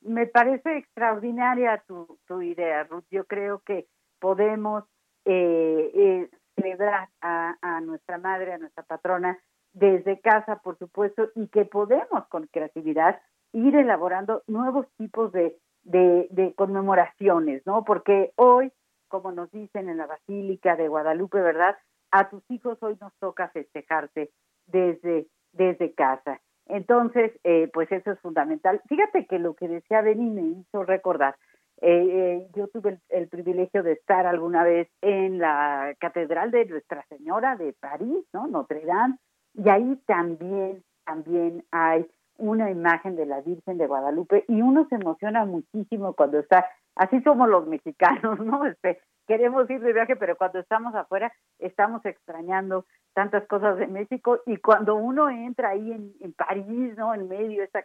Me 0.00 0.26
parece 0.26 0.78
extraordinaria 0.78 1.82
tu, 1.86 2.18
tu 2.26 2.42
idea, 2.42 2.84
Ruth. 2.84 3.04
Yo 3.10 3.24
creo 3.26 3.60
que 3.60 3.86
podemos 4.20 4.84
eh, 5.24 5.90
eh, 5.94 6.30
celebrar 6.54 7.08
a, 7.20 7.56
a 7.60 7.80
nuestra 7.80 8.18
madre, 8.18 8.52
a 8.52 8.58
nuestra 8.58 8.82
patrona, 8.82 9.38
desde 9.72 10.20
casa, 10.20 10.56
por 10.56 10.78
supuesto, 10.78 11.28
y 11.34 11.48
que 11.48 11.64
podemos 11.64 12.26
con 12.28 12.46
creatividad 12.46 13.20
ir 13.52 13.76
elaborando 13.76 14.42
nuevos 14.46 14.86
tipos 14.96 15.32
de, 15.32 15.56
de, 15.82 16.26
de, 16.30 16.54
conmemoraciones, 16.54 17.64
¿no? 17.66 17.84
Porque 17.84 18.32
hoy, 18.36 18.72
como 19.08 19.32
nos 19.32 19.50
dicen 19.50 19.88
en 19.88 19.98
la 19.98 20.06
Basílica 20.06 20.76
de 20.76 20.88
Guadalupe, 20.88 21.40
¿verdad? 21.40 21.76
A 22.10 22.28
tus 22.28 22.42
hijos 22.50 22.82
hoy 22.82 22.96
nos 23.00 23.14
toca 23.18 23.48
festejarte 23.48 24.30
desde, 24.66 25.28
desde 25.52 25.94
casa. 25.94 26.40
Entonces, 26.68 27.32
eh, 27.44 27.70
pues 27.72 27.90
eso 27.90 28.12
es 28.12 28.20
fundamental. 28.20 28.80
Fíjate 28.88 29.26
que 29.26 29.38
lo 29.38 29.54
que 29.54 29.68
decía 29.68 30.02
Benny 30.02 30.30
me 30.30 30.42
hizo 30.42 30.84
recordar. 30.84 31.36
Eh, 31.80 32.08
eh, 32.10 32.48
yo 32.56 32.68
tuve 32.68 32.98
el, 33.08 33.28
privilegio 33.28 33.82
de 33.82 33.92
estar 33.92 34.26
alguna 34.26 34.64
vez 34.64 34.88
en 35.00 35.38
la 35.38 35.94
Catedral 36.00 36.50
de 36.50 36.66
Nuestra 36.66 37.04
Señora 37.08 37.56
de 37.56 37.72
París, 37.72 38.24
¿no? 38.32 38.48
Notre 38.48 38.84
Dame, 38.84 39.16
y 39.54 39.68
ahí 39.68 39.96
también, 40.06 40.82
también 41.04 41.64
hay 41.70 42.06
una 42.36 42.70
imagen 42.70 43.14
de 43.14 43.26
la 43.26 43.40
Virgen 43.42 43.78
de 43.78 43.86
Guadalupe 43.86 44.44
y 44.48 44.60
uno 44.60 44.86
se 44.88 44.96
emociona 44.96 45.44
muchísimo 45.44 46.14
cuando 46.14 46.40
está, 46.40 46.66
así 46.96 47.20
somos 47.22 47.48
los 47.48 47.66
mexicanos, 47.68 48.38
¿no? 48.44 48.66
Este, 48.66 49.00
queremos 49.28 49.68
ir 49.70 49.80
de 49.80 49.92
viaje, 49.92 50.16
pero 50.16 50.36
cuando 50.36 50.58
estamos 50.58 50.94
afuera 50.94 51.30
estamos 51.58 52.04
extrañando 52.06 52.86
tantas 53.12 53.46
cosas 53.46 53.76
de 53.76 53.86
México 53.86 54.40
y 54.46 54.56
cuando 54.56 54.96
uno 54.96 55.28
entra 55.28 55.70
ahí 55.70 55.92
en, 55.92 56.32
París, 56.32 56.96
¿no? 56.96 57.14
En 57.14 57.28
medio 57.28 57.58
de 57.58 57.64
esta 57.64 57.84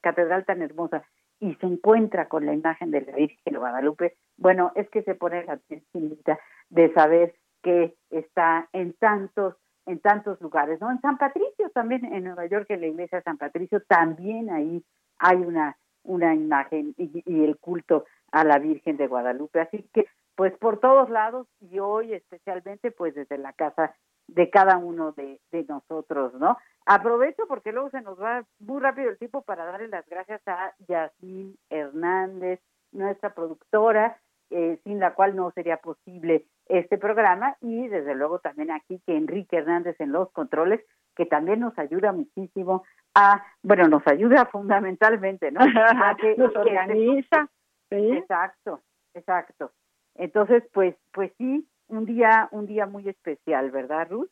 catedral 0.00 0.44
tan 0.44 0.60
hermosa 0.60 1.04
y 1.38 1.54
se 1.54 1.66
encuentra 1.66 2.28
con 2.28 2.46
la 2.46 2.52
imagen 2.52 2.90
de 2.90 3.02
la 3.02 3.12
Virgen 3.12 3.52
de 3.52 3.58
Guadalupe, 3.58 4.16
bueno, 4.36 4.72
es 4.74 4.88
que 4.90 5.02
se 5.02 5.14
pone 5.14 5.44
la 5.44 5.58
chinita 5.92 6.38
de 6.68 6.92
saber 6.92 7.34
que 7.62 7.94
está 8.10 8.68
en 8.72 8.92
tantos 8.94 9.54
en 9.86 9.98
tantos 9.98 10.40
lugares, 10.40 10.80
¿no? 10.80 10.90
En 10.90 11.00
San 11.00 11.18
Patricio 11.18 11.68
también, 11.70 12.04
en 12.04 12.24
Nueva 12.24 12.46
York, 12.46 12.66
en 12.68 12.82
la 12.82 12.86
iglesia 12.86 13.18
de 13.18 13.24
San 13.24 13.36
Patricio, 13.36 13.82
también 13.88 14.48
ahí 14.50 14.84
hay 15.18 15.38
una, 15.38 15.76
una 16.04 16.34
imagen 16.34 16.94
y 16.96 17.44
el 17.44 17.58
culto 17.58 18.04
a 18.30 18.44
la 18.44 18.58
Virgen 18.58 18.96
de 18.96 19.06
Guadalupe. 19.06 19.60
Así 19.60 19.88
que, 19.92 20.06
pues 20.34 20.52
por 20.58 20.80
todos 20.80 21.10
lados 21.10 21.46
y 21.60 21.78
hoy 21.78 22.12
especialmente, 22.14 22.90
pues 22.90 23.14
desde 23.14 23.38
la 23.38 23.52
casa 23.52 23.94
de 24.28 24.50
cada 24.50 24.78
uno 24.78 25.12
de, 25.12 25.40
de 25.50 25.64
nosotros, 25.64 26.32
¿no? 26.34 26.56
Aprovecho 26.86 27.44
porque 27.48 27.72
luego 27.72 27.90
se 27.90 28.00
nos 28.00 28.20
va 28.20 28.44
muy 28.60 28.80
rápido 28.80 29.10
el 29.10 29.18
tiempo 29.18 29.42
para 29.42 29.64
darle 29.64 29.88
las 29.88 30.06
gracias 30.08 30.40
a 30.46 30.72
Yasmín 30.88 31.56
Hernández, 31.70 32.60
nuestra 32.92 33.34
productora, 33.34 34.18
eh, 34.50 34.78
sin 34.84 35.00
la 35.00 35.14
cual 35.14 35.34
no 35.36 35.50
sería 35.52 35.78
posible 35.78 36.46
este 36.66 36.98
programa, 36.98 37.56
y 37.60 37.88
desde 37.88 38.14
luego 38.14 38.38
también 38.38 38.70
aquí 38.70 39.00
que 39.06 39.16
Enrique 39.16 39.56
Hernández 39.58 40.00
en 40.00 40.12
los 40.12 40.30
controles, 40.32 40.80
que 41.16 41.26
también 41.26 41.60
nos 41.60 41.78
ayuda 41.78 42.12
muchísimo 42.12 42.84
a, 43.14 43.44
bueno, 43.62 43.88
nos 43.88 44.06
ayuda 44.06 44.46
fundamentalmente, 44.52 45.50
¿no? 45.50 45.60
A 45.60 46.16
que, 46.16 46.36
nos 46.36 46.52
que- 46.52 46.58
organiza. 46.58 47.48
¿sí? 47.90 48.12
Exacto, 48.12 48.80
exacto. 49.14 49.72
Entonces, 50.14 50.62
pues, 50.72 50.94
pues 51.12 51.32
sí, 51.38 51.66
un 51.88 52.04
día, 52.04 52.48
un 52.52 52.66
día 52.66 52.86
muy 52.86 53.08
especial, 53.08 53.70
¿verdad, 53.70 54.08
Ruth? 54.10 54.30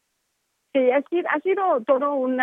Sí, 0.72 0.90
ha 0.90 1.02
sido, 1.02 1.28
ha 1.30 1.40
sido 1.40 1.80
todo 1.84 2.14
un 2.14 2.40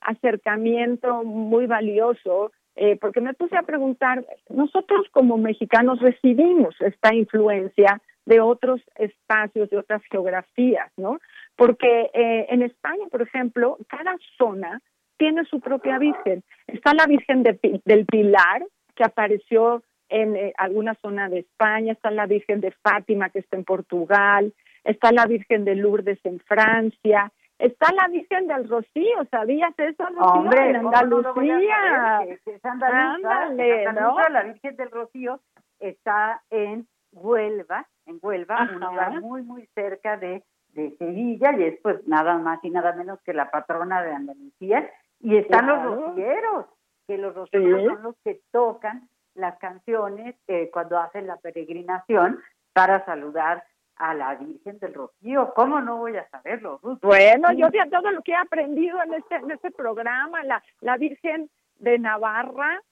acercamiento 0.00 1.24
muy 1.24 1.66
valioso, 1.66 2.52
eh, 2.74 2.96
porque 3.00 3.20
me 3.20 3.34
puse 3.34 3.56
a 3.56 3.62
preguntar, 3.62 4.24
nosotros 4.50 5.06
como 5.10 5.38
mexicanos 5.38 6.00
recibimos 6.00 6.74
esta 6.80 7.14
influencia 7.14 8.00
de 8.26 8.40
otros 8.40 8.82
espacios, 8.96 9.70
de 9.70 9.78
otras 9.78 10.02
geografías, 10.10 10.92
¿no? 10.96 11.18
Porque 11.56 12.10
eh, 12.12 12.46
en 12.50 12.62
España, 12.62 13.06
por 13.10 13.22
ejemplo, 13.22 13.78
cada 13.88 14.16
zona 14.36 14.82
tiene 15.16 15.44
su 15.44 15.60
propia 15.60 15.98
Virgen. 15.98 16.42
Está 16.66 16.92
la 16.92 17.06
Virgen 17.06 17.42
del 17.42 18.06
Pilar, 18.06 18.66
que 18.94 19.04
apareció 19.04 19.82
en 20.08 20.36
eh, 20.36 20.52
alguna 20.58 20.94
zona 20.96 21.28
de 21.28 21.40
España, 21.40 21.92
está 21.92 22.10
la 22.10 22.26
Virgen 22.26 22.60
de 22.60 22.70
Fátima, 22.70 23.30
que 23.30 23.40
está 23.40 23.56
en 23.56 23.64
Portugal, 23.64 24.52
está 24.84 25.12
la 25.12 25.26
Virgen 25.26 25.64
de 25.64 25.74
Lourdes 25.74 26.18
en 26.24 26.38
Francia, 26.40 27.32
está 27.58 27.92
la 27.92 28.08
Virgen 28.08 28.46
del 28.46 28.68
Rocío, 28.68 29.24
¿sabías 29.30 29.72
eso, 29.78 30.04
Rocío? 30.06 30.24
Hombre, 30.24 30.70
en 30.70 30.76
¿cómo 30.82 30.90
no 30.90 31.20
lo 31.22 31.34
voy 31.34 31.50
a 31.50 32.18
Andalucía. 32.18 32.36
es 32.46 32.64
andaluza, 32.64 33.14
Ándale, 33.14 33.82
es 33.82 33.88
andaluza, 33.88 34.22
¿no? 34.22 34.28
La 34.28 34.42
Virgen 34.44 34.76
del 34.76 34.90
Rocío 34.90 35.40
está 35.80 36.42
en 36.50 36.86
Huelva, 37.12 37.86
en 38.06 38.18
Huelva, 38.22 38.68
un 38.72 38.80
lugar 38.80 39.20
muy, 39.20 39.42
muy 39.42 39.66
cerca 39.74 40.16
de, 40.18 40.42
de 40.74 40.96
Sevilla, 40.98 41.52
y 41.58 41.64
es 41.64 41.80
pues 41.82 42.06
nada 42.06 42.38
más 42.38 42.62
y 42.62 42.70
nada 42.70 42.92
menos 42.94 43.20
que 43.22 43.32
la 43.32 43.50
patrona 43.50 44.02
de 44.02 44.12
Andalucía, 44.12 44.90
y 45.20 45.36
están 45.36 45.66
los 45.66 45.82
rocieros, 45.82 46.66
que 47.06 47.18
los 47.18 47.34
rocieros 47.34 47.80
Sí. 47.80 47.86
son 47.86 48.02
los 48.02 48.16
que 48.22 48.40
tocan 48.52 49.08
las 49.36 49.58
canciones 49.58 50.34
eh, 50.48 50.70
cuando 50.72 50.98
hacen 50.98 51.26
la 51.26 51.36
peregrinación 51.36 52.40
para 52.72 53.04
saludar 53.04 53.64
a 53.96 54.14
la 54.14 54.34
Virgen 54.34 54.78
del 54.78 54.94
Rocío. 54.94 55.52
¿Cómo 55.54 55.80
no 55.80 55.98
voy 55.98 56.16
a 56.16 56.28
saberlo, 56.28 56.78
Ruth? 56.82 56.98
Bueno, 57.02 57.52
yo 57.52 57.70
de 57.70 57.78
todo 57.90 58.10
lo 58.10 58.22
que 58.22 58.32
he 58.32 58.36
aprendido 58.36 59.02
en 59.02 59.14
este, 59.14 59.36
en 59.36 59.50
este 59.50 59.70
programa, 59.70 60.42
la, 60.44 60.62
la 60.80 60.96
Virgen 60.96 61.50
de 61.78 61.98
Navarra, 61.98 62.82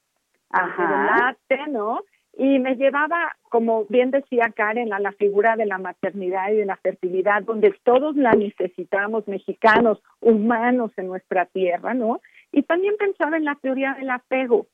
Ajá. 0.50 1.36
Late, 1.48 1.70
¿no? 1.70 2.00
Y 2.36 2.58
me 2.58 2.76
llevaba, 2.76 3.36
como 3.42 3.84
bien 3.86 4.10
decía 4.10 4.52
Karen, 4.54 4.92
a 4.92 4.98
la 4.98 5.12
figura 5.12 5.56
de 5.56 5.66
la 5.66 5.78
maternidad 5.78 6.50
y 6.50 6.56
de 6.56 6.66
la 6.66 6.76
fertilidad, 6.76 7.42
donde 7.42 7.72
todos 7.84 8.16
la 8.16 8.32
necesitamos, 8.32 9.28
mexicanos, 9.28 10.02
humanos 10.20 10.90
en 10.96 11.06
nuestra 11.06 11.46
tierra, 11.46 11.94
¿no? 11.94 12.20
Y 12.50 12.62
también 12.62 12.96
pensaba 12.98 13.36
en 13.36 13.44
la 13.44 13.54
teoría 13.56 13.94
del 13.94 14.10
apego, 14.10 14.66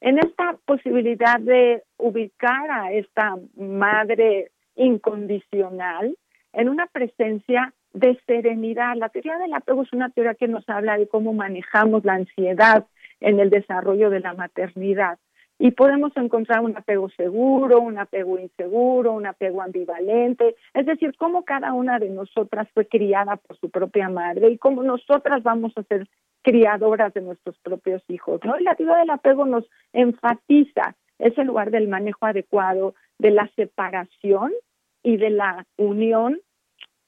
en 0.00 0.18
esta 0.18 0.56
posibilidad 0.64 1.38
de 1.40 1.82
ubicar 1.98 2.70
a 2.70 2.92
esta 2.92 3.36
madre 3.56 4.50
incondicional 4.76 6.16
en 6.52 6.68
una 6.68 6.86
presencia 6.86 7.72
de 7.92 8.18
serenidad. 8.26 8.96
La 8.96 9.08
teoría 9.08 9.38
del 9.38 9.52
apego 9.52 9.82
es 9.82 9.92
una 9.92 10.10
teoría 10.10 10.34
que 10.34 10.48
nos 10.48 10.68
habla 10.68 10.96
de 10.96 11.08
cómo 11.08 11.32
manejamos 11.32 12.04
la 12.04 12.14
ansiedad 12.14 12.86
en 13.20 13.40
el 13.40 13.50
desarrollo 13.50 14.10
de 14.10 14.20
la 14.20 14.34
maternidad. 14.34 15.18
Y 15.62 15.72
podemos 15.72 16.10
encontrar 16.16 16.62
un 16.62 16.74
apego 16.74 17.10
seguro, 17.10 17.82
un 17.82 17.98
apego 17.98 18.38
inseguro, 18.38 19.12
un 19.12 19.26
apego 19.26 19.60
ambivalente, 19.60 20.56
es 20.72 20.86
decir, 20.86 21.14
cómo 21.18 21.44
cada 21.44 21.74
una 21.74 21.98
de 21.98 22.08
nosotras 22.08 22.66
fue 22.72 22.86
criada 22.86 23.36
por 23.36 23.58
su 23.58 23.68
propia 23.68 24.08
madre 24.08 24.48
y 24.48 24.56
cómo 24.56 24.82
nosotras 24.82 25.42
vamos 25.42 25.74
a 25.76 25.82
ser 25.82 26.08
criadoras 26.40 27.12
de 27.12 27.20
nuestros 27.20 27.58
propios 27.58 28.02
hijos. 28.08 28.40
¿no? 28.42 28.58
Y 28.58 28.64
la 28.64 28.74
teoría 28.74 28.96
del 28.96 29.10
apego 29.10 29.44
nos 29.44 29.68
enfatiza 29.92 30.96
ese 31.18 31.44
lugar 31.44 31.70
del 31.70 31.88
manejo 31.88 32.24
adecuado, 32.24 32.94
de 33.18 33.30
la 33.30 33.46
separación 33.54 34.52
y 35.02 35.18
de 35.18 35.28
la 35.28 35.66
unión 35.76 36.40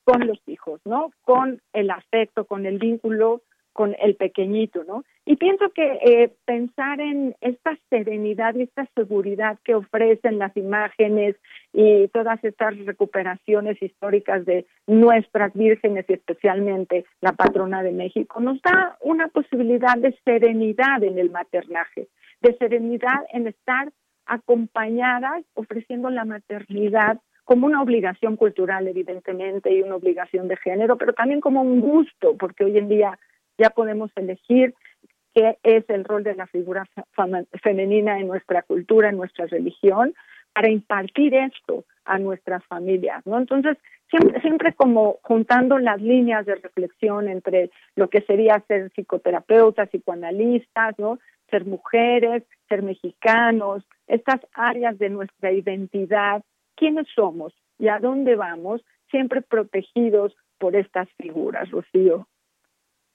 con 0.05 0.27
los 0.27 0.41
hijos, 0.47 0.79
¿no? 0.85 1.11
Con 1.23 1.63
el 1.73 1.91
afecto, 1.91 2.45
con 2.45 2.67
el 2.67 2.79
vínculo, 2.79 3.41
con 3.73 3.97
el 4.01 4.17
pequeñito, 4.17 4.85
¿no? 4.85 5.05
Y 5.25 5.37
pienso 5.37 5.71
que 5.71 5.99
eh, 6.05 6.33
pensar 6.45 7.01
en 7.01 7.35
esta 7.41 7.79
serenidad 7.91 8.55
y 8.55 8.63
esta 8.63 8.87
seguridad 8.95 9.59
que 9.65 9.75
ofrecen 9.75 10.39
las 10.39 10.57
imágenes 10.57 11.37
y 11.73 12.09
todas 12.09 12.43
estas 12.45 12.77
recuperaciones 12.85 13.81
históricas 13.81 14.45
de 14.45 14.67
nuestras 14.87 15.53
vírgenes 15.55 16.05
y 16.09 16.15
especialmente 16.15 17.05
la 17.21 17.33
patrona 17.33 17.83
de 17.83 17.93
México 17.93 18.41
nos 18.41 18.61
da 18.63 18.97
una 19.01 19.29
posibilidad 19.29 19.97
de 19.97 20.17
serenidad 20.25 21.03
en 21.03 21.19
el 21.19 21.31
maternaje, 21.31 22.09
de 22.41 22.57
serenidad 22.57 23.25
en 23.33 23.47
estar 23.47 23.93
acompañadas 24.27 25.45
ofreciendo 25.55 26.11
la 26.11 26.25
maternidad 26.25 27.21
como 27.45 27.67
una 27.67 27.83
obligación 27.83 28.37
cultural, 28.37 28.87
evidentemente, 28.87 29.73
y 29.73 29.83
una 29.83 29.97
obligación 29.97 30.49
de 30.49 30.57
género, 30.57 30.97
pero 30.97 31.13
también 31.13 31.41
como 31.41 31.61
un 31.61 31.81
gusto, 31.81 32.37
porque 32.39 32.65
hoy 32.65 32.79
en 32.79 32.89
día 32.89 33.19
ya 33.59 33.71
podemos 33.71 34.11
elegir 34.17 34.75
qué 35.35 35.59
es 35.63 35.89
el 35.89 36.05
rol 36.05 36.25
de 36.25 36.35
la 36.35 36.47
figura 36.47 36.87
femenina 37.63 38.19
en 38.19 38.29
nuestra 38.29 38.63
cultura, 38.63 39.09
en 39.09 39.17
nuestra 39.17 39.47
religión, 39.47 40.15
para 40.55 40.71
impartir 40.71 41.35
esto 41.35 41.85
a 42.05 42.19
nuestras 42.19 42.65
familias, 42.67 43.25
¿no? 43.27 43.39
Entonces, 43.39 43.79
siempre, 44.11 44.41
siempre 44.41 44.75
como 44.75 45.19
juntando 45.23 45.79
las 45.79 46.01
líneas 46.03 46.45
de 46.45 46.57
reflexión 46.57 47.29
entre 47.29 47.71
lo 47.97 48.09
que 48.11 48.21
sería 48.23 48.63
ser 48.69 48.91
psicoterapeutas, 48.91 49.89
psicoanalistas, 49.89 50.99
¿no? 50.99 51.19
Ser 51.51 51.65
mujeres, 51.65 52.45
ser 52.69 52.83
mexicanos, 52.83 53.85
estas 54.07 54.41
áreas 54.53 54.99
de 54.99 55.11
nuestra 55.11 55.53
identidad, 55.53 56.43
quiénes 56.77 57.07
somos 57.15 57.55
y 57.79 57.89
a 57.89 57.99
dónde 57.99 58.37
vamos, 58.37 58.83
siempre 59.11 59.43
protegidos 59.43 60.35
por 60.59 60.77
estas 60.77 61.09
figuras, 61.19 61.71
Rocío. 61.71 62.27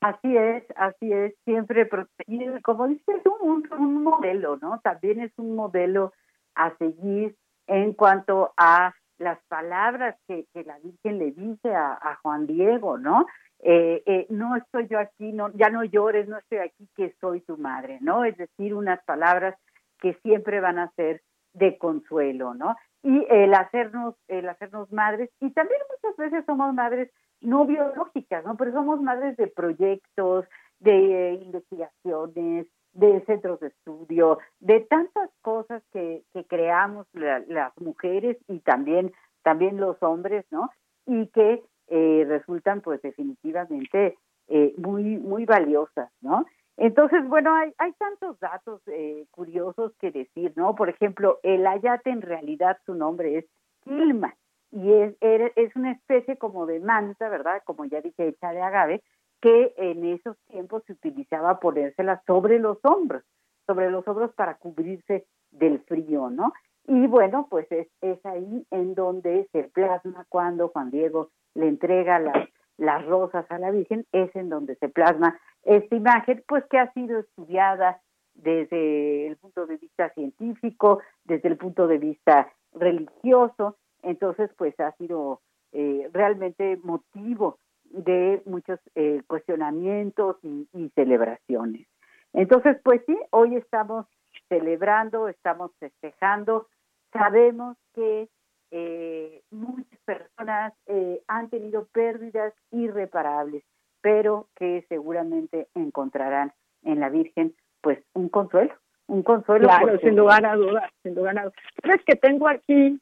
Así 0.01 0.37
es, 0.37 0.63
así 0.75 1.11
es, 1.11 1.33
siempre 1.43 1.85
protegido. 1.85 2.55
Como 2.63 2.87
dices, 2.87 3.21
un, 3.41 3.67
un 3.71 4.03
modelo, 4.03 4.57
¿no? 4.57 4.79
También 4.83 5.21
es 5.21 5.31
un 5.37 5.55
modelo 5.55 6.13
a 6.55 6.75
seguir 6.77 7.35
en 7.67 7.93
cuanto 7.93 8.53
a 8.57 8.93
las 9.17 9.39
palabras 9.47 10.15
que, 10.27 10.45
que 10.53 10.63
la 10.63 10.77
Virgen 10.79 11.17
le 11.17 11.31
dice 11.31 11.73
a, 11.73 11.93
a 11.93 12.15
Juan 12.21 12.45
Diego, 12.45 12.97
¿no? 12.97 13.25
Eh, 13.59 14.03
eh, 14.05 14.27
no 14.29 14.55
estoy 14.55 14.87
yo 14.87 14.99
aquí, 14.99 15.31
no, 15.33 15.51
ya 15.53 15.69
no 15.69 15.83
llores, 15.83 16.27
no 16.27 16.37
estoy 16.37 16.59
aquí, 16.59 16.87
que 16.95 17.15
soy 17.19 17.41
tu 17.41 17.57
madre, 17.57 17.97
¿no? 18.01 18.23
Es 18.23 18.37
decir, 18.37 18.75
unas 18.75 19.03
palabras 19.05 19.55
que 19.99 20.13
siempre 20.21 20.59
van 20.59 20.77
a 20.77 20.91
ser 20.91 21.21
de 21.53 21.77
consuelo, 21.79 22.53
¿no? 22.53 22.75
Y 23.01 23.25
el 23.29 23.53
hacernos, 23.55 24.15
el 24.27 24.47
hacernos 24.47 24.91
madres, 24.91 25.31
y 25.39 25.49
también 25.51 25.81
muchas 25.89 26.17
veces 26.17 26.45
somos 26.45 26.73
madres 26.75 27.11
no 27.41 27.65
biológicas, 27.65 28.43
¿no? 28.45 28.55
Pero 28.57 28.71
somos 28.71 29.01
madres 29.01 29.37
de 29.37 29.47
proyectos, 29.47 30.45
de 30.79 31.39
investigaciones, 31.43 32.67
de 32.93 33.21
centros 33.25 33.59
de 33.59 33.67
estudio, 33.67 34.39
de 34.59 34.81
tantas 34.81 35.29
cosas 35.41 35.83
que, 35.91 36.23
que 36.33 36.45
creamos 36.45 37.07
la- 37.13 37.43
las 37.47 37.71
mujeres 37.79 38.37
y 38.47 38.59
también, 38.59 39.11
también 39.43 39.77
los 39.77 40.01
hombres, 40.01 40.45
¿no? 40.51 40.69
Y 41.05 41.27
que 41.27 41.63
eh, 41.89 42.25
resultan 42.27 42.81
pues 42.81 43.01
definitivamente 43.01 44.17
eh, 44.49 44.73
muy, 44.77 45.03
muy 45.17 45.45
valiosas, 45.45 46.11
¿no? 46.21 46.45
Entonces, 46.75 47.27
bueno, 47.27 47.55
hay, 47.55 47.73
hay 47.77 47.91
tantos 47.93 48.39
datos 48.39 48.81
eh, 48.87 49.25
curiosos 49.31 49.93
que 49.99 50.11
decir, 50.11 50.53
¿no? 50.55 50.75
Por 50.75 50.89
ejemplo, 50.89 51.39
el 51.43 51.65
ayate 51.65 52.09
en 52.11 52.21
realidad 52.21 52.77
su 52.85 52.93
nombre 52.93 53.37
es 53.39 53.45
Quilma 53.83 54.35
y 54.71 54.91
es, 54.91 55.15
es 55.21 55.75
una 55.75 55.91
especie 55.91 56.37
como 56.37 56.65
de 56.65 56.79
manta, 56.79 57.29
¿verdad? 57.29 57.61
Como 57.65 57.85
ya 57.85 58.01
dije, 58.01 58.27
hecha 58.27 58.51
de 58.51 58.61
agave, 58.61 59.03
que 59.41 59.73
en 59.77 60.03
esos 60.05 60.37
tiempos 60.47 60.83
se 60.85 60.93
utilizaba 60.93 61.59
ponérsela 61.59 62.21
sobre 62.25 62.59
los 62.59 62.77
hombros, 62.83 63.23
sobre 63.65 63.91
los 63.91 64.07
hombros 64.07 64.33
para 64.33 64.55
cubrirse 64.55 65.25
del 65.51 65.79
frío, 65.81 66.29
¿no? 66.29 66.53
Y 66.87 67.07
bueno, 67.07 67.47
pues 67.49 67.69
es, 67.71 67.87
es 68.01 68.25
ahí 68.25 68.65
en 68.71 68.95
donde 68.95 69.47
se 69.51 69.63
plasma 69.63 70.25
cuando 70.29 70.69
Juan 70.69 70.89
Diego 70.89 71.31
le 71.53 71.67
entrega 71.67 72.19
las, 72.19 72.49
las 72.77 73.05
rosas 73.05 73.45
a 73.49 73.59
la 73.59 73.71
Virgen, 73.71 74.05
es 74.11 74.33
en 74.35 74.49
donde 74.49 74.75
se 74.75 74.89
plasma 74.89 75.39
esta 75.63 75.95
imagen, 75.95 76.43
pues 76.47 76.63
que 76.69 76.79
ha 76.79 76.91
sido 76.93 77.19
estudiada 77.19 78.01
desde 78.35 79.27
el 79.27 79.35
punto 79.37 79.65
de 79.65 79.77
vista 79.77 80.09
científico, 80.13 81.01
desde 81.25 81.49
el 81.49 81.57
punto 81.57 81.87
de 81.87 81.97
vista 81.97 82.53
religioso, 82.73 83.77
entonces 84.03 84.49
pues 84.57 84.79
ha 84.79 84.91
sido 84.93 85.41
eh, 85.71 86.09
realmente 86.13 86.77
motivo 86.83 87.59
de 87.85 88.41
muchos 88.45 88.79
eh, 88.95 89.21
cuestionamientos 89.27 90.37
y, 90.43 90.67
y 90.73 90.89
celebraciones. 90.89 91.87
Entonces, 92.33 92.77
pues 92.83 93.01
sí, 93.05 93.17
hoy 93.31 93.55
estamos 93.55 94.05
celebrando, 94.49 95.27
estamos 95.27 95.71
festejando, 95.79 96.67
sabemos 97.11 97.77
que 97.93 98.29
eh, 98.71 99.41
muchas 99.49 99.99
personas 100.05 100.73
eh, 100.87 101.21
han 101.27 101.49
tenido 101.49 101.87
pérdidas 101.93 102.53
irreparables, 102.71 103.63
pero 104.01 104.49
que 104.55 104.85
seguramente 104.89 105.67
encontrarán 105.73 106.53
en 106.83 106.99
la 106.99 107.09
Virgen 107.09 107.55
pues 107.81 107.99
un 108.13 108.29
consuelo, 108.29 108.73
un 109.07 109.23
consuelo. 109.23 109.67
Claro, 109.67 109.97
sin 109.99 110.15
lugar 110.15 110.45
a 110.45 110.55
dudas, 110.55 110.91
sin 111.03 111.15
lugar 111.15 111.39
a 111.39 111.43
dudas. 111.43 111.55
es 111.83 112.03
que 112.03 112.15
tengo 112.15 112.47
aquí, 112.47 112.99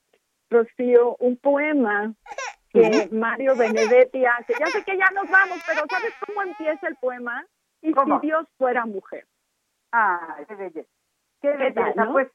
Rocío, 0.49 1.15
un 1.19 1.37
poema 1.37 2.13
que 2.69 3.09
Mario 3.11 3.55
Benedetti 3.55 4.25
hace. 4.25 4.53
Ya 4.59 4.67
sé 4.67 4.83
que 4.83 4.97
ya 4.97 5.09
nos 5.13 5.29
vamos, 5.29 5.59
pero 5.65 5.85
¿sabes 5.89 6.13
cómo 6.25 6.41
empieza 6.43 6.87
el 6.87 6.95
poema? 6.97 7.45
Y 7.81 7.93
si 7.93 8.19
Dios 8.21 8.47
fuera 8.57 8.85
mujer. 8.85 9.25
Ah, 9.91 10.37
qué 10.47 10.55
belleza. 10.55 10.89
Qué 11.41 11.49
belleza. 11.51 12.09
Pues 12.11 12.27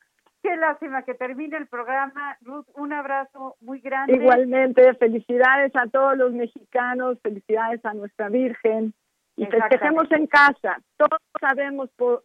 qué 0.42 0.56
lástima 0.56 1.02
que 1.02 1.14
termine 1.14 1.56
el 1.56 1.66
programa. 1.66 2.38
Ruth, 2.40 2.66
un 2.74 2.92
abrazo 2.92 3.56
muy 3.60 3.80
grande. 3.80 4.14
Igualmente, 4.14 4.94
felicidades 4.94 5.74
a 5.76 5.86
todos 5.88 6.16
los 6.16 6.32
mexicanos, 6.32 7.18
felicidades 7.22 7.84
a 7.84 7.94
nuestra 7.94 8.28
Virgen. 8.28 8.94
Y 9.36 9.46
festejemos 9.46 10.10
en 10.12 10.26
casa. 10.26 10.78
Todos 10.96 11.18
sabemos 11.40 11.90
por, 11.96 12.22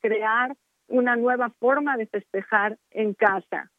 crear 0.00 0.54
una 0.88 1.16
nueva 1.16 1.50
forma 1.58 1.96
de 1.96 2.06
festejar 2.06 2.78
en 2.90 3.14
casa. 3.14 3.70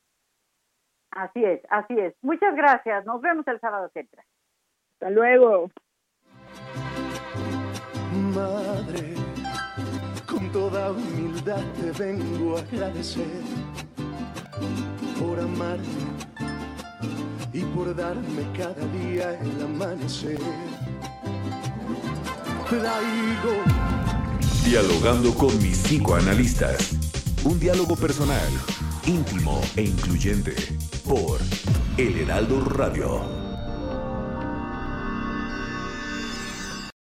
Así 1.15 1.45
es, 1.45 1.61
así 1.69 1.97
es. 1.97 2.13
Muchas 2.21 2.53
gracias. 2.55 3.05
Nos 3.05 3.21
vemos 3.21 3.47
el 3.47 3.59
sábado 3.61 3.89
que 3.93 4.01
entra. 4.01 4.23
Hasta 4.95 5.09
luego. 5.09 5.71
Madre, 8.33 9.15
con 10.27 10.51
toda 10.51 10.91
humildad 10.91 11.63
te 11.75 12.03
vengo 12.03 12.57
a 12.57 12.61
agradecer 12.61 13.41
por 15.19 15.39
amarme 15.39 15.85
y 17.53 17.63
por 17.63 17.95
darme 17.95 18.43
cada 18.57 18.85
día 18.87 19.39
el 19.39 19.63
amanecer. 19.63 20.39
Traigo 22.69 23.63
Dialogando 24.65 25.33
con 25.35 25.55
mis 25.59 25.77
psicoanalistas. 25.83 26.93
Un 27.45 27.59
diálogo 27.59 27.95
personal, 27.95 28.51
íntimo 29.05 29.61
e 29.77 29.83
incluyente 29.83 30.55
por 31.05 31.39
El 31.97 32.17
Heraldo 32.21 32.61
Radio. 32.65 33.44